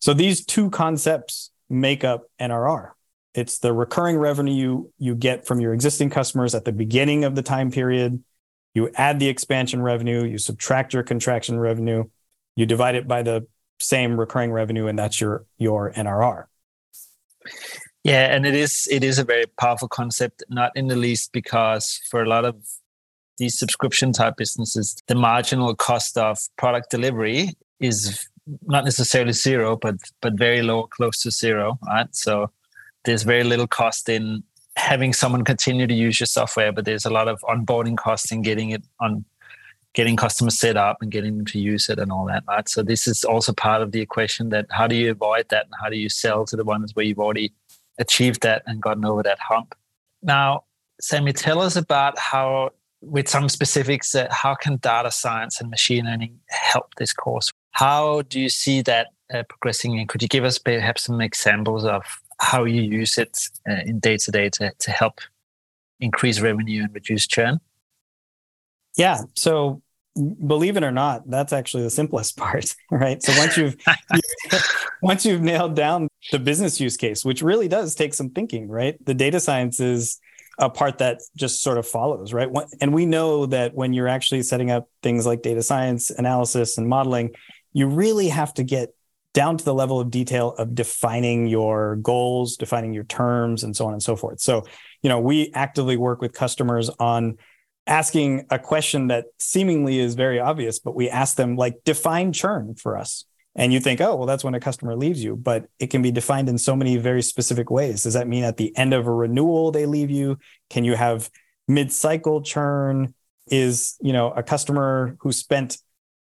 So 0.00 0.14
these 0.14 0.44
two 0.44 0.70
concepts 0.70 1.50
make 1.68 2.04
up 2.04 2.24
nrr 2.40 2.92
it's 3.34 3.58
the 3.58 3.72
recurring 3.72 4.16
revenue 4.16 4.52
you, 4.52 4.92
you 4.98 5.14
get 5.14 5.46
from 5.46 5.60
your 5.60 5.72
existing 5.72 6.10
customers 6.10 6.54
at 6.54 6.64
the 6.64 6.72
beginning 6.72 7.24
of 7.24 7.34
the 7.34 7.42
time 7.42 7.70
period. 7.70 8.22
You 8.74 8.90
add 8.94 9.18
the 9.18 9.28
expansion 9.28 9.82
revenue, 9.82 10.24
you 10.24 10.38
subtract 10.38 10.94
your 10.94 11.02
contraction 11.02 11.58
revenue, 11.58 12.04
you 12.56 12.66
divide 12.66 12.96
it 12.96 13.06
by 13.06 13.22
the 13.22 13.46
same 13.80 14.18
recurring 14.18 14.52
revenue, 14.52 14.86
and 14.86 14.98
that's 14.98 15.20
your 15.20 15.44
your 15.58 15.92
NRR. 15.92 16.44
Yeah, 18.04 18.34
and 18.34 18.46
it 18.46 18.54
is 18.54 18.88
it 18.90 19.04
is 19.04 19.18
a 19.18 19.24
very 19.24 19.46
powerful 19.58 19.88
concept, 19.88 20.42
not 20.48 20.72
in 20.74 20.88
the 20.88 20.96
least 20.96 21.32
because 21.32 22.00
for 22.10 22.22
a 22.22 22.28
lot 22.28 22.44
of 22.44 22.56
these 23.38 23.58
subscription 23.58 24.12
type 24.12 24.36
businesses, 24.36 24.96
the 25.06 25.14
marginal 25.14 25.74
cost 25.74 26.16
of 26.18 26.38
product 26.56 26.90
delivery 26.90 27.50
is 27.78 28.28
not 28.66 28.84
necessarily 28.84 29.32
zero, 29.32 29.76
but 29.76 29.96
but 30.20 30.34
very 30.38 30.62
low, 30.62 30.84
close 30.84 31.22
to 31.22 31.30
zero. 31.30 31.78
Right. 31.86 32.14
So 32.14 32.50
there's 33.04 33.22
very 33.22 33.44
little 33.44 33.66
cost 33.66 34.08
in 34.08 34.42
having 34.76 35.12
someone 35.12 35.44
continue 35.44 35.86
to 35.86 35.94
use 35.94 36.20
your 36.20 36.26
software, 36.26 36.72
but 36.72 36.84
there's 36.84 37.04
a 37.04 37.10
lot 37.10 37.28
of 37.28 37.40
onboarding 37.42 37.96
costs 37.96 38.32
in 38.32 38.42
getting 38.42 38.70
it 38.70 38.82
on, 39.00 39.24
getting 39.94 40.16
customers 40.16 40.58
set 40.58 40.76
up 40.76 40.98
and 41.00 41.10
getting 41.10 41.36
them 41.36 41.46
to 41.46 41.58
use 41.58 41.88
it 41.88 41.98
and 41.98 42.12
all 42.12 42.24
that. 42.26 42.44
Right. 42.46 42.68
So 42.68 42.82
this 42.82 43.06
is 43.06 43.24
also 43.24 43.52
part 43.52 43.82
of 43.82 43.92
the 43.92 44.00
equation 44.00 44.50
that 44.50 44.66
how 44.70 44.86
do 44.86 44.94
you 44.94 45.10
avoid 45.10 45.48
that 45.48 45.64
and 45.64 45.74
how 45.82 45.88
do 45.88 45.96
you 45.96 46.08
sell 46.08 46.44
to 46.46 46.56
the 46.56 46.64
ones 46.64 46.94
where 46.94 47.04
you've 47.04 47.18
already 47.18 47.52
achieved 47.98 48.42
that 48.42 48.62
and 48.66 48.80
gotten 48.80 49.04
over 49.04 49.22
that 49.22 49.38
hump. 49.38 49.74
Now, 50.22 50.64
Sami, 51.00 51.32
tell 51.32 51.60
us 51.60 51.76
about 51.76 52.18
how, 52.18 52.70
with 53.00 53.28
some 53.28 53.48
specifics, 53.48 54.14
how 54.30 54.54
can 54.54 54.76
data 54.76 55.10
science 55.10 55.60
and 55.60 55.70
machine 55.70 56.04
learning 56.04 56.38
help 56.48 56.94
this 56.96 57.12
course? 57.12 57.50
How 57.72 58.22
do 58.22 58.40
you 58.40 58.48
see 58.48 58.82
that 58.82 59.08
uh, 59.32 59.44
progressing? 59.48 59.98
And 59.98 60.08
could 60.08 60.22
you 60.22 60.28
give 60.28 60.44
us 60.44 60.58
perhaps 60.58 61.04
some 61.04 61.20
examples 61.20 61.84
of 61.84 62.04
how 62.38 62.64
you 62.64 62.82
use 62.82 63.18
it 63.18 63.38
uh, 63.68 63.82
in 63.84 64.00
day 64.00 64.16
to 64.16 64.30
day 64.30 64.50
to 64.50 64.90
help 64.90 65.20
increase 66.00 66.40
revenue 66.40 66.82
and 66.82 66.94
reduce 66.94 67.26
churn? 67.26 67.60
Yeah. 68.96 69.20
So 69.36 69.82
believe 70.14 70.76
it 70.76 70.82
or 70.82 70.90
not, 70.90 71.28
that's 71.28 71.52
actually 71.52 71.84
the 71.84 71.90
simplest 71.90 72.36
part, 72.36 72.74
right? 72.90 73.22
So 73.22 73.32
once 73.38 73.56
you've 73.56 73.76
once 75.02 75.24
you've 75.24 75.42
nailed 75.42 75.74
down 75.74 76.08
the 76.32 76.38
business 76.38 76.80
use 76.80 76.96
case, 76.96 77.24
which 77.24 77.42
really 77.42 77.68
does 77.68 77.94
take 77.94 78.14
some 78.14 78.30
thinking, 78.30 78.68
right? 78.68 78.96
The 79.04 79.14
data 79.14 79.40
science 79.40 79.80
is 79.80 80.18
a 80.58 80.68
part 80.68 80.98
that 80.98 81.20
just 81.36 81.62
sort 81.62 81.78
of 81.78 81.86
follows, 81.86 82.34
right? 82.34 82.48
And 82.80 82.92
we 82.92 83.06
know 83.06 83.46
that 83.46 83.74
when 83.74 83.94
you're 83.94 84.08
actually 84.08 84.42
setting 84.42 84.70
up 84.70 84.88
things 85.02 85.24
like 85.24 85.42
data 85.42 85.62
science 85.62 86.10
analysis 86.10 86.76
and 86.76 86.86
modeling, 86.86 87.30
you 87.72 87.86
really 87.86 88.28
have 88.28 88.52
to 88.54 88.62
get 88.62 88.90
down 89.32 89.56
to 89.56 89.64
the 89.64 89.72
level 89.72 90.00
of 90.00 90.10
detail 90.10 90.50
of 90.58 90.74
defining 90.74 91.46
your 91.46 91.96
goals, 91.96 92.56
defining 92.56 92.92
your 92.92 93.04
terms, 93.04 93.62
and 93.62 93.74
so 93.74 93.86
on 93.86 93.92
and 93.92 94.02
so 94.02 94.16
forth. 94.16 94.40
So, 94.40 94.64
you 95.02 95.08
know, 95.08 95.20
we 95.20 95.50
actively 95.54 95.96
work 95.96 96.20
with 96.20 96.32
customers 96.32 96.90
on 96.98 97.38
asking 97.90 98.46
a 98.50 98.58
question 98.58 99.08
that 99.08 99.26
seemingly 99.38 99.98
is 99.98 100.14
very 100.14 100.38
obvious, 100.38 100.78
but 100.78 100.94
we 100.94 101.10
ask 101.10 101.36
them, 101.36 101.56
like, 101.56 101.84
define 101.84 102.32
churn 102.32 102.76
for 102.76 102.96
us. 102.96 103.24
And 103.56 103.72
you 103.72 103.80
think, 103.80 104.00
oh, 104.00 104.14
well, 104.14 104.26
that's 104.26 104.44
when 104.44 104.54
a 104.54 104.60
customer 104.60 104.94
leaves 104.94 105.22
you, 105.22 105.34
but 105.34 105.66
it 105.80 105.88
can 105.88 106.00
be 106.00 106.12
defined 106.12 106.48
in 106.48 106.56
so 106.56 106.76
many 106.76 106.96
very 106.96 107.20
specific 107.20 107.68
ways. 107.68 108.04
Does 108.04 108.14
that 108.14 108.28
mean 108.28 108.44
at 108.44 108.56
the 108.56 108.74
end 108.78 108.94
of 108.94 109.08
a 109.08 109.12
renewal 109.12 109.72
they 109.72 109.86
leave 109.86 110.10
you? 110.10 110.38
Can 110.70 110.84
you 110.84 110.94
have 110.94 111.28
mid-cycle 111.66 112.42
churn? 112.42 113.12
Is 113.48 113.96
you 114.00 114.12
know 114.12 114.30
a 114.30 114.44
customer 114.44 115.16
who 115.20 115.32
spent 115.32 115.78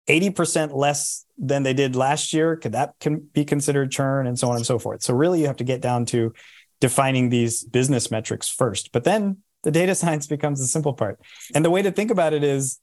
80% 0.07 0.75
less 0.75 1.25
than 1.39 1.63
they 1.63 1.73
did 1.73 1.95
last 1.95 2.31
year? 2.31 2.55
Could 2.55 2.73
that 2.73 2.93
can 2.99 3.27
be 3.33 3.43
considered 3.43 3.91
churn 3.91 4.27
and 4.27 4.37
so 4.37 4.49
on 4.49 4.57
and 4.57 4.65
so 4.65 4.77
forth? 4.77 5.01
So 5.01 5.15
really 5.15 5.41
you 5.41 5.47
have 5.47 5.57
to 5.57 5.63
get 5.63 5.81
down 5.81 6.05
to 6.07 6.31
defining 6.79 7.29
these 7.29 7.63
business 7.63 8.11
metrics 8.11 8.47
first. 8.47 8.91
But 8.91 9.03
then 9.03 9.37
the 9.65 9.71
data 9.71 9.93
science 10.03 10.27
becomes 10.27 10.61
the 10.61 10.67
simple 10.67 10.93
part. 10.93 11.19
And 11.53 11.65
the 11.65 11.69
way 11.69 11.81
to 11.81 11.91
think 11.91 12.11
about 12.11 12.33
it 12.33 12.43
is, 12.43 12.79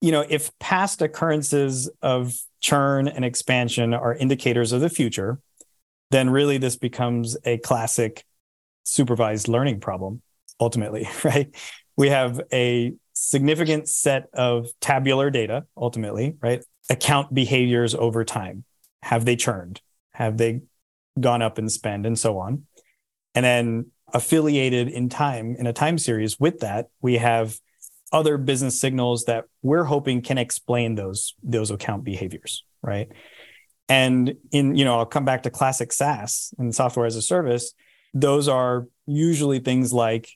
you 0.00 0.12
know, 0.12 0.24
if 0.28 0.56
past 0.60 1.02
occurrences 1.02 1.90
of 2.02 2.34
churn 2.60 3.08
and 3.08 3.24
expansion 3.24 3.92
are 3.92 4.14
indicators 4.14 4.70
of 4.70 4.80
the 4.80 4.90
future, 4.90 5.40
then 6.12 6.30
really 6.30 6.58
this 6.58 6.76
becomes 6.76 7.36
a 7.44 7.58
classic 7.58 8.24
supervised 8.84 9.48
learning 9.48 9.80
problem 9.80 10.22
ultimately, 10.60 11.08
right? 11.24 11.54
We 11.96 12.10
have 12.10 12.40
a 12.52 12.94
significant 13.14 13.88
set 13.88 14.28
of 14.34 14.68
tabular 14.80 15.30
data 15.30 15.64
ultimately, 15.76 16.36
right? 16.40 16.62
Account 16.90 17.34
behaviors 17.34 17.94
over 17.94 18.24
time. 18.24 18.64
Have 19.02 19.24
they 19.24 19.36
churned? 19.36 19.80
Have 20.12 20.36
they 20.36 20.60
gone 21.18 21.42
up 21.42 21.58
in 21.58 21.68
spend 21.68 22.06
and 22.06 22.18
so 22.18 22.38
on? 22.38 22.66
And 23.34 23.44
then 23.44 23.90
affiliated 24.12 24.88
in 24.88 25.08
time 25.08 25.56
in 25.58 25.66
a 25.66 25.72
time 25.72 25.98
series 25.98 26.38
with 26.38 26.60
that, 26.60 26.88
we 27.00 27.16
have 27.18 27.58
other 28.12 28.38
business 28.38 28.80
signals 28.80 29.24
that 29.24 29.46
we're 29.62 29.84
hoping 29.84 30.22
can 30.22 30.38
explain 30.38 30.94
those 30.94 31.34
those 31.42 31.70
account 31.70 32.04
behaviors, 32.04 32.64
right? 32.82 33.08
And 33.88 34.36
in 34.52 34.76
you 34.76 34.84
know, 34.84 34.98
I'll 34.98 35.06
come 35.06 35.24
back 35.24 35.42
to 35.44 35.50
classic 35.50 35.92
SaaS 35.92 36.54
and 36.58 36.74
software 36.74 37.06
as 37.06 37.16
a 37.16 37.22
service. 37.22 37.72
Those 38.14 38.48
are 38.48 38.86
usually 39.06 39.58
things 39.58 39.92
like 39.92 40.30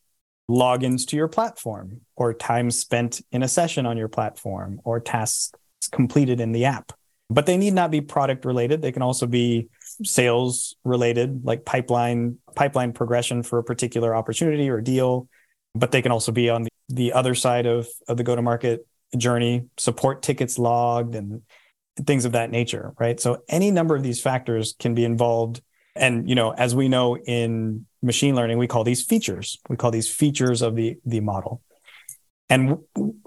logins 0.50 1.06
to 1.06 1.16
your 1.16 1.28
platform 1.28 2.00
or 2.16 2.35
time 2.35 2.70
spent 2.70 3.20
in 3.30 3.42
a 3.42 3.48
session 3.48 3.87
on 3.87 3.96
your 3.96 4.09
platform 4.09 4.80
or 4.85 5.00
tasks 5.00 5.52
completed 5.92 6.40
in 6.40 6.52
the 6.52 6.64
app. 6.64 6.92
But 7.30 7.46
they 7.46 7.56
need 7.56 7.74
not 7.74 7.92
be 7.92 8.00
product 8.00 8.44
related. 8.44 8.83
They 8.83 8.92
can 8.92 9.02
also 9.02 9.26
be 9.26 9.68
sales 10.04 10.76
related, 10.84 11.44
like 11.44 11.64
pipeline 11.64 12.38
pipeline 12.54 12.92
progression 12.92 13.42
for 13.42 13.58
a 13.58 13.64
particular 13.64 14.14
opportunity 14.14 14.68
or 14.68 14.80
deal. 14.80 15.28
But 15.74 15.92
they 15.92 16.02
can 16.02 16.12
also 16.12 16.32
be 16.32 16.50
on 16.50 16.64
the, 16.64 16.70
the 16.88 17.12
other 17.12 17.34
side 17.34 17.66
of, 17.66 17.86
of 18.08 18.16
the 18.16 18.24
go 18.24 18.34
to 18.34 18.42
market 18.42 18.86
journey, 19.16 19.66
support 19.76 20.22
tickets 20.22 20.58
logged 20.58 21.14
and 21.14 21.42
things 22.06 22.24
of 22.24 22.32
that 22.32 22.50
nature, 22.50 22.92
right? 22.98 23.20
So 23.20 23.42
any 23.48 23.70
number 23.70 23.94
of 23.94 24.02
these 24.02 24.20
factors 24.20 24.74
can 24.78 24.94
be 24.94 25.04
involved. 25.04 25.62
And 25.94 26.28
you 26.28 26.34
know, 26.34 26.50
as 26.50 26.74
we 26.74 26.88
know 26.88 27.16
in 27.16 27.86
machine 28.02 28.34
learning, 28.34 28.58
we 28.58 28.66
call 28.66 28.84
these 28.84 29.02
features. 29.02 29.58
We 29.68 29.76
call 29.76 29.90
these 29.90 30.08
features 30.08 30.62
of 30.62 30.76
the 30.76 30.96
the 31.04 31.20
model. 31.20 31.62
And 32.48 32.78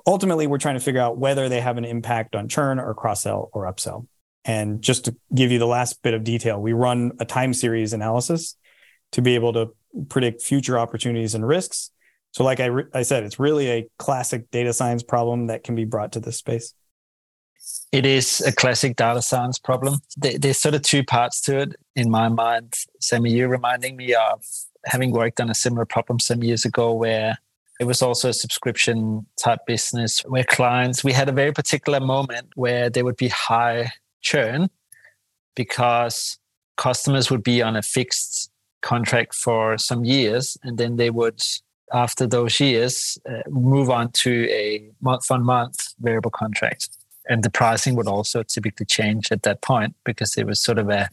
ultimately, 0.05 0.47
we're 0.47 0.57
trying 0.57 0.75
to 0.75 0.81
figure 0.81 0.99
out 0.99 1.17
whether 1.17 1.47
they 1.47 1.61
have 1.61 1.77
an 1.77 1.85
impact 1.85 2.35
on 2.35 2.49
churn 2.49 2.77
or 2.77 2.93
cross 2.93 3.21
sell 3.21 3.49
or 3.53 3.71
upsell. 3.71 4.05
And 4.45 4.81
just 4.81 5.05
to 5.05 5.15
give 5.33 5.51
you 5.51 5.59
the 5.59 5.67
last 5.67 6.01
bit 6.03 6.13
of 6.13 6.23
detail, 6.23 6.61
we 6.61 6.73
run 6.73 7.13
a 7.19 7.25
time 7.25 7.53
series 7.53 7.93
analysis 7.93 8.57
to 9.13 9.21
be 9.21 9.35
able 9.35 9.53
to 9.53 9.73
predict 10.09 10.41
future 10.41 10.77
opportunities 10.77 11.35
and 11.35 11.47
risks. 11.47 11.91
So, 12.31 12.43
like 12.43 12.59
I, 12.59 12.65
re- 12.65 12.85
I 12.93 13.03
said, 13.03 13.23
it's 13.23 13.39
really 13.39 13.69
a 13.69 13.87
classic 13.99 14.49
data 14.51 14.73
science 14.73 15.03
problem 15.03 15.47
that 15.47 15.63
can 15.63 15.75
be 15.75 15.85
brought 15.85 16.11
to 16.13 16.19
this 16.19 16.37
space. 16.37 16.73
It 17.91 18.05
is 18.05 18.41
a 18.41 18.51
classic 18.51 18.95
data 18.95 19.21
science 19.21 19.59
problem. 19.59 19.99
There's 20.17 20.57
sort 20.57 20.75
of 20.75 20.81
two 20.81 21.03
parts 21.03 21.39
to 21.41 21.59
it 21.59 21.75
in 21.95 22.09
my 22.09 22.27
mind. 22.27 22.73
Sami, 22.99 23.31
you're 23.31 23.47
reminding 23.47 23.95
me 23.95 24.13
of 24.15 24.43
having 24.85 25.11
worked 25.11 25.39
on 25.39 25.49
a 25.49 25.55
similar 25.55 25.85
problem 25.85 26.19
some 26.19 26.43
years 26.43 26.65
ago 26.65 26.91
where 26.93 27.37
it 27.79 27.85
was 27.85 28.01
also 28.01 28.29
a 28.29 28.33
subscription 28.33 29.25
type 29.41 29.59
business 29.65 30.21
where 30.21 30.43
clients, 30.43 31.03
we 31.03 31.13
had 31.13 31.29
a 31.29 31.31
very 31.31 31.51
particular 31.51 31.99
moment 31.99 32.47
where 32.55 32.89
there 32.89 33.05
would 33.05 33.17
be 33.17 33.29
high 33.29 33.91
churn 34.23 34.69
because 35.55 36.39
customers 36.77 37.29
would 37.29 37.43
be 37.43 37.61
on 37.61 37.75
a 37.75 37.81
fixed 37.81 38.49
contract 38.81 39.35
for 39.35 39.77
some 39.77 40.03
years 40.03 40.57
and 40.63 40.77
then 40.77 40.95
they 40.95 41.09
would 41.09 41.41
after 41.93 42.25
those 42.25 42.59
years 42.59 43.17
uh, 43.29 43.47
move 43.49 43.89
on 43.89 44.11
to 44.11 44.47
a 44.49 44.89
month 45.01 45.29
on 45.29 45.43
month 45.43 45.93
variable 45.99 46.31
contract. 46.31 46.89
And 47.29 47.43
the 47.43 47.51
pricing 47.51 47.95
would 47.95 48.07
also 48.07 48.43
typically 48.43 48.85
change 48.85 49.31
at 49.31 49.43
that 49.43 49.61
point 49.61 49.95
because 50.03 50.37
it 50.37 50.45
was 50.45 50.59
sort 50.59 50.79
of 50.79 50.89
a, 50.89 51.07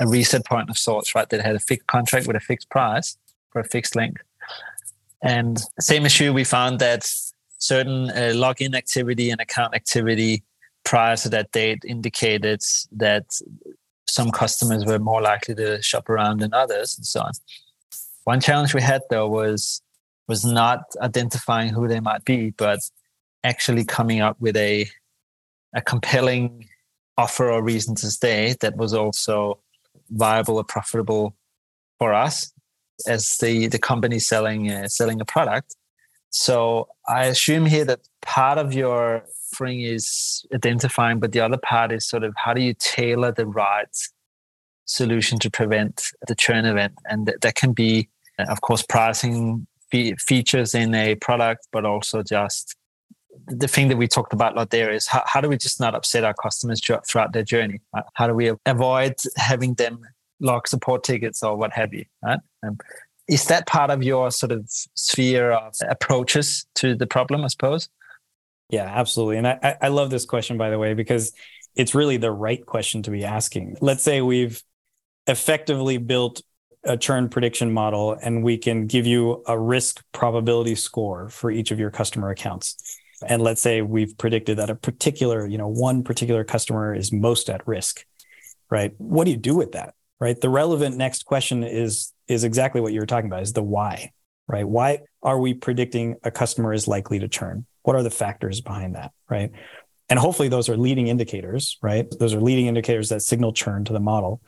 a 0.00 0.06
reset 0.08 0.44
point 0.44 0.70
of 0.70 0.78
sorts 0.78 1.14
right? 1.14 1.28
That 1.28 1.42
had 1.42 1.54
a 1.54 1.60
fixed 1.60 1.86
contract 1.86 2.26
with 2.26 2.36
a 2.36 2.40
fixed 2.40 2.70
price 2.70 3.16
for 3.50 3.60
a 3.60 3.64
fixed 3.64 3.94
length. 3.94 4.22
And 5.22 5.62
same 5.78 6.06
issue 6.06 6.32
we 6.32 6.44
found 6.44 6.80
that 6.80 7.08
certain 7.58 8.10
uh, 8.10 8.32
login 8.34 8.74
activity 8.74 9.30
and 9.30 9.40
account 9.40 9.74
activity 9.74 10.42
prior 10.84 11.16
to 11.16 11.28
that 11.30 11.50
date 11.52 11.82
indicated 11.86 12.62
that 12.92 13.24
some 14.06 14.30
customers 14.30 14.84
were 14.84 14.98
more 14.98 15.22
likely 15.22 15.54
to 15.54 15.82
shop 15.82 16.08
around 16.08 16.40
than 16.40 16.52
others 16.54 16.96
and 16.96 17.06
so 17.06 17.20
on. 17.20 17.32
One 18.24 18.40
challenge 18.40 18.74
we 18.74 18.82
had 18.82 19.02
though 19.10 19.28
was 19.28 19.82
was 20.28 20.44
not 20.44 20.80
identifying 21.02 21.68
who 21.70 21.86
they 21.86 22.00
might 22.00 22.24
be, 22.24 22.50
but 22.50 22.80
actually 23.42 23.84
coming 23.84 24.20
up 24.20 24.40
with 24.40 24.56
a 24.56 24.86
a 25.74 25.82
compelling 25.82 26.68
offer 27.18 27.50
or 27.50 27.62
reason 27.62 27.94
to 27.96 28.10
stay 28.10 28.54
that 28.60 28.76
was 28.76 28.94
also 28.94 29.58
viable 30.10 30.56
or 30.56 30.64
profitable 30.64 31.34
for 31.98 32.12
us 32.12 32.52
as 33.06 33.36
the 33.40 33.66
the 33.68 33.78
company 33.78 34.18
selling 34.18 34.70
uh, 34.70 34.88
selling 34.88 35.20
a 35.20 35.24
product. 35.24 35.76
So 36.30 36.88
I 37.08 37.26
assume 37.26 37.66
here 37.66 37.84
that 37.84 38.00
part 38.22 38.58
of 38.58 38.74
your 38.74 39.24
offering 39.54 39.82
is 39.82 40.44
identifying, 40.52 41.20
but 41.20 41.32
the 41.32 41.40
other 41.40 41.58
part 41.58 41.92
is 41.92 42.06
sort 42.06 42.24
of 42.24 42.34
how 42.36 42.52
do 42.54 42.60
you 42.60 42.74
tailor 42.74 43.32
the 43.32 43.46
right 43.46 43.96
solution 44.86 45.38
to 45.38 45.50
prevent 45.50 46.08
the 46.26 46.34
churn 46.34 46.64
event, 46.64 46.94
and 47.08 47.26
that, 47.26 47.40
that 47.42 47.54
can 47.54 47.72
be, 47.72 48.08
uh, 48.38 48.46
of 48.48 48.60
course, 48.60 48.82
pricing 48.82 49.66
features 50.18 50.74
in 50.74 50.92
a 50.92 51.14
product, 51.16 51.68
but 51.70 51.84
also 51.84 52.20
just 52.22 52.74
the 53.46 53.68
thing 53.68 53.88
that 53.88 53.96
we 53.96 54.08
talked 54.08 54.32
about 54.32 54.54
a 54.54 54.56
lot 54.56 54.70
there 54.70 54.90
is 54.92 55.06
how, 55.06 55.22
how 55.24 55.40
do 55.40 55.48
we 55.48 55.56
just 55.56 55.78
not 55.78 55.94
upset 55.94 56.24
our 56.24 56.34
customers 56.34 56.80
throughout 57.08 57.32
their 57.32 57.44
journey? 57.44 57.80
Right? 57.94 58.04
How 58.14 58.26
do 58.26 58.34
we 58.34 58.50
avoid 58.66 59.14
having 59.36 59.74
them 59.74 60.00
log 60.40 60.66
support 60.66 61.04
tickets 61.04 61.44
or 61.44 61.56
what 61.56 61.72
have 61.72 61.94
you? 61.94 62.04
Right? 62.24 62.40
Um, 62.66 62.78
is 63.28 63.46
that 63.46 63.66
part 63.66 63.90
of 63.90 64.02
your 64.02 64.30
sort 64.32 64.50
of 64.50 64.68
sphere 64.68 65.52
of 65.52 65.76
approaches 65.88 66.66
to 66.76 66.96
the 66.96 67.06
problem? 67.06 67.44
I 67.44 67.48
suppose. 67.48 67.88
Yeah, 68.70 68.84
absolutely. 68.84 69.38
And 69.38 69.46
I, 69.46 69.76
I 69.80 69.88
love 69.88 70.10
this 70.10 70.24
question, 70.24 70.58
by 70.58 70.70
the 70.70 70.78
way, 70.78 70.94
because 70.94 71.32
it's 71.76 71.94
really 71.94 72.16
the 72.16 72.30
right 72.30 72.64
question 72.64 73.02
to 73.02 73.10
be 73.10 73.24
asking. 73.24 73.76
Let's 73.80 74.02
say 74.02 74.20
we've 74.20 74.62
effectively 75.26 75.98
built 75.98 76.42
a 76.84 76.96
churn 76.96 77.28
prediction 77.28 77.72
model 77.72 78.16
and 78.22 78.44
we 78.44 78.58
can 78.58 78.86
give 78.86 79.06
you 79.06 79.42
a 79.46 79.58
risk 79.58 80.02
probability 80.12 80.74
score 80.74 81.28
for 81.28 81.50
each 81.50 81.70
of 81.70 81.78
your 81.78 81.90
customer 81.90 82.30
accounts. 82.30 82.98
And 83.26 83.40
let's 83.40 83.62
say 83.62 83.80
we've 83.80 84.16
predicted 84.18 84.58
that 84.58 84.70
a 84.70 84.74
particular, 84.74 85.46
you 85.46 85.56
know, 85.56 85.68
one 85.68 86.02
particular 86.02 86.44
customer 86.44 86.94
is 86.94 87.12
most 87.12 87.48
at 87.48 87.66
risk, 87.66 88.04
right? 88.70 88.92
What 88.98 89.24
do 89.24 89.30
you 89.30 89.36
do 89.36 89.54
with 89.54 89.72
that? 89.72 89.94
Right. 90.20 90.40
The 90.40 90.48
relevant 90.48 90.96
next 90.96 91.24
question 91.24 91.64
is 91.64 92.12
is 92.28 92.44
exactly 92.44 92.80
what 92.80 92.92
you 92.92 93.00
were 93.00 93.06
talking 93.06 93.26
about, 93.26 93.42
is 93.42 93.52
the 93.52 93.62
why, 93.62 94.12
right? 94.46 94.66
Why 94.66 95.00
are 95.22 95.38
we 95.38 95.52
predicting 95.52 96.16
a 96.22 96.30
customer 96.30 96.72
is 96.72 96.88
likely 96.88 97.18
to 97.18 97.28
churn? 97.28 97.66
What 97.84 97.96
are 97.96 98.02
the 98.02 98.10
factors 98.10 98.60
behind 98.60 98.96
that, 98.96 99.12
right? 99.30 99.52
And 100.08 100.18
hopefully 100.18 100.48
those 100.48 100.68
are 100.68 100.76
leading 100.76 101.06
indicators, 101.08 101.78
right? 101.80 102.06
Those 102.18 102.34
are 102.34 102.40
leading 102.40 102.66
indicators 102.66 103.08
that 103.10 103.22
signal 103.22 103.52
churn 103.52 103.84
to 103.84 103.92
the 103.92 104.00
model. 104.00 104.42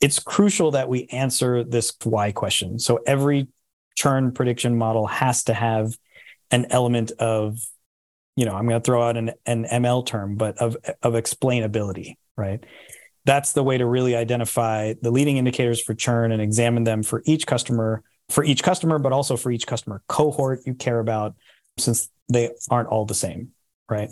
It's 0.00 0.18
crucial 0.18 0.72
that 0.72 0.88
we 0.88 1.06
answer 1.06 1.64
this 1.64 1.92
why 2.04 2.32
question. 2.32 2.78
So 2.78 3.00
every 3.06 3.48
churn 3.96 4.32
prediction 4.32 4.76
model 4.76 5.06
has 5.06 5.44
to 5.44 5.54
have 5.54 5.96
an 6.50 6.66
element 6.70 7.12
of, 7.12 7.58
you 8.36 8.44
know, 8.44 8.52
I'm 8.52 8.68
going 8.68 8.80
to 8.80 8.84
throw 8.84 9.02
out 9.02 9.16
an, 9.16 9.32
an 9.46 9.64
ML 9.64 10.06
term, 10.06 10.36
but 10.36 10.58
of, 10.58 10.76
of 11.02 11.14
explainability, 11.14 12.16
right? 12.36 12.62
That's 13.24 13.52
the 13.52 13.64
way 13.64 13.78
to 13.78 13.86
really 13.86 14.14
identify 14.14 14.94
the 15.00 15.10
leading 15.10 15.38
indicators 15.38 15.80
for 15.80 15.94
churn 15.94 16.30
and 16.30 16.40
examine 16.40 16.84
them 16.84 17.02
for 17.02 17.22
each 17.24 17.46
customer, 17.46 18.02
for 18.28 18.44
each 18.44 18.62
customer, 18.62 18.98
but 18.98 19.12
also 19.12 19.36
for 19.36 19.50
each 19.50 19.66
customer 19.66 20.02
cohort 20.06 20.60
you 20.66 20.74
care 20.74 21.00
about, 21.00 21.34
since 21.78 22.08
they 22.28 22.50
aren't 22.70 22.88
all 22.88 23.04
the 23.04 23.14
same, 23.14 23.52
right? 23.88 24.10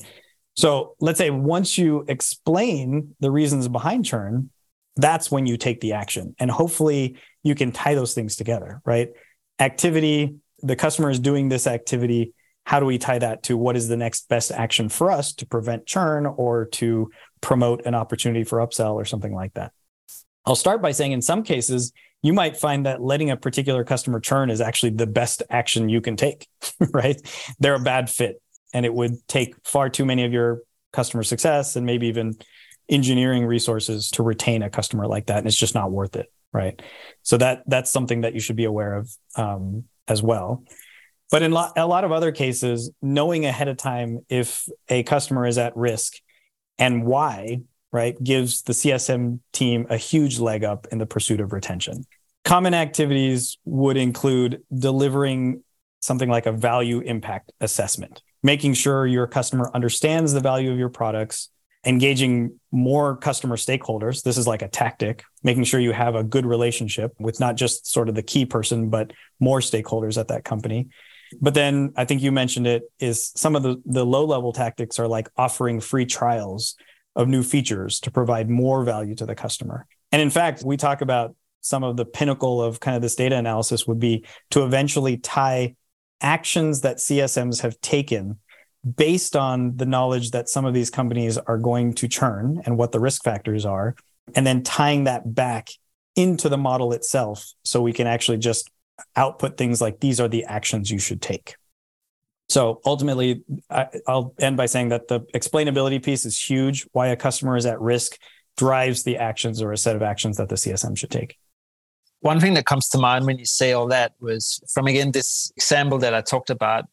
So 0.56 0.94
let's 1.00 1.18
say 1.18 1.30
once 1.30 1.76
you 1.76 2.04
explain 2.08 3.16
the 3.20 3.30
reasons 3.30 3.68
behind 3.68 4.04
churn, 4.04 4.50
that's 4.96 5.30
when 5.30 5.46
you 5.46 5.56
take 5.56 5.80
the 5.80 5.94
action. 5.94 6.36
And 6.38 6.50
hopefully 6.50 7.16
you 7.42 7.54
can 7.54 7.72
tie 7.72 7.94
those 7.94 8.14
things 8.14 8.36
together, 8.36 8.80
right? 8.84 9.10
Activity, 9.58 10.36
the 10.62 10.76
customer 10.76 11.10
is 11.10 11.18
doing 11.18 11.48
this 11.48 11.66
activity. 11.66 12.32
How 12.64 12.78
do 12.78 12.86
we 12.86 12.98
tie 12.98 13.18
that 13.18 13.42
to 13.44 13.56
what 13.56 13.76
is 13.76 13.88
the 13.88 13.96
next 13.96 14.28
best 14.28 14.52
action 14.52 14.88
for 14.88 15.10
us 15.10 15.32
to 15.34 15.46
prevent 15.46 15.86
churn 15.86 16.26
or 16.26 16.66
to 16.66 17.10
promote 17.44 17.84
an 17.84 17.94
opportunity 17.94 18.42
for 18.42 18.58
upsell 18.58 18.94
or 18.94 19.04
something 19.04 19.34
like 19.34 19.52
that. 19.52 19.70
I'll 20.46 20.56
start 20.56 20.80
by 20.80 20.92
saying 20.92 21.12
in 21.12 21.20
some 21.20 21.42
cases, 21.42 21.92
you 22.24 22.32
might 22.32 22.56
find 22.56 22.86
that 22.86 23.02
letting 23.02 23.30
a 23.30 23.36
particular 23.36 23.84
customer 23.84 24.18
churn 24.18 24.48
is 24.48 24.62
actually 24.62 24.90
the 24.90 25.06
best 25.06 25.42
action 25.50 25.90
you 25.90 26.00
can 26.00 26.16
take, 26.16 26.48
right? 26.92 27.20
They're 27.58 27.74
a 27.74 27.80
bad 27.80 28.08
fit 28.08 28.40
and 28.72 28.86
it 28.86 28.94
would 28.94 29.28
take 29.28 29.54
far 29.62 29.90
too 29.90 30.06
many 30.06 30.24
of 30.24 30.32
your 30.32 30.62
customer 30.90 31.22
success 31.22 31.76
and 31.76 31.84
maybe 31.84 32.06
even 32.06 32.34
engineering 32.88 33.44
resources 33.44 34.10
to 34.12 34.22
retain 34.22 34.62
a 34.62 34.70
customer 34.70 35.06
like 35.06 35.26
that 35.26 35.38
and 35.38 35.46
it's 35.46 35.56
just 35.56 35.74
not 35.74 35.90
worth 35.90 36.16
it 36.16 36.30
right 36.52 36.82
so 37.22 37.38
that 37.38 37.62
that's 37.66 37.90
something 37.90 38.20
that 38.20 38.34
you 38.34 38.40
should 38.40 38.56
be 38.56 38.64
aware 38.64 38.94
of 38.96 39.10
um, 39.36 39.84
as 40.06 40.22
well 40.22 40.62
but 41.30 41.42
in 41.42 41.50
lo- 41.50 41.72
a 41.76 41.86
lot 41.86 42.04
of 42.04 42.12
other 42.12 42.30
cases 42.30 42.90
knowing 43.00 43.46
ahead 43.46 43.68
of 43.68 43.78
time 43.78 44.20
if 44.28 44.68
a 44.90 45.02
customer 45.02 45.46
is 45.46 45.56
at 45.56 45.74
risk 45.76 46.12
and 46.78 47.06
why 47.06 47.60
right 47.94 48.22
gives 48.22 48.62
the 48.62 48.72
csm 48.72 49.40
team 49.52 49.86
a 49.88 49.96
huge 49.96 50.38
leg 50.38 50.64
up 50.64 50.86
in 50.92 50.98
the 50.98 51.06
pursuit 51.06 51.40
of 51.40 51.52
retention 51.52 52.04
common 52.44 52.74
activities 52.74 53.56
would 53.64 53.96
include 53.96 54.62
delivering 54.76 55.62
something 56.00 56.28
like 56.28 56.46
a 56.46 56.52
value 56.52 57.00
impact 57.00 57.52
assessment 57.60 58.22
making 58.42 58.74
sure 58.74 59.06
your 59.06 59.26
customer 59.26 59.70
understands 59.72 60.32
the 60.32 60.40
value 60.40 60.70
of 60.70 60.78
your 60.78 60.90
products 60.90 61.48
engaging 61.86 62.58
more 62.72 63.16
customer 63.16 63.56
stakeholders. 63.56 64.22
This 64.22 64.38
is 64.38 64.46
like 64.46 64.62
a 64.62 64.68
tactic, 64.68 65.22
making 65.42 65.64
sure 65.64 65.80
you 65.80 65.92
have 65.92 66.14
a 66.14 66.24
good 66.24 66.46
relationship 66.46 67.12
with 67.18 67.40
not 67.40 67.56
just 67.56 67.86
sort 67.86 68.08
of 68.08 68.14
the 68.14 68.22
key 68.22 68.46
person, 68.46 68.88
but 68.88 69.12
more 69.38 69.60
stakeholders 69.60 70.18
at 70.18 70.28
that 70.28 70.44
company. 70.44 70.88
But 71.40 71.54
then 71.54 71.92
I 71.96 72.04
think 72.04 72.22
you 72.22 72.32
mentioned 72.32 72.66
it 72.66 72.84
is 73.00 73.32
some 73.34 73.56
of 73.56 73.62
the, 73.62 73.82
the 73.84 74.06
low 74.06 74.24
level 74.24 74.52
tactics 74.52 74.98
are 74.98 75.08
like 75.08 75.28
offering 75.36 75.80
free 75.80 76.06
trials 76.06 76.76
of 77.16 77.28
new 77.28 77.42
features 77.42 78.00
to 78.00 78.10
provide 78.10 78.50
more 78.50 78.84
value 78.84 79.14
to 79.14 79.26
the 79.26 79.34
customer. 79.34 79.86
And 80.12 80.20
in 80.20 80.30
fact, 80.30 80.62
we 80.64 80.76
talk 80.76 81.00
about 81.00 81.34
some 81.60 81.82
of 81.82 81.96
the 81.96 82.04
pinnacle 82.04 82.62
of 82.62 82.80
kind 82.80 82.94
of 82.94 83.02
this 83.02 83.14
data 83.14 83.36
analysis 83.36 83.86
would 83.86 83.98
be 83.98 84.24
to 84.50 84.64
eventually 84.64 85.16
tie 85.16 85.74
actions 86.20 86.82
that 86.82 86.98
CSMs 86.98 87.62
have 87.62 87.80
taken 87.80 88.38
based 88.96 89.34
on 89.34 89.76
the 89.76 89.86
knowledge 89.86 90.32
that 90.32 90.48
some 90.48 90.64
of 90.66 90.74
these 90.74 90.90
companies 90.90 91.38
are 91.38 91.56
going 91.56 91.94
to 91.94 92.06
churn 92.06 92.60
and 92.66 92.76
what 92.76 92.92
the 92.92 93.00
risk 93.00 93.24
factors 93.24 93.64
are, 93.64 93.94
and 94.34 94.46
then 94.46 94.62
tying 94.62 95.04
that 95.04 95.34
back 95.34 95.68
into 96.16 96.48
the 96.48 96.58
model 96.58 96.92
itself 96.92 97.52
so 97.64 97.80
we 97.80 97.92
can 97.92 98.06
actually 98.06 98.38
just 98.38 98.70
output 99.16 99.56
things 99.56 99.80
like 99.80 100.00
these 100.00 100.20
are 100.20 100.28
the 100.28 100.44
actions 100.44 100.90
you 100.90 100.98
should 100.98 101.22
take. 101.22 101.56
So 102.48 102.80
ultimately, 102.84 103.42
I, 103.70 103.88
will 104.06 104.34
end 104.38 104.56
by 104.56 104.66
saying 104.66 104.90
that 104.90 105.08
the 105.08 105.20
explainability 105.34 106.02
piece 106.02 106.24
is 106.26 106.38
huge. 106.38 106.86
Why 106.92 107.08
a 107.08 107.16
customer 107.16 107.56
is 107.56 107.66
at 107.66 107.80
risk 107.80 108.18
drives 108.56 109.02
the 109.02 109.16
actions 109.16 109.60
or 109.60 109.72
a 109.72 109.76
set 109.76 109.96
of 109.96 110.02
actions 110.02 110.36
that 110.36 110.48
the 110.48 110.54
CSM 110.54 110.96
should 110.96 111.10
take. 111.10 111.36
One 112.20 112.40
thing 112.40 112.54
that 112.54 112.66
comes 112.66 112.88
to 112.90 112.98
mind 112.98 113.26
when 113.26 113.38
you 113.38 113.44
say 113.44 113.72
all 113.72 113.88
that 113.88 114.12
was 114.20 114.60
from 114.72 114.86
again 114.86 115.12
this 115.12 115.52
example 115.56 115.98
that 115.98 116.14
I 116.14 116.20
talked 116.20 116.50
about 116.50 116.84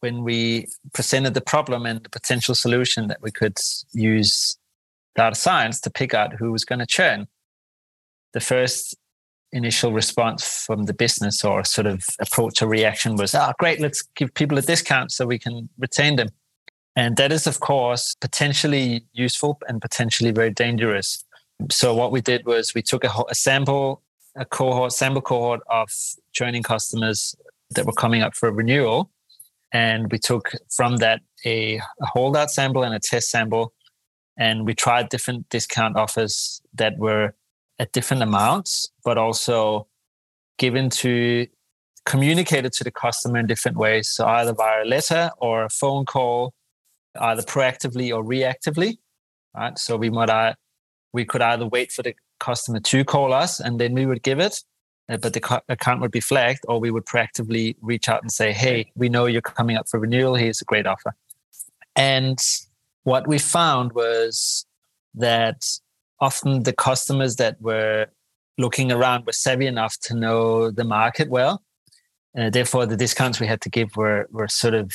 when 0.00 0.22
we 0.22 0.66
presented 0.94 1.34
the 1.34 1.40
problem 1.40 1.84
and 1.84 2.02
the 2.02 2.08
potential 2.08 2.54
solution 2.54 3.08
that 3.08 3.20
we 3.20 3.30
could 3.30 3.58
use 3.92 4.56
data 5.16 5.34
science 5.34 5.80
to 5.80 5.90
pick 5.90 6.14
out 6.14 6.34
who 6.34 6.52
was 6.52 6.64
going 6.64 6.78
to 6.78 6.86
churn, 6.86 7.26
the 8.32 8.40
first 8.40 8.96
initial 9.52 9.92
response 9.92 10.64
from 10.66 10.84
the 10.84 10.94
business 10.94 11.44
or 11.44 11.64
sort 11.64 11.86
of 11.86 12.04
approach 12.20 12.60
or 12.62 12.66
reaction 12.66 13.16
was, 13.16 13.34
oh, 13.34 13.52
great, 13.58 13.80
let's 13.80 14.02
give 14.02 14.32
people 14.34 14.58
a 14.58 14.62
discount 14.62 15.12
so 15.12 15.26
we 15.26 15.38
can 15.38 15.68
retain 15.78 16.16
them. 16.16 16.28
And 16.96 17.16
that 17.16 17.32
is, 17.32 17.46
of 17.46 17.60
course, 17.60 18.14
potentially 18.20 19.04
useful 19.12 19.58
and 19.68 19.80
potentially 19.80 20.32
very 20.32 20.50
dangerous. 20.50 21.24
So 21.70 21.94
what 21.94 22.12
we 22.12 22.20
did 22.20 22.44
was 22.44 22.74
we 22.74 22.82
took 22.82 23.04
a, 23.04 23.10
a 23.30 23.34
sample, 23.34 24.02
a 24.36 24.44
cohort, 24.44 24.92
sample 24.92 25.22
cohort 25.22 25.60
of 25.70 25.88
churning 26.32 26.62
customers 26.62 27.34
that 27.70 27.86
were 27.86 27.92
coming 27.92 28.22
up 28.22 28.34
for 28.34 28.48
a 28.48 28.52
renewal 28.52 29.10
and 29.72 30.10
we 30.10 30.18
took 30.18 30.52
from 30.70 30.96
that 30.96 31.20
a, 31.44 31.76
a 31.76 32.06
holdout 32.06 32.50
sample 32.50 32.82
and 32.82 32.94
a 32.94 32.98
test 32.98 33.30
sample. 33.30 33.74
And 34.38 34.66
we 34.66 34.74
tried 34.74 35.08
different 35.08 35.48
discount 35.48 35.96
offers 35.96 36.62
that 36.74 36.96
were 36.96 37.34
at 37.78 37.92
different 37.92 38.22
amounts, 38.22 38.90
but 39.04 39.18
also 39.18 39.86
given 40.58 40.90
to 40.90 41.46
communicated 42.04 42.72
to 42.72 42.84
the 42.84 42.90
customer 42.90 43.38
in 43.38 43.46
different 43.46 43.76
ways. 43.76 44.08
So 44.08 44.26
either 44.26 44.54
via 44.54 44.82
a 44.82 44.86
letter 44.86 45.30
or 45.38 45.64
a 45.64 45.68
phone 45.68 46.06
call, 46.06 46.54
either 47.20 47.42
proactively 47.42 48.14
or 48.14 48.24
reactively. 48.24 48.98
Right. 49.54 49.78
So 49.78 49.96
we 49.96 50.10
might 50.10 50.30
uh, 50.30 50.54
we 51.12 51.24
could 51.24 51.42
either 51.42 51.66
wait 51.66 51.92
for 51.92 52.02
the 52.02 52.14
customer 52.40 52.80
to 52.80 53.04
call 53.04 53.32
us 53.32 53.60
and 53.60 53.80
then 53.80 53.94
we 53.94 54.06
would 54.06 54.22
give 54.22 54.38
it, 54.38 54.62
uh, 55.08 55.16
but 55.16 55.32
the 55.32 55.62
account 55.68 56.00
would 56.00 56.10
be 56.10 56.20
flagged, 56.20 56.60
or 56.68 56.78
we 56.78 56.90
would 56.90 57.06
proactively 57.06 57.76
reach 57.80 58.08
out 58.08 58.22
and 58.22 58.30
say, 58.30 58.52
"Hey, 58.52 58.90
we 58.94 59.08
know 59.08 59.26
you're 59.26 59.40
coming 59.40 59.76
up 59.76 59.88
for 59.88 59.98
renewal. 59.98 60.34
Here's 60.34 60.60
a 60.60 60.64
great 60.64 60.86
offer." 60.86 61.14
And 61.96 62.38
what 63.04 63.26
we 63.26 63.38
found 63.38 63.92
was 63.92 64.66
that 65.14 65.64
often 66.20 66.62
the 66.64 66.72
customers 66.72 67.36
that 67.36 67.60
were 67.60 68.06
looking 68.56 68.90
around 68.90 69.24
were 69.26 69.32
savvy 69.32 69.66
enough 69.66 69.96
to 70.02 70.14
know 70.14 70.70
the 70.70 70.84
market 70.84 71.28
well. 71.30 71.62
Uh, 72.36 72.50
therefore, 72.50 72.86
the 72.86 72.96
discounts 72.96 73.40
we 73.40 73.46
had 73.46 73.60
to 73.62 73.70
give 73.70 73.96
were 73.96 74.28
were 74.30 74.48
sort 74.48 74.74
of 74.74 74.92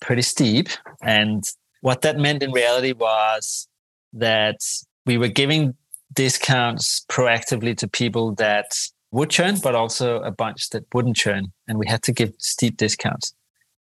pretty 0.00 0.22
steep. 0.22 0.68
And 1.02 1.44
what 1.80 2.02
that 2.02 2.18
meant 2.18 2.42
in 2.42 2.52
reality 2.52 2.92
was 2.92 3.68
that 4.12 4.60
we 5.06 5.18
were 5.18 5.28
giving 5.28 5.74
discounts 6.12 7.04
proactively 7.08 7.76
to 7.78 7.88
people 7.88 8.34
that 8.34 8.72
would 9.10 9.30
churn, 9.30 9.56
but 9.62 9.74
also 9.74 10.20
a 10.20 10.30
bunch 10.30 10.70
that 10.70 10.84
wouldn't 10.94 11.16
churn. 11.16 11.52
And 11.68 11.78
we 11.78 11.86
had 11.86 12.02
to 12.04 12.12
give 12.12 12.32
steep 12.38 12.76
discounts. 12.76 13.34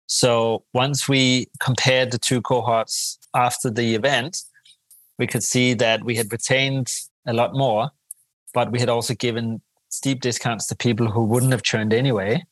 So 0.07 0.63
once 0.73 1.09
we 1.09 1.47
compared 1.59 2.11
the 2.11 2.19
two 2.19 2.41
cohorts 2.41 3.17
after 3.33 3.71
the 3.71 3.95
event, 3.95 4.37
we 5.17 5.27
could 5.27 5.43
see 5.43 5.73
that 5.75 6.03
we 6.03 6.15
had 6.15 6.31
retained 6.31 6.91
a 7.25 7.33
lot 7.33 7.53
more, 7.53 7.91
but 8.53 8.71
we 8.71 8.79
had 8.79 8.89
also 8.89 9.13
given 9.13 9.61
steep 9.89 10.21
discounts 10.21 10.67
to 10.67 10.75
people 10.75 11.09
who 11.09 11.23
wouldn't 11.23 11.51
have 11.51 11.63
churned 11.63 11.93
anyway. 11.93 12.43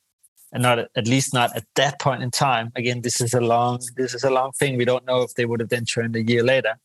And 0.52 0.62
not 0.62 0.78
at 0.78 1.08
least 1.08 1.34
not 1.34 1.54
at 1.56 1.64
that 1.74 2.00
point 2.00 2.22
in 2.22 2.30
time. 2.30 2.70
Again, 2.76 3.00
this 3.00 3.20
is 3.20 3.34
a 3.34 3.40
long 3.40 3.80
this 3.96 4.14
is 4.14 4.22
a 4.22 4.30
long 4.30 4.52
thing. 4.52 4.76
We 4.76 4.84
don't 4.84 5.04
know 5.04 5.22
if 5.22 5.34
they 5.34 5.46
would 5.46 5.58
have 5.58 5.68
then 5.68 5.84
churned 5.84 6.14
a 6.14 6.22
year 6.22 6.44
later. 6.44 6.76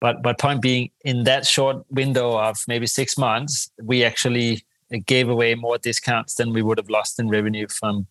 But 0.00 0.22
but 0.22 0.38
point 0.38 0.62
being, 0.62 0.90
in 1.04 1.24
that 1.24 1.44
short 1.44 1.84
window 1.90 2.38
of 2.38 2.56
maybe 2.68 2.86
six 2.86 3.18
months, 3.18 3.68
we 3.82 4.04
actually 4.04 4.64
gave 5.06 5.28
away 5.28 5.56
more 5.56 5.78
discounts 5.78 6.36
than 6.36 6.52
we 6.52 6.62
would 6.62 6.78
have 6.78 6.88
lost 6.88 7.18
in 7.18 7.28
revenue 7.28 7.66
from 7.68 8.06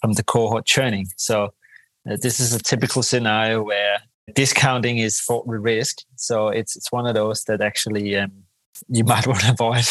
from 0.00 0.14
the 0.14 0.24
cohort 0.24 0.66
churning. 0.66 1.06
So 1.16 1.54
uh, 2.10 2.16
this 2.20 2.40
is 2.40 2.52
a 2.52 2.58
typical 2.58 3.02
scenario 3.02 3.62
where 3.62 3.98
discounting 4.34 4.98
is 4.98 5.20
fraught 5.20 5.46
with 5.46 5.60
risk. 5.60 5.98
So 6.16 6.48
it's 6.48 6.76
it's 6.76 6.90
one 6.92 7.06
of 7.06 7.14
those 7.14 7.44
that 7.44 7.60
actually 7.60 8.16
um, 8.16 8.32
you 8.88 9.04
might 9.04 9.26
want 9.26 9.40
to 9.40 9.52
avoid. 9.52 9.84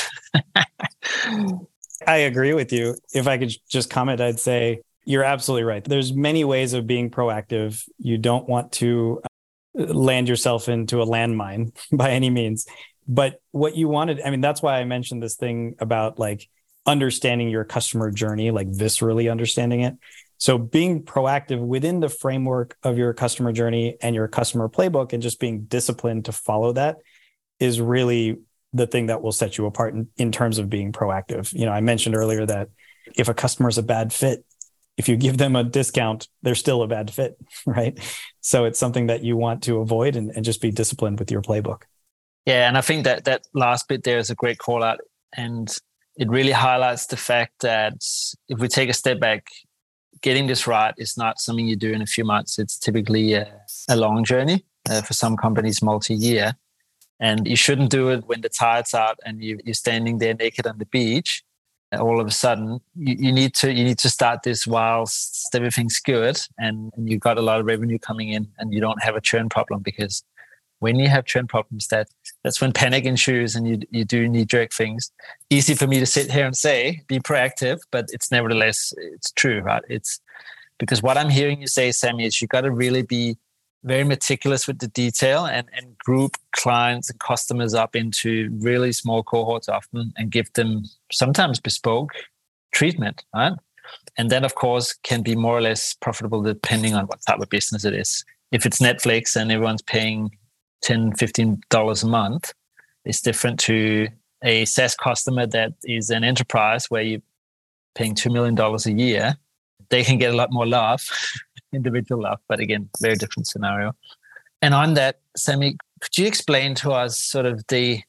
I 2.07 2.17
agree 2.17 2.53
with 2.53 2.71
you. 2.71 2.95
If 3.13 3.27
I 3.27 3.37
could 3.37 3.53
just 3.69 3.89
comment, 3.89 4.21
I'd 4.21 4.39
say 4.39 4.81
you're 5.05 5.23
absolutely 5.23 5.63
right. 5.63 5.83
There's 5.83 6.13
many 6.13 6.43
ways 6.43 6.73
of 6.73 6.87
being 6.87 7.09
proactive. 7.09 7.83
You 7.97 8.17
don't 8.17 8.47
want 8.49 8.71
to 8.73 9.21
uh, 9.77 9.83
land 9.83 10.27
yourself 10.27 10.67
into 10.67 11.01
a 11.01 11.05
landmine 11.05 11.75
by 11.91 12.11
any 12.11 12.29
means. 12.29 12.65
But 13.07 13.39
what 13.51 13.75
you 13.75 13.87
wanted, 13.87 14.19
I 14.21 14.31
mean, 14.31 14.41
that's 14.41 14.61
why 14.61 14.79
I 14.79 14.83
mentioned 14.83 15.21
this 15.21 15.35
thing 15.35 15.75
about 15.79 16.17
like 16.17 16.49
understanding 16.87 17.49
your 17.49 17.63
customer 17.63 18.11
journey, 18.11 18.51
like 18.51 18.69
viscerally 18.69 19.29
understanding 19.29 19.81
it. 19.81 19.95
So 20.37 20.57
being 20.57 21.03
proactive 21.03 21.59
within 21.59 21.99
the 21.99 22.09
framework 22.09 22.77
of 22.83 22.97
your 22.97 23.13
customer 23.13 23.51
journey 23.51 23.97
and 24.01 24.15
your 24.15 24.27
customer 24.27 24.69
playbook 24.69 25.13
and 25.13 25.23
just 25.23 25.39
being 25.39 25.63
disciplined 25.63 26.25
to 26.25 26.31
follow 26.31 26.73
that 26.73 26.97
is 27.59 27.79
really 27.79 28.37
the 28.73 28.87
thing 28.87 29.05
that 29.05 29.21
will 29.21 29.31
set 29.31 29.57
you 29.57 29.65
apart 29.65 29.93
in, 29.93 30.07
in 30.17 30.31
terms 30.31 30.57
of 30.57 30.69
being 30.69 30.91
proactive. 30.91 31.53
You 31.53 31.65
know, 31.65 31.71
I 31.71 31.79
mentioned 31.79 32.15
earlier 32.15 32.45
that 32.45 32.69
if 33.15 33.29
a 33.29 33.33
customer 33.33 33.69
is 33.69 33.77
a 33.77 33.83
bad 33.83 34.11
fit, 34.11 34.43
if 34.97 35.09
you 35.09 35.15
give 35.15 35.37
them 35.37 35.55
a 35.55 35.63
discount, 35.63 36.27
they're 36.41 36.55
still 36.55 36.81
a 36.83 36.87
bad 36.87 37.11
fit, 37.11 37.37
right? 37.65 37.97
So 38.41 38.65
it's 38.65 38.79
something 38.79 39.07
that 39.07 39.23
you 39.23 39.37
want 39.37 39.63
to 39.63 39.79
avoid 39.79 40.15
and, 40.15 40.31
and 40.35 40.43
just 40.43 40.61
be 40.61 40.71
disciplined 40.71 41.19
with 41.19 41.31
your 41.31 41.41
playbook. 41.41 41.83
Yeah, 42.45 42.67
and 42.67 42.77
I 42.77 42.81
think 42.81 43.05
that 43.05 43.25
that 43.25 43.47
last 43.53 43.87
bit 43.87 44.03
there 44.03 44.19
is 44.19 44.29
a 44.29 44.35
great 44.35 44.59
call 44.59 44.83
out, 44.83 44.99
and 45.35 45.67
it 46.15 46.29
really 46.29 46.51
highlights 46.51 47.07
the 47.07 47.17
fact 47.17 47.53
that 47.61 47.95
if 48.47 48.59
we 48.59 48.67
take 48.67 48.89
a 48.89 48.93
step 48.93 49.19
back, 49.19 49.47
getting 50.25 50.47
this 50.47 50.65
right 50.65 50.95
is 50.97 51.15
not 51.15 51.39
something 51.39 51.67
you 51.67 51.75
do 51.75 51.93
in 51.93 52.01
a 52.01 52.11
few 52.15 52.25
months. 52.25 52.57
It's 52.57 52.79
typically 52.79 53.35
a, 53.35 53.47
a 53.87 53.95
long 53.95 54.23
journey 54.23 54.65
uh, 54.89 55.03
for 55.03 55.13
some 55.13 55.37
companies, 55.37 55.83
multi-year, 55.83 56.55
and 57.19 57.47
you 57.47 57.55
shouldn't 57.55 57.91
do 57.91 58.09
it 58.09 58.25
when 58.25 58.41
the 58.41 58.49
tide's 58.49 58.95
out 58.95 59.19
and 59.23 59.43
you, 59.43 59.59
you're 59.63 59.75
standing 59.85 60.17
there 60.17 60.33
naked 60.33 60.65
on 60.65 60.79
the 60.79 60.87
beach. 60.87 61.43
All 61.93 62.19
of 62.19 62.25
a 62.25 62.31
sudden, 62.31 62.81
you, 62.95 63.15
you 63.25 63.31
need 63.31 63.53
to 63.61 63.71
you 63.71 63.83
need 63.83 63.99
to 63.99 64.09
start 64.09 64.41
this 64.41 64.65
whilst 64.65 65.53
everything's 65.53 65.99
good 65.99 66.37
and, 66.57 66.91
and 66.95 67.07
you've 67.07 67.27
got 67.29 67.37
a 67.37 67.43
lot 67.49 67.59
of 67.59 67.67
revenue 67.67 67.99
coming 67.99 68.29
in, 68.29 68.47
and 68.57 68.73
you 68.73 68.81
don't 68.81 69.03
have 69.03 69.15
a 69.15 69.21
churn 69.21 69.47
problem 69.47 69.81
because 69.81 70.23
when 70.79 70.99
you 70.99 71.07
have 71.07 71.25
churn 71.25 71.45
problems, 71.45 71.87
that 71.87 72.07
that's 72.45 72.61
when 72.61 72.71
panic 72.71 73.05
ensues 73.05 73.55
and 73.55 73.67
you 73.67 73.79
you 73.89 74.05
do 74.05 74.29
knee 74.29 74.45
jerk 74.45 74.71
things. 74.71 75.11
Easy 75.49 75.73
for 75.73 75.87
me 75.87 75.99
to 75.99 76.05
sit 76.05 76.31
here 76.31 76.45
and 76.45 76.55
say, 76.55 77.01
be 77.07 77.19
proactive, 77.19 77.79
but 77.89 78.05
it's 78.13 78.29
nevertheless 78.29 78.93
it's 78.97 79.31
true, 79.31 79.61
right? 79.61 79.81
It's 79.89 80.21
because 80.77 81.01
what 81.01 81.17
I'm 81.17 81.29
hearing 81.29 81.59
you 81.59 81.67
say, 81.67 81.91
Sami, 81.91 82.25
is 82.25 82.39
you 82.41 82.47
got 82.47 82.61
to 82.61 82.71
really 82.71 83.01
be 83.01 83.37
very 83.83 84.03
meticulous 84.03 84.67
with 84.67 84.77
the 84.77 84.87
detail 84.89 85.45
and, 85.45 85.67
and 85.73 85.97
group 85.97 86.37
clients 86.51 87.09
and 87.09 87.19
customers 87.19 87.73
up 87.73 87.95
into 87.95 88.49
really 88.59 88.91
small 88.91 89.23
cohorts 89.23 89.67
often 89.67 90.13
and 90.15 90.31
give 90.31 90.51
them 90.53 90.83
sometimes 91.11 91.59
bespoke 91.59 92.11
treatment, 92.71 93.23
right? 93.33 93.53
And 94.17 94.29
then, 94.29 94.43
of 94.43 94.53
course, 94.53 94.93
can 95.03 95.23
be 95.23 95.35
more 95.35 95.57
or 95.57 95.61
less 95.61 95.95
profitable 95.95 96.43
depending 96.43 96.93
on 96.93 97.05
what 97.05 97.21
type 97.25 97.39
of 97.39 97.49
business 97.49 97.85
it 97.85 97.95
is. 97.95 98.23
If 98.51 98.67
it's 98.67 98.79
Netflix 98.79 99.35
and 99.35 99.51
everyone's 99.51 99.81
paying 99.81 100.31
10 100.81 101.13
$15 101.13 102.03
a 102.03 102.07
month, 102.07 102.53
is 103.05 103.21
different 103.21 103.59
to 103.61 104.07
a 104.43 104.65
SaaS 104.65 104.95
customer 104.95 105.47
that 105.47 105.73
is 105.83 106.09
an 106.09 106.23
enterprise 106.23 106.85
where 106.89 107.01
you're 107.01 107.21
paying 107.95 108.15
$2 108.15 108.31
million 108.31 108.57
a 108.59 108.91
year. 108.91 109.35
They 109.89 110.03
can 110.03 110.17
get 110.17 110.33
a 110.33 110.37
lot 110.37 110.51
more 110.51 110.65
love 110.65 111.01
individual 111.73 112.23
love, 112.23 112.39
but 112.47 112.59
again, 112.59 112.89
very 113.01 113.15
different 113.15 113.47
scenario. 113.47 113.93
And 114.61 114.73
on 114.73 114.93
that, 114.95 115.19
Sami, 115.35 115.77
could 116.01 116.17
you 116.17 116.25
explain 116.25 116.75
to 116.75 116.91
us 116.91 117.19
sort 117.19 117.45
of 117.45 117.63
the 117.67 118.01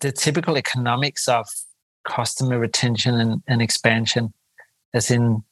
the 0.00 0.12
typical 0.12 0.56
economics 0.56 1.26
of 1.26 1.46
customer 2.04 2.58
retention 2.58 3.14
and, 3.14 3.42
and 3.48 3.60
expansion, 3.60 4.32
as 4.94 5.10
in 5.10 5.42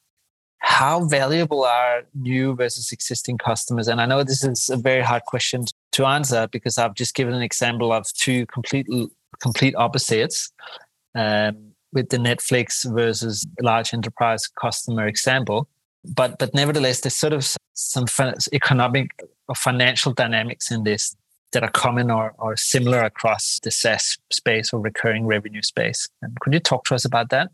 how 0.59 1.05
valuable 1.05 1.63
are 1.63 2.03
new 2.13 2.55
versus 2.55 2.91
existing 2.91 3.37
customers? 3.37 3.87
And 3.87 4.01
I 4.01 4.05
know 4.05 4.23
this 4.23 4.43
is 4.43 4.69
a 4.69 4.77
very 4.77 5.01
hard 5.01 5.23
question 5.25 5.65
to 5.93 6.05
answer 6.05 6.47
because 6.47 6.77
I've 6.77 6.93
just 6.95 7.15
given 7.15 7.33
an 7.33 7.41
example 7.41 7.91
of 7.91 8.05
two 8.13 8.45
complete 8.47 8.87
complete 9.41 9.75
opposites. 9.75 10.51
Um, 11.15 11.71
with 11.91 12.09
the 12.09 12.17
Netflix 12.17 12.85
versus 12.93 13.47
large 13.61 13.95
enterprise 13.95 14.47
customer 14.47 15.07
example 15.07 15.67
but 16.05 16.39
but 16.39 16.53
nevertheless, 16.53 17.01
there's 17.01 17.15
sort 17.15 17.33
of 17.33 17.47
some 17.73 18.05
economic 18.53 19.11
or 19.47 19.55
financial 19.55 20.13
dynamics 20.13 20.71
in 20.71 20.83
this 20.83 21.15
that 21.51 21.63
are 21.63 21.71
common 21.71 22.11
or, 22.11 22.35
or 22.37 22.55
similar 22.55 22.99
across 22.99 23.59
the 23.63 23.71
SaaS 23.71 24.17
space 24.31 24.71
or 24.71 24.79
recurring 24.79 25.25
revenue 25.25 25.63
space. 25.63 26.07
And 26.21 26.39
could 26.41 26.53
you 26.53 26.59
talk 26.59 26.85
to 26.85 26.95
us 26.95 27.05
about 27.05 27.29
that 27.29 27.49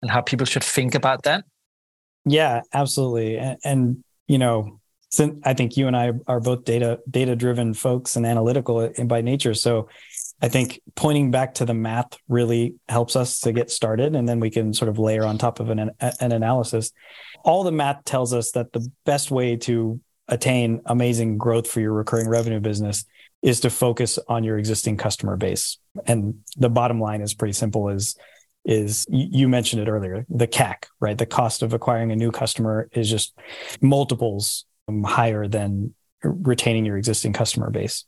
and 0.00 0.10
how 0.10 0.20
people 0.20 0.46
should 0.46 0.62
think 0.62 0.94
about 0.94 1.24
that? 1.24 1.44
Yeah, 2.24 2.62
absolutely. 2.72 3.38
And, 3.38 3.58
and 3.64 4.04
you 4.28 4.38
know, 4.38 4.80
since 5.10 5.38
I 5.44 5.54
think 5.54 5.76
you 5.76 5.86
and 5.86 5.96
I 5.96 6.12
are 6.26 6.40
both 6.40 6.64
data 6.64 7.00
data 7.10 7.36
driven 7.36 7.74
folks 7.74 8.16
and 8.16 8.24
analytical 8.24 8.90
by 9.04 9.20
nature, 9.20 9.52
so 9.54 9.88
I 10.40 10.48
think 10.48 10.80
pointing 10.94 11.30
back 11.30 11.54
to 11.54 11.64
the 11.64 11.74
math 11.74 12.16
really 12.28 12.76
helps 12.88 13.14
us 13.14 13.40
to 13.40 13.52
get 13.52 13.70
started, 13.70 14.16
and 14.16 14.28
then 14.28 14.40
we 14.40 14.50
can 14.50 14.72
sort 14.72 14.88
of 14.88 14.98
layer 14.98 15.24
on 15.24 15.36
top 15.36 15.60
of 15.60 15.68
an, 15.68 15.90
an 16.00 16.32
analysis. 16.32 16.92
All 17.44 17.62
the 17.62 17.72
math 17.72 18.04
tells 18.04 18.32
us 18.32 18.52
that 18.52 18.72
the 18.72 18.90
best 19.04 19.30
way 19.30 19.56
to 19.56 20.00
attain 20.28 20.80
amazing 20.86 21.36
growth 21.36 21.70
for 21.70 21.80
your 21.80 21.92
recurring 21.92 22.28
revenue 22.28 22.60
business 22.60 23.04
is 23.42 23.60
to 23.60 23.70
focus 23.70 24.18
on 24.28 24.44
your 24.44 24.56
existing 24.56 24.96
customer 24.96 25.36
base. 25.36 25.78
And 26.06 26.40
the 26.56 26.70
bottom 26.70 27.00
line 27.00 27.20
is 27.20 27.34
pretty 27.34 27.52
simple: 27.52 27.90
is 27.90 28.16
is 28.64 29.06
you 29.10 29.48
mentioned 29.48 29.82
it 29.82 29.88
earlier, 29.90 30.24
the 30.28 30.46
CAC, 30.46 30.84
right? 31.00 31.18
The 31.18 31.26
cost 31.26 31.62
of 31.62 31.72
acquiring 31.72 32.12
a 32.12 32.16
new 32.16 32.30
customer 32.30 32.88
is 32.92 33.10
just 33.10 33.34
multiples 33.80 34.64
um, 34.88 35.02
higher 35.02 35.48
than 35.48 35.94
retaining 36.22 36.84
your 36.84 36.96
existing 36.96 37.32
customer 37.32 37.70
base. 37.70 38.04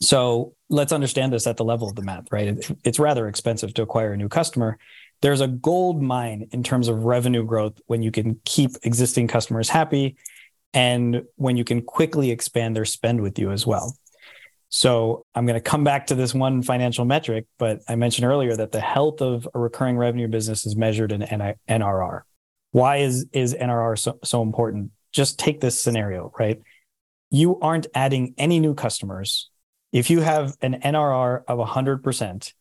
So 0.00 0.54
let's 0.68 0.92
understand 0.92 1.32
this 1.32 1.46
at 1.46 1.56
the 1.56 1.64
level 1.64 1.88
of 1.88 1.94
the 1.94 2.02
math, 2.02 2.24
right? 2.32 2.58
It's 2.82 2.98
rather 2.98 3.28
expensive 3.28 3.72
to 3.74 3.82
acquire 3.82 4.12
a 4.12 4.16
new 4.16 4.28
customer. 4.28 4.78
There's 5.20 5.40
a 5.40 5.46
gold 5.46 6.02
mine 6.02 6.48
in 6.50 6.64
terms 6.64 6.88
of 6.88 7.04
revenue 7.04 7.44
growth 7.44 7.80
when 7.86 8.02
you 8.02 8.10
can 8.10 8.40
keep 8.44 8.72
existing 8.82 9.28
customers 9.28 9.68
happy 9.68 10.16
and 10.74 11.22
when 11.36 11.56
you 11.56 11.62
can 11.62 11.82
quickly 11.82 12.32
expand 12.32 12.74
their 12.74 12.84
spend 12.84 13.20
with 13.20 13.38
you 13.38 13.52
as 13.52 13.64
well. 13.64 13.96
So 14.74 15.26
I'm 15.34 15.44
going 15.44 15.60
to 15.60 15.60
come 15.60 15.84
back 15.84 16.06
to 16.06 16.14
this 16.14 16.32
one 16.32 16.62
financial 16.62 17.04
metric, 17.04 17.44
but 17.58 17.80
I 17.88 17.94
mentioned 17.94 18.26
earlier 18.26 18.56
that 18.56 18.72
the 18.72 18.80
health 18.80 19.20
of 19.20 19.46
a 19.52 19.58
recurring 19.58 19.98
revenue 19.98 20.28
business 20.28 20.64
is 20.64 20.76
measured 20.76 21.12
in 21.12 21.20
NRR. 21.68 22.22
Why 22.70 22.96
is, 22.96 23.26
is 23.32 23.52
NRR 23.54 23.98
so, 23.98 24.18
so 24.24 24.40
important? 24.40 24.92
Just 25.12 25.38
take 25.38 25.60
this 25.60 25.78
scenario, 25.78 26.32
right? 26.38 26.58
You 27.28 27.60
aren't 27.60 27.86
adding 27.94 28.34
any 28.38 28.60
new 28.60 28.74
customers 28.74 29.50
if 29.92 30.08
you 30.08 30.20
have 30.20 30.56
an 30.62 30.80
NRR 30.80 31.42
of 31.46 31.58
100% 31.58 32.52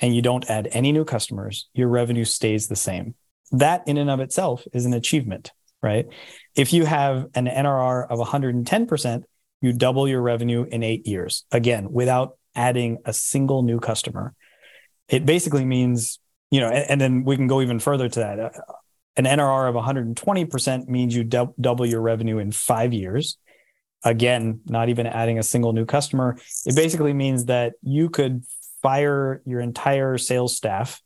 and 0.00 0.14
you 0.14 0.20
don't 0.20 0.48
add 0.50 0.68
any 0.70 0.92
new 0.92 1.06
customers, 1.06 1.68
your 1.72 1.88
revenue 1.88 2.26
stays 2.26 2.68
the 2.68 2.76
same. 2.76 3.14
That 3.52 3.88
in 3.88 3.96
and 3.96 4.10
of 4.10 4.20
itself 4.20 4.64
is 4.74 4.84
an 4.84 4.92
achievement, 4.92 5.52
right? 5.82 6.06
If 6.54 6.74
you 6.74 6.84
have 6.84 7.28
an 7.34 7.46
NRR 7.46 8.06
of 8.10 8.18
110%, 8.18 9.24
you 9.64 9.72
double 9.72 10.06
your 10.06 10.22
revenue 10.22 10.64
in 10.64 10.82
eight 10.82 11.06
years, 11.06 11.44
again, 11.50 11.90
without 11.90 12.36
adding 12.54 12.98
a 13.04 13.12
single 13.12 13.62
new 13.62 13.80
customer. 13.80 14.34
It 15.08 15.26
basically 15.26 15.64
means, 15.64 16.18
you 16.50 16.60
know, 16.60 16.68
and, 16.68 16.90
and 16.90 17.00
then 17.00 17.24
we 17.24 17.36
can 17.36 17.46
go 17.46 17.60
even 17.60 17.78
further 17.78 18.08
to 18.08 18.18
that. 18.20 18.38
Uh, 18.38 18.50
an 19.16 19.24
NRR 19.24 19.68
of 19.68 19.74
120% 19.74 20.88
means 20.88 21.14
you 21.14 21.24
double 21.24 21.86
your 21.86 22.00
revenue 22.00 22.38
in 22.38 22.50
five 22.50 22.92
years 22.92 23.38
again, 24.04 24.60
not 24.66 24.88
even 24.88 25.06
adding 25.06 25.38
a 25.38 25.42
single 25.42 25.72
new 25.72 25.86
customer, 25.86 26.36
it 26.66 26.76
basically 26.76 27.12
means 27.12 27.46
that 27.46 27.72
you 27.82 28.10
could 28.10 28.44
fire 28.82 29.40
your 29.46 29.60
entire 29.60 30.18
sales 30.18 30.56
staff 30.56 31.00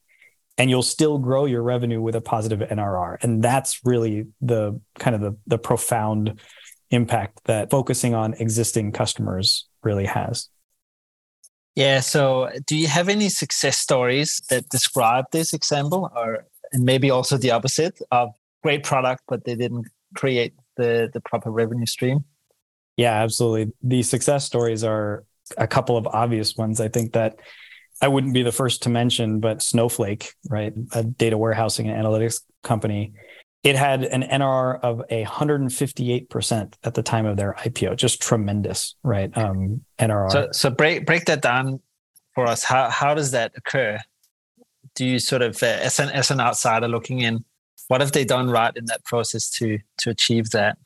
and 0.58 0.68
you'll 0.68 0.82
still 0.82 1.18
grow 1.18 1.44
your 1.44 1.62
revenue 1.62 2.02
with 2.02 2.16
a 2.16 2.20
positive 2.20 2.68
NRR. 2.68 3.22
And 3.22 3.42
that's 3.42 3.84
really 3.84 4.26
the 4.40 4.80
kind 4.98 5.14
of 5.14 5.22
the, 5.22 5.36
the 5.46 5.58
profound 5.58 6.40
impact 6.90 7.40
that 7.44 7.70
focusing 7.70 8.14
on 8.14 8.34
existing 8.34 8.92
customers 8.92 9.66
really 9.82 10.06
has. 10.06 10.48
Yeah. 11.74 12.00
So, 12.00 12.50
do 12.66 12.76
you 12.76 12.88
have 12.88 13.08
any 13.08 13.28
success 13.28 13.78
stories 13.78 14.42
that 14.50 14.68
describe 14.68 15.26
this 15.30 15.52
example, 15.52 16.10
or 16.14 16.46
and 16.72 16.84
maybe 16.84 17.10
also 17.10 17.36
the 17.36 17.52
opposite 17.52 18.00
of 18.10 18.30
great 18.62 18.82
product, 18.82 19.22
but 19.28 19.44
they 19.44 19.54
didn't 19.54 19.86
create 20.14 20.54
the 20.76 21.08
the 21.12 21.20
proper 21.20 21.50
revenue 21.50 21.86
stream? 21.86 22.24
Yeah, 22.96 23.22
absolutely. 23.22 23.72
The 23.82 24.02
success 24.02 24.44
stories 24.44 24.82
are 24.82 25.24
a 25.56 25.68
couple 25.68 25.96
of 25.96 26.06
obvious 26.08 26.56
ones. 26.56 26.80
I 26.80 26.88
think 26.88 27.12
that 27.12 27.38
I 28.02 28.08
wouldn't 28.08 28.34
be 28.34 28.42
the 28.42 28.52
first 28.52 28.82
to 28.82 28.88
mention, 28.88 29.40
but 29.40 29.62
Snowflake, 29.62 30.34
right, 30.48 30.72
a 30.92 31.04
data 31.04 31.38
warehousing 31.38 31.88
and 31.88 32.04
analytics 32.04 32.42
company, 32.62 33.12
it 33.62 33.76
had 33.76 34.04
an 34.04 34.22
NRR 34.22 34.80
of 34.80 35.02
a 35.10 35.24
158% 35.24 36.74
at 36.84 36.94
the 36.94 37.02
time 37.02 37.26
of 37.26 37.36
their 37.36 37.54
IPO. 37.54 37.96
Just 37.96 38.22
tremendous, 38.22 38.94
right? 39.02 39.36
Um, 39.36 39.84
NRR. 39.98 40.30
So, 40.30 40.48
so 40.52 40.70
break 40.70 41.06
break 41.06 41.24
that 41.24 41.42
down 41.42 41.80
for 42.34 42.46
us. 42.46 42.62
How 42.62 42.88
how 42.88 43.14
does 43.14 43.32
that 43.32 43.52
occur? 43.56 43.98
Do 44.94 45.04
you 45.04 45.18
sort 45.18 45.42
of, 45.42 45.62
uh, 45.62 45.66
as 45.66 45.98
an 45.98 46.08
as 46.10 46.30
an 46.30 46.40
outsider 46.40 46.88
looking 46.88 47.20
in, 47.20 47.44
what 47.88 48.00
have 48.00 48.12
they 48.12 48.24
done 48.24 48.48
right 48.48 48.74
in 48.76 48.84
that 48.86 49.04
process 49.04 49.50
to 49.50 49.78
to 49.98 50.10
achieve 50.10 50.50
that? 50.50 50.78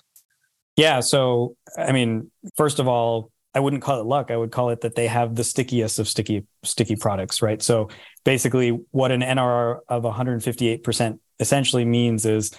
Yeah. 0.76 1.00
So, 1.00 1.56
I 1.76 1.92
mean, 1.92 2.30
first 2.56 2.78
of 2.78 2.88
all, 2.88 3.30
I 3.54 3.60
wouldn't 3.60 3.82
call 3.82 4.00
it 4.00 4.06
luck. 4.06 4.30
I 4.30 4.36
would 4.36 4.50
call 4.50 4.70
it 4.70 4.80
that 4.80 4.94
they 4.94 5.06
have 5.06 5.34
the 5.34 5.44
stickiest 5.44 5.98
of 5.98 6.08
sticky 6.08 6.46
sticky 6.64 6.96
products, 6.96 7.42
right? 7.42 7.60
So 7.60 7.90
basically, 8.24 8.70
what 8.90 9.12
an 9.12 9.20
NRR 9.20 9.80
of 9.88 10.04
158% 10.04 11.18
essentially 11.42 11.84
means 11.84 12.24
is 12.24 12.56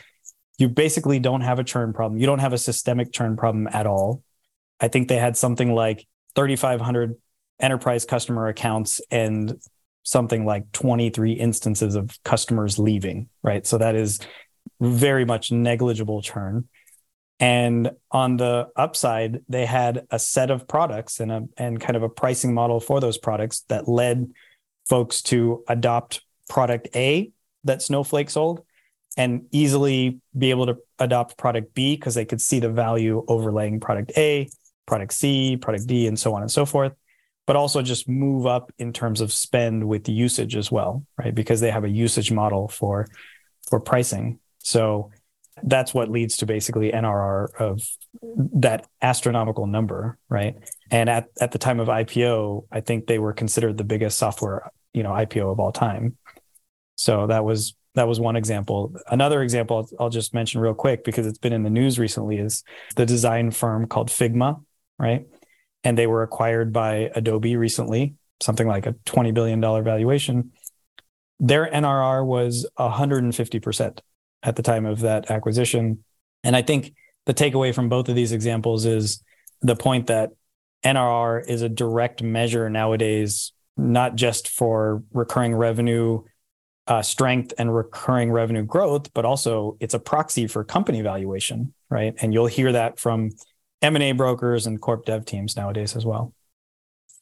you 0.59 0.69
basically 0.69 1.17
don't 1.17 1.41
have 1.41 1.57
a 1.57 1.63
churn 1.63 1.93
problem. 1.93 2.19
You 2.19 2.27
don't 2.27 2.39
have 2.39 2.53
a 2.53 2.57
systemic 2.59 3.11
churn 3.11 3.35
problem 3.35 3.67
at 3.67 3.87
all. 3.87 4.21
I 4.79 4.89
think 4.89 5.07
they 5.07 5.17
had 5.17 5.35
something 5.35 5.73
like 5.73 6.05
3,500 6.35 7.15
enterprise 7.59 8.05
customer 8.05 8.47
accounts 8.47 9.01
and 9.09 9.59
something 10.03 10.45
like 10.45 10.71
23 10.73 11.31
instances 11.33 11.95
of 11.95 12.21
customers 12.23 12.77
leaving, 12.77 13.29
right? 13.41 13.65
So 13.65 13.77
that 13.77 13.95
is 13.95 14.19
very 14.79 15.25
much 15.25 15.51
negligible 15.51 16.21
churn. 16.21 16.67
And 17.39 17.91
on 18.11 18.37
the 18.37 18.67
upside, 18.75 19.41
they 19.49 19.65
had 19.65 20.05
a 20.11 20.19
set 20.19 20.51
of 20.51 20.67
products 20.67 21.19
and 21.19 21.31
a 21.31 21.43
and 21.57 21.79
kind 21.79 21.95
of 21.95 22.03
a 22.03 22.09
pricing 22.09 22.53
model 22.53 22.79
for 22.79 22.99
those 22.99 23.17
products 23.17 23.61
that 23.69 23.87
led 23.87 24.31
folks 24.87 25.21
to 25.23 25.63
adopt 25.67 26.21
product 26.49 26.89
A 26.95 27.31
that 27.63 27.81
Snowflake 27.81 28.29
sold 28.29 28.63
and 29.17 29.45
easily 29.51 30.19
be 30.37 30.49
able 30.49 30.65
to 30.65 30.77
adopt 30.99 31.37
product 31.37 31.73
B 31.73 31.95
because 31.95 32.15
they 32.15 32.25
could 32.25 32.41
see 32.41 32.59
the 32.59 32.69
value 32.69 33.23
overlaying 33.27 33.79
product 33.79 34.11
A, 34.17 34.49
product 34.85 35.13
C, 35.13 35.57
product 35.57 35.87
D, 35.87 36.07
and 36.07 36.19
so 36.19 36.33
on 36.33 36.41
and 36.41 36.51
so 36.51 36.65
forth. 36.65 36.93
But 37.45 37.55
also 37.55 37.81
just 37.81 38.07
move 38.07 38.45
up 38.45 38.71
in 38.79 38.93
terms 38.93 39.19
of 39.19 39.33
spend 39.33 39.87
with 39.87 40.07
usage 40.07 40.55
as 40.55 40.71
well, 40.71 41.05
right? 41.17 41.35
Because 41.35 41.59
they 41.59 41.71
have 41.71 41.83
a 41.83 41.89
usage 41.89 42.31
model 42.31 42.67
for 42.67 43.07
for 43.69 43.79
pricing. 43.79 44.39
So 44.59 45.11
that's 45.61 45.93
what 45.93 46.09
leads 46.09 46.37
to 46.37 46.45
basically 46.45 46.91
NRR 46.91 47.53
of 47.59 47.87
that 48.55 48.87
astronomical 49.01 49.67
number, 49.67 50.17
right? 50.29 50.55
And 50.89 51.09
at, 51.09 51.27
at 51.39 51.51
the 51.51 51.59
time 51.59 51.79
of 51.79 51.89
IPO, 51.89 52.65
I 52.71 52.81
think 52.81 53.07
they 53.07 53.19
were 53.19 53.33
considered 53.33 53.77
the 53.77 53.83
biggest 53.83 54.17
software, 54.17 54.71
you 54.93 55.03
know, 55.03 55.11
IPO 55.11 55.51
of 55.51 55.59
all 55.59 55.71
time. 55.71 56.17
So 56.95 57.27
that 57.27 57.43
was 57.43 57.75
that 57.95 58.07
was 58.07 58.19
one 58.19 58.35
example. 58.35 58.95
Another 59.07 59.41
example 59.43 59.87
I'll, 59.99 60.09
just 60.09 60.33
mention 60.33 60.61
real 60.61 60.73
quick 60.73 61.03
because 61.03 61.27
it's 61.27 61.37
been 61.37 61.53
in 61.53 61.63
the 61.63 61.69
news 61.69 61.99
recently 61.99 62.37
is 62.37 62.63
the 62.95 63.05
design 63.05 63.51
firm 63.51 63.87
called 63.87 64.09
Figma, 64.09 64.63
right? 64.97 65.27
And 65.83 65.97
they 65.97 66.07
were 66.07 66.23
acquired 66.23 66.73
by 66.73 67.11
Adobe 67.15 67.55
recently, 67.55 68.15
something 68.41 68.67
like 68.67 68.85
a 68.85 68.93
$20 69.05 69.33
billion 69.33 69.61
valuation. 69.61 70.51
Their 71.39 71.69
NRR 71.69 72.25
was 72.25 72.67
150% 72.79 73.99
at 74.43 74.55
the 74.55 74.63
time 74.63 74.85
of 74.85 75.01
that 75.01 75.29
acquisition. 75.29 76.03
And 76.43 76.55
I 76.55 76.61
think 76.61 76.93
the 77.25 77.33
takeaway 77.33 77.73
from 77.73 77.89
both 77.89 78.09
of 78.09 78.15
these 78.15 78.31
examples 78.31 78.85
is 78.85 79.23
the 79.61 79.75
point 79.75 80.07
that 80.07 80.31
NRR 80.83 81.47
is 81.47 81.61
a 81.61 81.69
direct 81.69 82.21
measure 82.23 82.69
nowadays, 82.69 83.53
not 83.77 84.15
just 84.15 84.49
for 84.49 85.03
recurring 85.13 85.55
revenue 85.55 86.23
uh, 86.87 87.01
strength 87.01 87.53
and 87.57 87.73
recurring 87.73 88.31
revenue 88.31 88.63
growth, 88.63 89.13
but 89.13 89.25
also 89.25 89.77
it's 89.79 89.93
a 89.93 89.99
proxy 89.99 90.47
for 90.47 90.63
company 90.63 91.01
valuation, 91.01 91.73
right? 91.89 92.13
And 92.21 92.33
you'll 92.33 92.47
hear 92.47 92.71
that 92.71 92.99
from 92.99 93.31
M&A 93.81 94.11
brokers 94.11 94.65
and 94.65 94.81
corp 94.81 95.05
dev 95.05 95.25
teams 95.25 95.55
nowadays 95.55 95.95
as 95.95 96.05
well. 96.05 96.33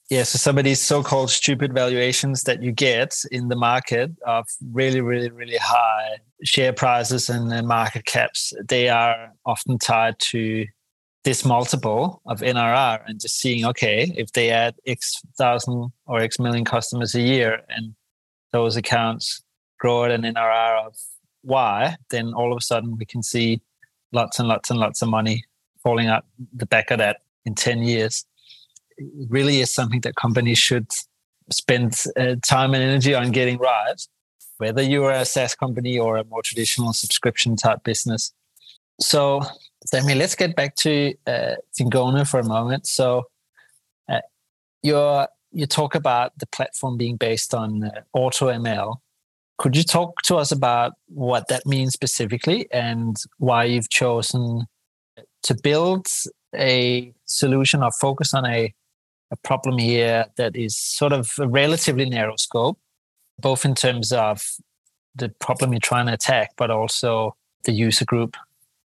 Yeah, 0.09 0.24
so 0.24 0.38
some 0.38 0.57
of 0.57 0.66
these 0.66 0.82
so-called 0.82 1.30
stupid 1.30 1.74
valuations 1.74 2.43
that 2.43 2.62
you 2.62 2.74
get 2.74 3.16
in 3.32 3.47
the 3.47 3.55
market 3.55 4.12
of 4.28 4.45
really, 4.74 4.99
really, 4.99 5.30
really 5.30 5.57
high 5.57 6.18
share 6.43 6.74
prices 6.74 7.30
and 7.30 7.66
market 7.66 8.05
caps, 8.05 8.51
they 8.68 8.89
are 8.89 9.32
often 9.45 9.78
tied 9.78 10.20
to 10.20 10.66
this 11.24 11.45
multiple 11.45 12.22
of 12.26 12.41
NRR 12.41 13.03
and 13.05 13.22
just 13.22 13.39
seeing, 13.39 13.64
okay, 13.66 14.12
if 14.18 14.34
they 14.34 14.49
add 14.49 14.76
X 14.86 15.22
thousand 15.38 15.91
or 16.07 16.20
X 16.20 16.39
million 16.39 16.66
customers 16.66 17.16
a 17.16 17.22
year 17.22 17.62
and 17.70 17.95
those 18.51 18.76
accounts 18.76 19.41
grow 19.82 20.06
at 20.06 20.12
an 20.12 20.22
NRR 20.22 20.86
of 20.86 20.96
Y, 21.44 21.96
then 22.12 22.34
all 22.34 22.52
of 22.52 22.58
a 22.58 22.62
sudden 22.62 22.98
we 22.98 23.06
can 23.06 23.24
see 23.24 23.62
lots 24.12 24.40
and 24.40 24.48
lots 24.48 24.70
and 24.70 24.80
lots 24.80 25.02
of 25.02 25.10
money 25.10 25.44
falling 25.82 26.08
out 26.08 26.26
the 26.54 26.68
back 26.68 26.92
of 26.92 27.00
that 27.00 27.22
in 27.46 27.56
10 27.56 27.82
years. 27.84 28.26
It 28.98 29.28
really 29.30 29.60
is 29.60 29.74
something 29.74 30.02
that 30.02 30.16
companies 30.16 30.60
should 30.60 30.88
spend 31.50 31.96
uh, 32.20 32.36
time 32.46 32.76
and 32.76 32.84
energy 32.84 33.16
on 33.16 33.32
getting 33.32 33.58
right, 33.58 34.00
whether 34.58 34.84
you're 34.84 35.12
a 35.12 35.26
SaaS 35.26 35.56
company 35.56 35.98
or 35.98 36.18
a 36.18 36.24
more 36.26 36.44
traditional 36.44 36.94
subscription 36.94 37.56
type 37.56 37.84
business. 37.84 38.32
So 39.00 39.42
I 39.94 40.14
let's 40.14 40.36
get 40.36 40.56
back 40.56 40.76
to 40.78 41.14
uh, 41.26 41.56
Tingono 41.78 42.30
for 42.30 42.40
a 42.40 42.46
moment. 42.46 42.86
So, 42.86 43.24
uh, 44.08 44.22
you 44.84 45.26
you 45.52 45.66
talk 45.66 45.96
about 45.96 46.38
the 46.38 46.46
platform 46.48 46.98
being 46.98 47.18
based 47.18 47.54
on 47.54 47.84
uh, 47.84 48.02
AutoML. 48.16 48.98
Could 49.62 49.78
you 49.78 49.84
talk 49.84 50.24
to 50.24 50.38
us 50.38 50.51
about 50.51 50.93
what 51.07 51.47
that 51.49 51.68
means 51.68 51.93
specifically 51.93 52.68
and 52.72 53.16
why 53.38 53.66
you've 53.66 53.91
chosen 53.91 54.66
to 55.43 55.55
build 55.62 56.07
a 56.55 57.14
solution 57.26 57.84
or 57.84 57.91
focus 57.91 58.34
on 58.34 58.43
a, 58.43 58.74
a 59.30 59.36
problem 59.43 59.78
here 59.78 60.26
that 60.38 60.55
is 60.55 60.76
sort 60.76 61.14
of 61.14 61.30
a 61.38 61.47
relatively 61.47 62.09
narrow 62.09 62.38
scope, 62.38 62.80
both 63.39 63.64
in 63.64 63.76
terms 63.76 64.12
of 64.12 64.41
the 65.14 65.30
problem 65.30 65.74
you're 65.74 65.80
trying 65.80 66.07
to 66.07 66.14
attack, 66.14 66.53
but 66.57 66.72
also 66.72 67.36
the 67.66 67.72
user 67.72 68.05
group, 68.05 68.36
I 68.38 68.41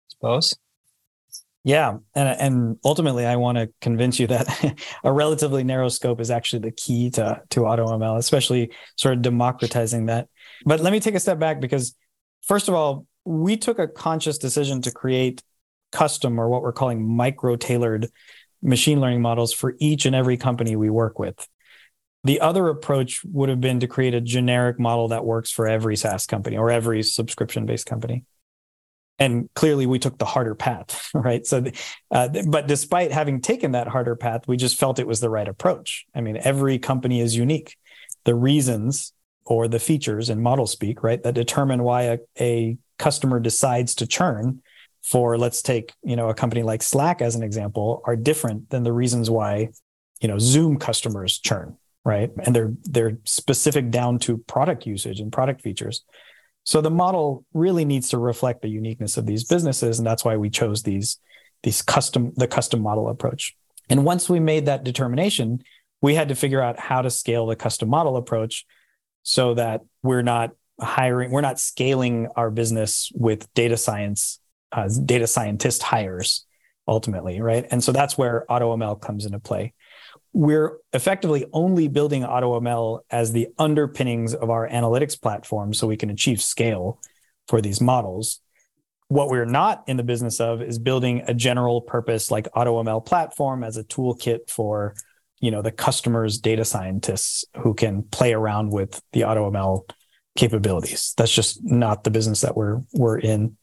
suppose? 0.07 0.55
Yeah, 1.63 1.97
and 2.15 2.29
and 2.39 2.77
ultimately, 2.83 3.25
I 3.25 3.35
want 3.35 3.57
to 3.59 3.69
convince 3.81 4.19
you 4.19 4.25
that 4.27 4.79
a 5.03 5.11
relatively 5.11 5.63
narrow 5.63 5.89
scope 5.89 6.19
is 6.19 6.31
actually 6.31 6.59
the 6.59 6.71
key 6.71 7.11
to 7.11 7.41
to 7.49 7.59
AutoML, 7.61 8.17
especially 8.17 8.71
sort 8.95 9.15
of 9.15 9.21
democratizing 9.21 10.07
that. 10.07 10.27
But 10.65 10.79
let 10.79 10.91
me 10.91 10.99
take 10.99 11.15
a 11.15 11.19
step 11.19 11.39
back 11.39 11.59
because, 11.59 11.95
first 12.43 12.67
of 12.67 12.75
all, 12.75 13.05
we 13.25 13.57
took 13.57 13.79
a 13.79 13.87
conscious 13.87 14.37
decision 14.37 14.81
to 14.83 14.91
create 14.91 15.41
custom 15.91 16.39
or 16.39 16.49
what 16.49 16.61
we're 16.61 16.71
calling 16.71 17.07
micro 17.07 17.55
tailored 17.55 18.09
machine 18.61 19.01
learning 19.01 19.21
models 19.21 19.53
for 19.53 19.75
each 19.79 20.05
and 20.05 20.15
every 20.15 20.37
company 20.37 20.75
we 20.75 20.89
work 20.89 21.19
with. 21.19 21.47
The 22.23 22.39
other 22.41 22.67
approach 22.67 23.23
would 23.25 23.49
have 23.49 23.61
been 23.61 23.79
to 23.79 23.87
create 23.87 24.13
a 24.13 24.21
generic 24.21 24.79
model 24.79 25.07
that 25.09 25.25
works 25.25 25.51
for 25.51 25.67
every 25.67 25.95
SaaS 25.95 26.27
company 26.27 26.57
or 26.57 26.69
every 26.69 27.01
subscription 27.01 27.65
based 27.65 27.87
company. 27.87 28.25
And 29.17 29.49
clearly 29.55 29.85
we 29.85 29.99
took 29.99 30.17
the 30.17 30.25
harder 30.25 30.55
path 30.55 31.09
right? 31.13 31.45
So 31.45 31.63
uh, 32.11 32.29
but 32.47 32.67
despite 32.67 33.11
having 33.11 33.41
taken 33.41 33.71
that 33.71 33.87
harder 33.87 34.15
path 34.15 34.47
we 34.47 34.57
just 34.57 34.79
felt 34.79 34.99
it 34.99 35.07
was 35.07 35.19
the 35.19 35.29
right 35.29 35.47
approach. 35.47 36.05
I 36.13 36.21
mean 36.21 36.37
every 36.37 36.77
company 36.77 37.21
is 37.21 37.35
unique. 37.35 37.75
The 38.25 38.35
reasons 38.35 39.13
or 39.45 39.67
the 39.67 39.79
features 39.79 40.29
in 40.29 40.41
model 40.41 40.67
speak 40.67 41.03
right 41.03 41.23
that 41.23 41.33
determine 41.33 41.83
why 41.83 42.03
a, 42.03 42.17
a 42.39 42.77
customer 42.97 43.39
decides 43.39 43.95
to 43.95 44.07
churn 44.07 44.61
for 45.03 45.37
let's 45.37 45.61
take 45.61 45.93
you 46.03 46.15
know 46.15 46.29
a 46.29 46.33
company 46.33 46.63
like 46.63 46.83
slack 46.83 47.21
as 47.21 47.35
an 47.35 47.43
example 47.43 48.01
are 48.05 48.15
different 48.15 48.69
than 48.69 48.83
the 48.83 48.93
reasons 48.93 49.29
why 49.29 49.69
you 50.21 50.27
know 50.27 50.37
zoom 50.37 50.77
customers 50.77 51.39
churn 51.39 51.75
right 52.05 52.31
and 52.45 52.55
they're 52.55 52.73
they're 52.83 53.17
specific 53.25 53.89
down 53.89 54.19
to 54.19 54.37
product 54.37 54.85
usage 54.85 55.19
and 55.19 55.31
product 55.31 55.61
features 55.61 56.03
so 56.63 56.81
the 56.81 56.91
model 56.91 57.45
really 57.53 57.85
needs 57.85 58.09
to 58.09 58.17
reflect 58.17 58.61
the 58.61 58.69
uniqueness 58.69 59.17
of 59.17 59.25
these 59.25 59.43
businesses, 59.43 59.97
and 59.97 60.05
that's 60.05 60.23
why 60.23 60.37
we 60.37 60.49
chose 60.49 60.83
these 60.83 61.17
these 61.63 61.81
custom 61.81 62.33
the 62.35 62.47
custom 62.47 62.81
model 62.81 63.09
approach. 63.09 63.55
And 63.89 64.05
once 64.05 64.29
we 64.29 64.39
made 64.39 64.67
that 64.67 64.83
determination, 64.83 65.63
we 66.01 66.15
had 66.15 66.29
to 66.29 66.35
figure 66.35 66.61
out 66.61 66.79
how 66.79 67.01
to 67.01 67.09
scale 67.09 67.45
the 67.45 67.55
custom 67.55 67.89
model 67.89 68.15
approach 68.15 68.65
so 69.23 69.53
that 69.53 69.81
we're 70.03 70.23
not 70.23 70.51
hiring, 70.79 71.31
we're 71.31 71.41
not 71.41 71.59
scaling 71.59 72.27
our 72.35 72.49
business 72.49 73.11
with 73.13 73.51
data 73.53 73.77
science, 73.77 74.39
uh, 74.71 74.89
data 75.05 75.27
scientist 75.27 75.83
hires 75.83 76.45
ultimately, 76.87 77.41
right? 77.41 77.65
And 77.71 77.83
so 77.83 77.91
that's 77.91 78.17
where 78.17 78.45
AutoML 78.49 79.01
comes 79.01 79.25
into 79.25 79.39
play 79.39 79.73
we're 80.33 80.77
effectively 80.93 81.45
only 81.51 81.87
building 81.87 82.23
AutoML 82.23 83.01
as 83.09 83.31
the 83.31 83.49
underpinnings 83.57 84.33
of 84.33 84.49
our 84.49 84.67
analytics 84.67 85.19
platform 85.21 85.73
so 85.73 85.87
we 85.87 85.97
can 85.97 86.09
achieve 86.09 86.41
scale 86.41 86.99
for 87.47 87.61
these 87.61 87.81
models. 87.81 88.39
What 89.09 89.29
we're 89.29 89.45
not 89.45 89.83
in 89.87 89.97
the 89.97 90.03
business 90.03 90.39
of 90.39 90.61
is 90.61 90.79
building 90.79 91.23
a 91.27 91.33
general 91.33 91.81
purpose 91.81 92.31
like 92.31 92.47
AutoML 92.55 93.05
platform 93.05 93.63
as 93.63 93.75
a 93.75 93.83
toolkit 93.83 94.49
for 94.49 94.95
you 95.41 95.51
know 95.51 95.61
the 95.61 95.71
customers 95.71 96.37
data 96.37 96.63
scientists 96.63 97.43
who 97.57 97.73
can 97.73 98.03
play 98.03 98.33
around 98.33 98.71
with 98.71 99.01
the 99.11 99.21
AutoML 99.21 99.89
capabilities. 100.37 101.13
That's 101.17 101.33
just 101.33 101.63
not 101.63 102.03
the 102.03 102.11
business 102.11 102.41
that 102.41 102.55
we're 102.55 102.81
we're 102.93 103.19
in. 103.19 103.57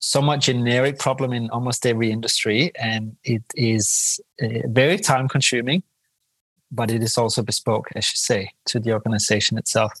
somewhat 0.00 0.40
generic 0.40 0.98
problem 0.98 1.32
in 1.32 1.48
almost 1.48 1.86
every 1.86 2.10
industry, 2.10 2.72
and 2.76 3.16
it 3.24 3.42
is 3.54 4.20
uh, 4.42 4.66
very 4.66 4.98
time 4.98 5.28
consuming, 5.28 5.82
but 6.70 6.90
it 6.90 7.02
is 7.02 7.16
also 7.16 7.42
bespoke, 7.42 7.88
as 7.96 8.06
you 8.12 8.16
say, 8.16 8.52
to 8.66 8.78
the 8.78 8.92
organization 8.92 9.56
itself. 9.56 9.92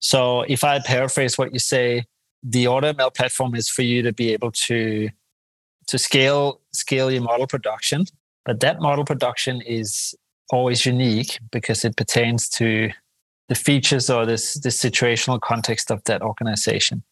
So, 0.00 0.42
if 0.42 0.64
I 0.64 0.80
paraphrase 0.80 1.38
what 1.38 1.52
you 1.52 1.60
say, 1.60 2.04
the 2.42 2.64
AutoML 2.64 3.14
platform 3.14 3.54
is 3.54 3.70
for 3.70 3.82
you 3.82 4.02
to 4.02 4.12
be 4.12 4.32
able 4.32 4.50
to 4.68 5.08
to 5.86 5.98
scale 5.98 6.60
scale 6.72 7.10
your 7.10 7.22
model 7.22 7.46
production, 7.46 8.04
but 8.44 8.60
that 8.60 8.80
model 8.80 9.04
production 9.04 9.60
is 9.62 10.14
always 10.50 10.84
unique 10.84 11.38
because 11.50 11.84
it 11.84 11.96
pertains 11.96 12.48
to 12.48 12.90
the 13.48 13.54
features 13.54 14.10
or 14.10 14.26
this 14.26 14.54
this 14.54 14.80
situational 14.80 15.40
context 15.40 15.90
of 15.90 16.02
that 16.04 16.22
organization. 16.22 17.02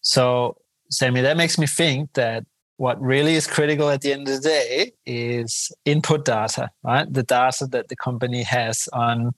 So 0.00 0.56
Sami, 0.90 1.22
that 1.22 1.36
makes 1.36 1.58
me 1.58 1.66
think 1.66 2.12
that 2.14 2.44
what 2.76 3.00
really 3.00 3.34
is 3.34 3.46
critical 3.46 3.88
at 3.90 4.00
the 4.00 4.12
end 4.12 4.28
of 4.28 4.42
the 4.42 4.48
day 4.48 4.92
is 5.06 5.70
input 5.84 6.24
data, 6.24 6.70
right? 6.82 7.10
The 7.10 7.22
data 7.22 7.66
that 7.68 7.88
the 7.88 7.96
company 7.96 8.42
has 8.42 8.88
on 8.92 9.32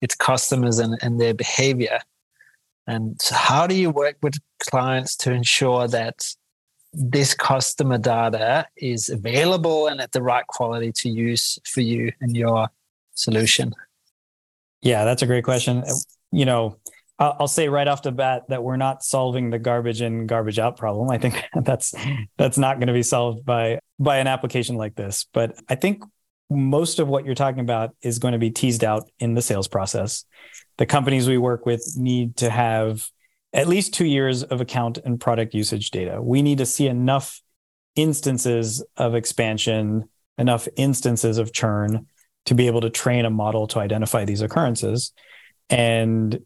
its 0.00 0.14
customers 0.14 0.78
and, 0.78 0.98
and 1.02 1.20
their 1.20 1.34
behavior. 1.34 2.00
And 2.86 3.20
how 3.30 3.66
do 3.66 3.74
you 3.74 3.90
work 3.90 4.16
with 4.22 4.34
clients 4.70 5.14
to 5.18 5.32
ensure 5.32 5.86
that 5.88 6.34
this 6.92 7.34
customer 7.34 7.98
data 7.98 8.66
is 8.76 9.08
available 9.08 9.86
and 9.86 10.00
at 10.00 10.12
the 10.12 10.22
right 10.22 10.46
quality 10.46 10.92
to 10.92 11.08
use 11.08 11.58
for 11.64 11.80
you 11.80 12.12
and 12.20 12.36
your 12.36 12.68
solution? 13.14 13.72
Yeah, 14.82 15.04
that's 15.04 15.22
a 15.22 15.26
great 15.26 15.44
question. 15.44 15.84
You 16.32 16.44
know, 16.44 16.76
I'll 17.18 17.48
say 17.48 17.68
right 17.68 17.86
off 17.86 18.02
the 18.02 18.12
bat 18.12 18.44
that 18.48 18.64
we're 18.64 18.78
not 18.78 19.04
solving 19.04 19.50
the 19.50 19.58
garbage 19.58 20.00
in, 20.00 20.26
garbage 20.26 20.58
out 20.58 20.78
problem. 20.78 21.10
I 21.10 21.18
think 21.18 21.44
that's 21.62 21.94
that's 22.38 22.56
not 22.56 22.78
going 22.78 22.86
to 22.86 22.94
be 22.94 23.02
solved 23.02 23.44
by 23.44 23.78
by 23.98 24.18
an 24.18 24.26
application 24.26 24.76
like 24.76 24.94
this. 24.94 25.26
But 25.32 25.60
I 25.68 25.74
think 25.74 26.02
most 26.48 26.98
of 26.98 27.08
what 27.08 27.26
you're 27.26 27.34
talking 27.34 27.60
about 27.60 27.94
is 28.02 28.18
going 28.18 28.32
to 28.32 28.38
be 28.38 28.50
teased 28.50 28.82
out 28.82 29.08
in 29.18 29.34
the 29.34 29.42
sales 29.42 29.68
process. 29.68 30.24
The 30.78 30.86
companies 30.86 31.28
we 31.28 31.36
work 31.36 31.66
with 31.66 31.94
need 31.96 32.38
to 32.38 32.48
have 32.48 33.06
at 33.52 33.68
least 33.68 33.94
two 33.94 34.06
years 34.06 34.42
of 34.42 34.60
account 34.60 34.98
and 35.04 35.20
product 35.20 35.54
usage 35.54 35.90
data. 35.90 36.22
We 36.22 36.42
need 36.42 36.58
to 36.58 36.66
see 36.66 36.86
enough 36.86 37.40
instances 37.96 38.84
of 38.96 39.14
expansion, 39.14 40.08
enough 40.38 40.68
instances 40.76 41.38
of 41.38 41.52
churn 41.52 42.06
to 42.46 42.54
be 42.54 42.66
able 42.66 42.80
to 42.82 42.90
train 42.90 43.24
a 43.24 43.30
model 43.30 43.66
to 43.68 43.80
identify 43.80 44.24
these 44.24 44.40
occurrences. 44.40 45.12
And 45.68 46.44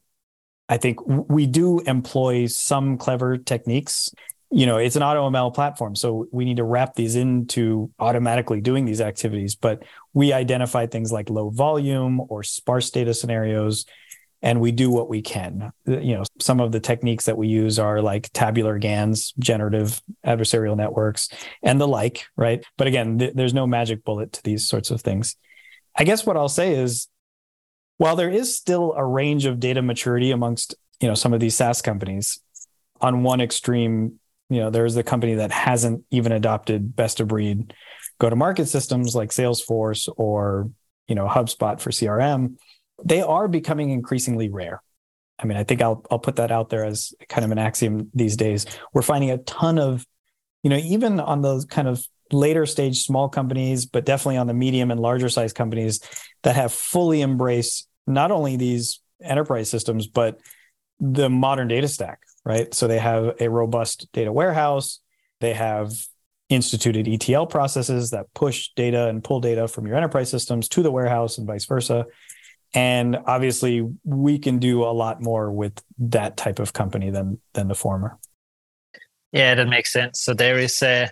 I 0.69 0.79
think 0.79 0.99
we 1.07 1.47
do 1.47 1.81
employ 1.81 2.47
some 2.47 2.97
clever 2.97 3.37
techniques. 3.37 4.11
You 4.51 4.67
know, 4.67 4.79
it's 4.79 4.97
an 4.97 5.03
AutoML 5.03 5.55
platform, 5.55 5.95
so 5.95 6.27
we 6.33 6.45
need 6.45 6.57
to 6.57 6.65
wrap 6.65 6.95
these 6.95 7.17
into 7.17 7.91
automatically 7.99 8.61
doing 8.61 8.85
these 8.85 9.01
activities. 9.01 9.57
But 9.57 9.83
we 10.13 10.33
identify 10.33 10.87
things 10.87 11.13
like 11.13 11.29
low 11.29 11.51
volume 11.51 12.21
or 12.29 12.43
sparse 12.43 12.91
data 12.91 13.13
scenarios, 13.13 13.85
and 14.45 14.61
we 14.61 14.71
do 14.71 14.91
what 14.91 15.09
we 15.09 15.23
can. 15.23 15.73
Uh, 15.89 15.99
you 15.99 16.15
know, 16.15 16.23
some 16.39 16.61
of 16.61 16.71
the 16.71 16.79
techniques 16.79 17.25
that 17.25 17.39
we 17.39 17.49
use 17.49 17.79
are 17.79 18.01
like 18.03 18.31
tabular 18.33 18.79
GANs, 18.79 19.33
generative 19.39 20.01
adversarial 20.25 20.77
networks, 20.77 21.31
and 21.63 21.81
the 21.81 21.89
like, 21.89 22.27
right? 22.37 22.65
But 22.77 22.87
again, 22.87 23.19
th- 23.19 23.35
there's 23.35 23.55
no 23.55 23.67
magic 23.67 24.05
bullet 24.05 24.35
to 24.35 24.43
these 24.43 24.69
sorts 24.69 24.91
of 24.91 25.01
things. 25.01 25.37
I 25.97 26.05
guess 26.05 26.27
what 26.27 26.37
I'll 26.37 26.49
say 26.49 26.75
is 26.75 27.09
while 27.97 28.17
there 28.17 28.31
is 28.31 28.55
still 28.55 28.93
a 28.97 29.05
range 29.05 29.47
of 29.47 29.59
data 29.59 29.81
maturity 29.81 30.31
amongst 30.31 30.75
you 31.01 31.09
know 31.09 31.15
some 31.15 31.33
of 31.33 31.41
these 31.41 31.57
SaaS 31.57 31.83
companies, 31.83 32.41
on 33.01 33.23
one 33.23 33.41
extreme, 33.41 34.21
you 34.51 34.61
know, 34.61 34.71
there's 34.71 34.95
the 34.95 35.03
company 35.03 35.35
that 35.35 35.51
hasn't 35.51 36.05
even 36.11 36.33
adopted 36.33 36.95
best 36.95 37.19
of 37.19 37.29
breed 37.29 37.75
go 38.19 38.31
to 38.31 38.37
market 38.37 38.67
systems 38.67 39.15
like 39.15 39.31
Salesforce 39.31 40.09
or 40.17 40.71
you 41.09 41.15
know 41.15 41.27
HubSpot 41.27 41.81
for 41.81 41.91
CRM. 41.91 42.57
They 43.03 43.23
are 43.23 43.49
becoming 43.49 43.91
increasingly 43.91 44.49
rare. 44.49 44.83
I 45.39 45.47
mean, 45.47 45.57
I 45.57 45.65
think 45.65 45.83
I'll 45.83 46.05
I'll 46.11 46.19
put 46.19 46.37
that 46.37 46.53
out 46.53 46.71
there 46.71 46.85
as 46.85 47.13
kind 47.29 47.45
of 47.45 47.51
an 47.51 47.59
axiom 47.59 48.11
these 48.15 48.37
days. 48.37 48.67
We're 48.93 49.03
finding 49.03 49.31
a 49.31 49.39
ton 49.39 49.79
of, 49.79 50.07
you 50.63 50.71
know, 50.71 50.77
even 50.77 51.19
on 51.19 51.43
those 51.43 51.65
kind 51.65 51.89
of 51.89 52.07
later 52.33 52.67
stage 52.67 53.03
small 53.05 53.29
companies, 53.29 53.87
but 53.87 54.05
definitely 54.05 54.37
on 54.37 54.47
the 54.47 54.55
medium 54.55 54.91
and 54.91 55.01
larger 55.01 55.29
size 55.29 55.53
companies 55.53 56.01
that 56.43 56.57
have 56.57 56.73
fully 56.73 57.23
embraced 57.23 57.89
not 58.07 58.31
only 58.31 58.57
these 58.57 59.01
enterprise 59.23 59.71
systems, 59.71 60.07
but 60.07 60.41
the 61.01 61.29
modern 61.29 61.69
data 61.69 61.89
stack, 61.89 62.21
right? 62.45 62.73
So 62.73 62.87
they 62.87 62.99
have 62.99 63.41
a 63.41 63.49
robust 63.49 64.11
data 64.13 64.33
warehouse, 64.33 65.01
they 65.41 65.53
have 65.53 65.93
instituted 66.49 67.09
ETL 67.09 67.47
processes 67.47 68.11
that 68.11 68.33
push 68.35 68.71
data 68.77 69.09
and 69.09 69.25
pull 69.25 69.41
data 69.41 69.67
from 69.67 69.87
your 69.87 69.97
enterprise 69.97 70.31
systems 70.31 70.69
to 70.69 70.83
the 70.83 70.91
warehouse 70.91 71.39
and 71.39 71.47
vice 71.47 71.65
versa. 71.65 72.07
And 72.75 73.19
obviously, 73.27 73.89
we 74.03 74.39
can 74.39 74.59
do 74.59 74.83
a 74.83 74.91
lot 74.91 75.23
more 75.23 75.51
with 75.53 75.81
that 75.99 76.37
type 76.37 76.59
of 76.59 76.73
company 76.73 77.11
than 77.11 77.39
than 77.55 77.69
the 77.69 77.75
former. 77.75 78.19
Yeah, 79.33 79.55
that 79.55 79.69
makes 79.69 79.93
sense. 79.93 80.21
So 80.21 80.35
there 80.35 80.59
is 80.59 80.83
a 80.83 81.11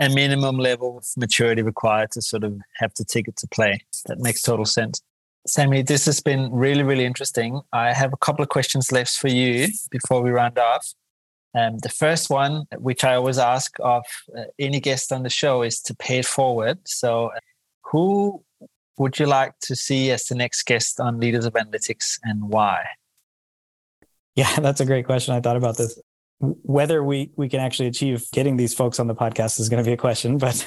a 0.00 0.08
minimum 0.10 0.58
level 0.58 0.98
of 0.98 1.06
maturity 1.16 1.62
required 1.62 2.10
to 2.12 2.22
sort 2.22 2.44
of 2.44 2.58
have 2.76 2.92
the 2.98 3.04
ticket 3.04 3.36
to 3.36 3.48
play. 3.48 3.80
That 4.06 4.18
makes 4.18 4.42
total 4.42 4.66
sense. 4.66 5.00
Sami, 5.46 5.82
this 5.82 6.06
has 6.06 6.20
been 6.20 6.50
really, 6.52 6.82
really 6.82 7.04
interesting. 7.04 7.60
I 7.72 7.92
have 7.92 8.12
a 8.12 8.16
couple 8.16 8.42
of 8.42 8.48
questions 8.48 8.90
left 8.90 9.12
for 9.12 9.28
you 9.28 9.68
before 9.90 10.20
we 10.20 10.30
round 10.30 10.58
off. 10.58 10.86
Um, 11.54 11.78
the 11.78 11.88
first 11.88 12.28
one, 12.28 12.66
which 12.76 13.04
I 13.04 13.14
always 13.14 13.38
ask 13.38 13.76
of 13.80 14.04
uh, 14.36 14.42
any 14.58 14.80
guest 14.80 15.12
on 15.12 15.22
the 15.22 15.30
show, 15.30 15.62
is 15.62 15.80
to 15.82 15.94
pay 15.94 16.18
it 16.18 16.26
forward. 16.26 16.78
So, 16.84 17.28
uh, 17.28 17.38
who 17.84 18.44
would 18.98 19.18
you 19.18 19.26
like 19.26 19.52
to 19.62 19.76
see 19.76 20.10
as 20.10 20.24
the 20.26 20.34
next 20.34 20.64
guest 20.64 21.00
on 21.00 21.20
Leaders 21.20 21.44
of 21.44 21.52
Analytics 21.54 22.18
and 22.22 22.48
why? 22.48 22.84
Yeah, 24.34 24.54
that's 24.60 24.80
a 24.80 24.86
great 24.86 25.06
question. 25.06 25.34
I 25.34 25.40
thought 25.40 25.56
about 25.56 25.76
this 25.76 25.98
whether 26.38 27.02
we 27.02 27.30
we 27.36 27.48
can 27.48 27.60
actually 27.60 27.88
achieve 27.88 28.26
getting 28.32 28.56
these 28.56 28.74
folks 28.74 29.00
on 29.00 29.06
the 29.06 29.14
podcast 29.14 29.58
is 29.58 29.68
going 29.68 29.82
to 29.82 29.88
be 29.88 29.94
a 29.94 29.96
question 29.96 30.36
but 30.38 30.66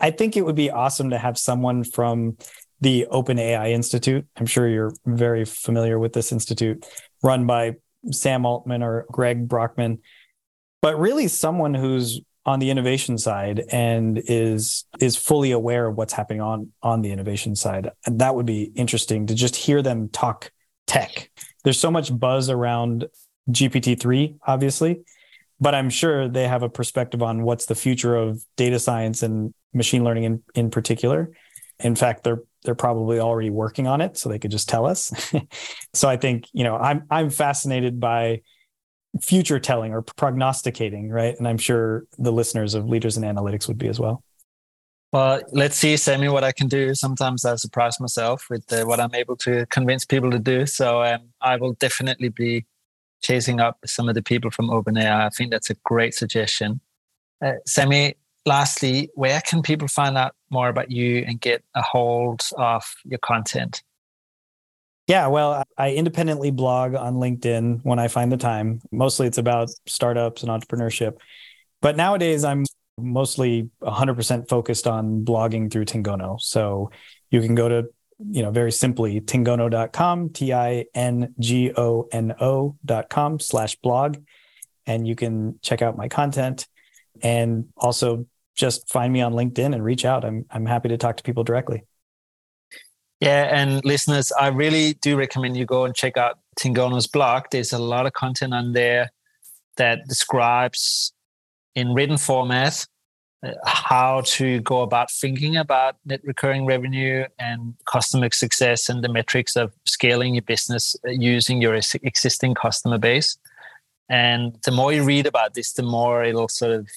i 0.00 0.10
think 0.10 0.36
it 0.36 0.42
would 0.42 0.56
be 0.56 0.70
awesome 0.70 1.10
to 1.10 1.18
have 1.18 1.36
someone 1.36 1.84
from 1.84 2.36
the 2.80 3.06
open 3.08 3.38
ai 3.38 3.70
institute 3.70 4.26
i'm 4.36 4.46
sure 4.46 4.68
you're 4.68 4.92
very 5.04 5.44
familiar 5.44 5.98
with 5.98 6.12
this 6.12 6.32
institute 6.32 6.86
run 7.22 7.46
by 7.46 7.74
sam 8.10 8.46
altman 8.46 8.82
or 8.82 9.04
greg 9.10 9.46
brockman 9.46 9.98
but 10.80 10.98
really 10.98 11.28
someone 11.28 11.74
who's 11.74 12.20
on 12.44 12.58
the 12.58 12.70
innovation 12.70 13.18
side 13.18 13.64
and 13.70 14.20
is 14.26 14.84
is 15.00 15.16
fully 15.16 15.52
aware 15.52 15.86
of 15.86 15.96
what's 15.96 16.12
happening 16.12 16.40
on 16.40 16.72
on 16.82 17.02
the 17.02 17.12
innovation 17.12 17.54
side 17.54 17.90
and 18.06 18.20
that 18.20 18.34
would 18.34 18.46
be 18.46 18.64
interesting 18.74 19.26
to 19.26 19.34
just 19.34 19.54
hear 19.54 19.82
them 19.82 20.08
talk 20.08 20.50
tech 20.86 21.30
there's 21.64 21.78
so 21.78 21.90
much 21.90 22.16
buzz 22.18 22.50
around 22.50 23.06
GPT-3, 23.50 24.38
obviously, 24.46 25.02
but 25.60 25.74
I'm 25.74 25.90
sure 25.90 26.28
they 26.28 26.48
have 26.48 26.62
a 26.62 26.68
perspective 26.68 27.22
on 27.22 27.42
what's 27.42 27.66
the 27.66 27.74
future 27.74 28.16
of 28.16 28.44
data 28.56 28.78
science 28.78 29.22
and 29.22 29.54
machine 29.72 30.04
learning 30.04 30.24
in, 30.24 30.42
in 30.54 30.70
particular. 30.70 31.32
In 31.80 31.96
fact, 31.96 32.24
they're 32.24 32.42
they're 32.64 32.76
probably 32.76 33.18
already 33.18 33.50
working 33.50 33.88
on 33.88 34.00
it, 34.00 34.16
so 34.16 34.28
they 34.28 34.38
could 34.38 34.52
just 34.52 34.68
tell 34.68 34.86
us. 34.86 35.12
so 35.94 36.08
I 36.08 36.16
think 36.16 36.46
you 36.52 36.62
know 36.62 36.76
I'm 36.76 37.06
I'm 37.10 37.30
fascinated 37.30 37.98
by 37.98 38.42
future 39.20 39.60
telling 39.60 39.92
or 39.92 40.02
prognosticating, 40.02 41.10
right? 41.10 41.36
And 41.36 41.46
I'm 41.46 41.58
sure 41.58 42.04
the 42.18 42.32
listeners 42.32 42.74
of 42.74 42.88
Leaders 42.88 43.16
in 43.16 43.24
Analytics 43.24 43.68
would 43.68 43.78
be 43.78 43.88
as 43.88 44.00
well. 44.00 44.22
Well, 45.12 45.42
let's 45.52 45.76
see, 45.76 45.98
Sami, 45.98 46.28
what 46.30 46.42
I 46.42 46.52
can 46.52 46.68
do. 46.68 46.94
Sometimes 46.94 47.44
I 47.44 47.56
surprise 47.56 48.00
myself 48.00 48.46
with 48.48 48.72
uh, 48.72 48.84
what 48.84 48.98
I'm 48.98 49.14
able 49.14 49.36
to 49.38 49.66
convince 49.66 50.06
people 50.06 50.30
to 50.30 50.38
do. 50.38 50.64
So 50.64 51.02
um, 51.02 51.20
I 51.42 51.56
will 51.56 51.74
definitely 51.74 52.30
be 52.30 52.64
chasing 53.22 53.60
up 53.60 53.76
some 53.84 54.08
of 54.08 54.14
the 54.14 54.22
people 54.22 54.50
from 54.50 54.70
OpenAI. 54.70 55.26
I 55.26 55.28
think 55.28 55.50
that's 55.50 55.68
a 55.68 55.74
great 55.84 56.14
suggestion. 56.14 56.80
Uh, 57.44 57.52
Sami, 57.66 58.14
lastly, 58.46 59.10
where 59.14 59.42
can 59.42 59.60
people 59.60 59.86
find 59.86 60.16
out 60.16 60.34
more 60.48 60.70
about 60.70 60.90
you 60.90 61.24
and 61.26 61.38
get 61.38 61.62
a 61.74 61.82
hold 61.82 62.40
of 62.56 62.82
your 63.04 63.18
content? 63.18 63.82
Yeah, 65.08 65.26
well, 65.26 65.64
I 65.76 65.92
independently 65.94 66.50
blog 66.50 66.94
on 66.94 67.14
LinkedIn 67.14 67.80
when 67.82 67.98
I 67.98 68.08
find 68.08 68.30
the 68.30 68.36
time. 68.36 68.80
Mostly 68.90 69.26
it's 69.26 69.38
about 69.38 69.70
startups 69.86 70.42
and 70.42 70.50
entrepreneurship. 70.50 71.18
But 71.80 71.96
nowadays 71.96 72.44
I'm 72.44 72.64
mostly 72.98 73.68
100% 73.82 74.48
focused 74.48 74.86
on 74.86 75.24
blogging 75.24 75.70
through 75.70 75.86
Tingono. 75.86 76.40
So 76.40 76.90
you 77.30 77.40
can 77.40 77.54
go 77.54 77.68
to 77.68 77.88
you 78.30 78.42
know, 78.42 78.50
very 78.50 78.72
simply, 78.72 79.20
tingono.com, 79.20 80.30
T 80.30 80.52
I 80.52 80.86
N 80.94 81.34
G 81.38 81.72
O 81.76 82.08
N 82.12 82.34
O.com 82.40 83.40
slash 83.40 83.76
blog. 83.76 84.18
And 84.86 85.06
you 85.06 85.16
can 85.16 85.58
check 85.62 85.82
out 85.82 85.96
my 85.96 86.08
content. 86.08 86.66
And 87.22 87.68
also, 87.76 88.26
just 88.54 88.88
find 88.90 89.12
me 89.12 89.22
on 89.22 89.32
LinkedIn 89.32 89.74
and 89.74 89.82
reach 89.82 90.04
out. 90.04 90.24
I'm 90.24 90.44
I'm 90.50 90.66
happy 90.66 90.90
to 90.90 90.98
talk 90.98 91.16
to 91.16 91.22
people 91.22 91.44
directly. 91.44 91.84
Yeah, 93.22 93.56
and 93.56 93.84
listeners, 93.84 94.32
I 94.32 94.48
really 94.48 94.94
do 94.94 95.16
recommend 95.16 95.56
you 95.56 95.64
go 95.64 95.84
and 95.84 95.94
check 95.94 96.16
out 96.16 96.40
Tingono's 96.58 97.06
blog. 97.06 97.44
There's 97.52 97.72
a 97.72 97.78
lot 97.78 98.04
of 98.04 98.14
content 98.14 98.52
on 98.52 98.72
there 98.72 99.12
that 99.76 100.08
describes 100.08 101.12
in 101.76 101.94
written 101.94 102.16
format 102.16 102.84
uh, 103.46 103.52
how 103.64 104.22
to 104.22 104.60
go 104.62 104.82
about 104.82 105.08
thinking 105.08 105.56
about 105.56 105.98
net 106.04 106.20
recurring 106.24 106.66
revenue 106.66 107.24
and 107.38 107.74
customer 107.86 108.28
success 108.32 108.88
and 108.88 109.04
the 109.04 109.08
metrics 109.08 109.54
of 109.54 109.72
scaling 109.84 110.34
your 110.34 110.42
business 110.42 110.96
uh, 111.06 111.12
using 111.12 111.62
your 111.62 111.76
existing 111.76 112.54
customer 112.54 112.98
base. 112.98 113.38
And 114.08 114.58
the 114.64 114.72
more 114.72 114.92
you 114.92 115.04
read 115.04 115.26
about 115.26 115.54
this, 115.54 115.74
the 115.74 115.84
more 115.84 116.24
it'll 116.24 116.48
sort 116.48 116.72
of 116.72 116.88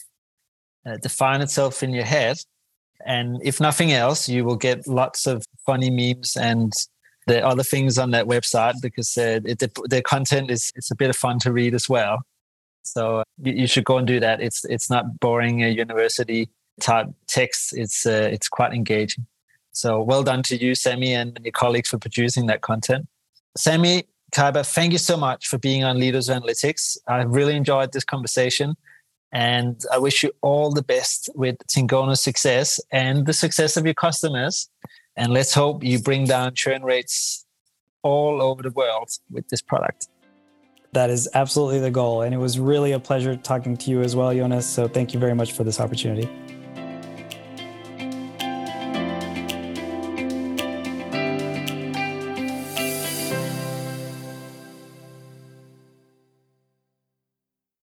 uh, 0.87 0.97
define 1.03 1.41
itself 1.41 1.83
in 1.83 1.93
your 1.93 2.03
head. 2.03 2.39
And 3.05 3.39
if 3.43 3.61
nothing 3.61 3.91
else, 3.91 4.27
you 4.27 4.43
will 4.43 4.55
get 4.55 4.87
lots 4.87 5.27
of 5.27 5.45
funny 5.65 5.89
memes 5.89 6.35
and 6.35 6.73
the 7.27 7.45
other 7.45 7.63
things 7.63 7.97
on 7.97 8.11
that 8.11 8.25
website 8.25 8.75
because 8.81 9.17
uh, 9.17 9.39
it, 9.45 9.59
the, 9.59 9.71
the 9.89 10.01
content 10.01 10.51
is 10.51 10.71
it's 10.75 10.91
a 10.91 10.95
bit 10.95 11.09
of 11.09 11.15
fun 11.15 11.39
to 11.39 11.51
read 11.51 11.73
as 11.73 11.89
well. 11.89 12.19
So 12.83 13.19
uh, 13.19 13.23
you, 13.41 13.53
you, 13.53 13.67
should 13.67 13.83
go 13.83 13.97
and 13.97 14.05
do 14.07 14.19
that. 14.19 14.41
It's 14.41 14.63
it's 14.65 14.89
not 14.89 15.19
boring 15.19 15.63
uh, 15.63 15.67
university 15.67 16.49
type 16.79 17.07
text. 17.27 17.75
It's 17.75 18.05
uh, 18.05 18.29
it's 18.31 18.47
quite 18.47 18.73
engaging. 18.73 19.25
So 19.71 20.01
well 20.01 20.23
done 20.23 20.43
to 20.43 20.57
you, 20.57 20.75
Sami, 20.75 21.13
and 21.13 21.39
your 21.43 21.51
colleagues 21.51 21.89
for 21.89 21.97
producing 21.97 22.45
that 22.45 22.61
content. 22.61 23.07
Sami, 23.57 24.03
Kaipa, 24.31 24.65
thank 24.65 24.91
you 24.91 24.97
so 24.97 25.17
much 25.17 25.47
for 25.47 25.57
being 25.57 25.83
on 25.83 25.99
Leaders 25.99 26.29
Analytics. 26.29 26.97
I 27.07 27.23
really 27.23 27.55
enjoyed 27.55 27.91
this 27.91 28.03
conversation. 28.03 28.75
And 29.31 29.81
I 29.91 29.97
wish 29.97 30.23
you 30.23 30.31
all 30.41 30.71
the 30.71 30.81
best 30.81 31.29
with 31.35 31.57
Tingono's 31.67 32.21
success 32.21 32.79
and 32.91 33.25
the 33.25 33.33
success 33.33 33.75
of 33.75 33.85
your 33.85 33.93
customers. 33.93 34.69
And 35.17 35.33
let's 35.33 35.53
hope 35.53 35.83
you 35.83 35.99
bring 35.99 36.25
down 36.25 36.55
churn 36.55 36.83
rates 36.83 37.45
all 38.01 38.41
over 38.41 38.61
the 38.61 38.71
world 38.71 39.09
with 39.31 39.47
this 39.49 39.61
product. 39.61 40.07
That 40.93 41.09
is 41.09 41.27
absolutely 41.33 41.79
the 41.79 41.91
goal. 41.91 42.21
And 42.21 42.33
it 42.33 42.37
was 42.37 42.59
really 42.59 42.93
a 42.93 42.99
pleasure 42.99 43.35
talking 43.35 43.75
to 43.75 43.91
you 43.91 44.01
as 44.01 44.15
well, 44.15 44.33
Jonas. 44.33 44.65
So 44.65 44.87
thank 44.87 45.13
you 45.13 45.19
very 45.19 45.35
much 45.35 45.51
for 45.51 45.63
this 45.63 45.79
opportunity. 45.81 46.29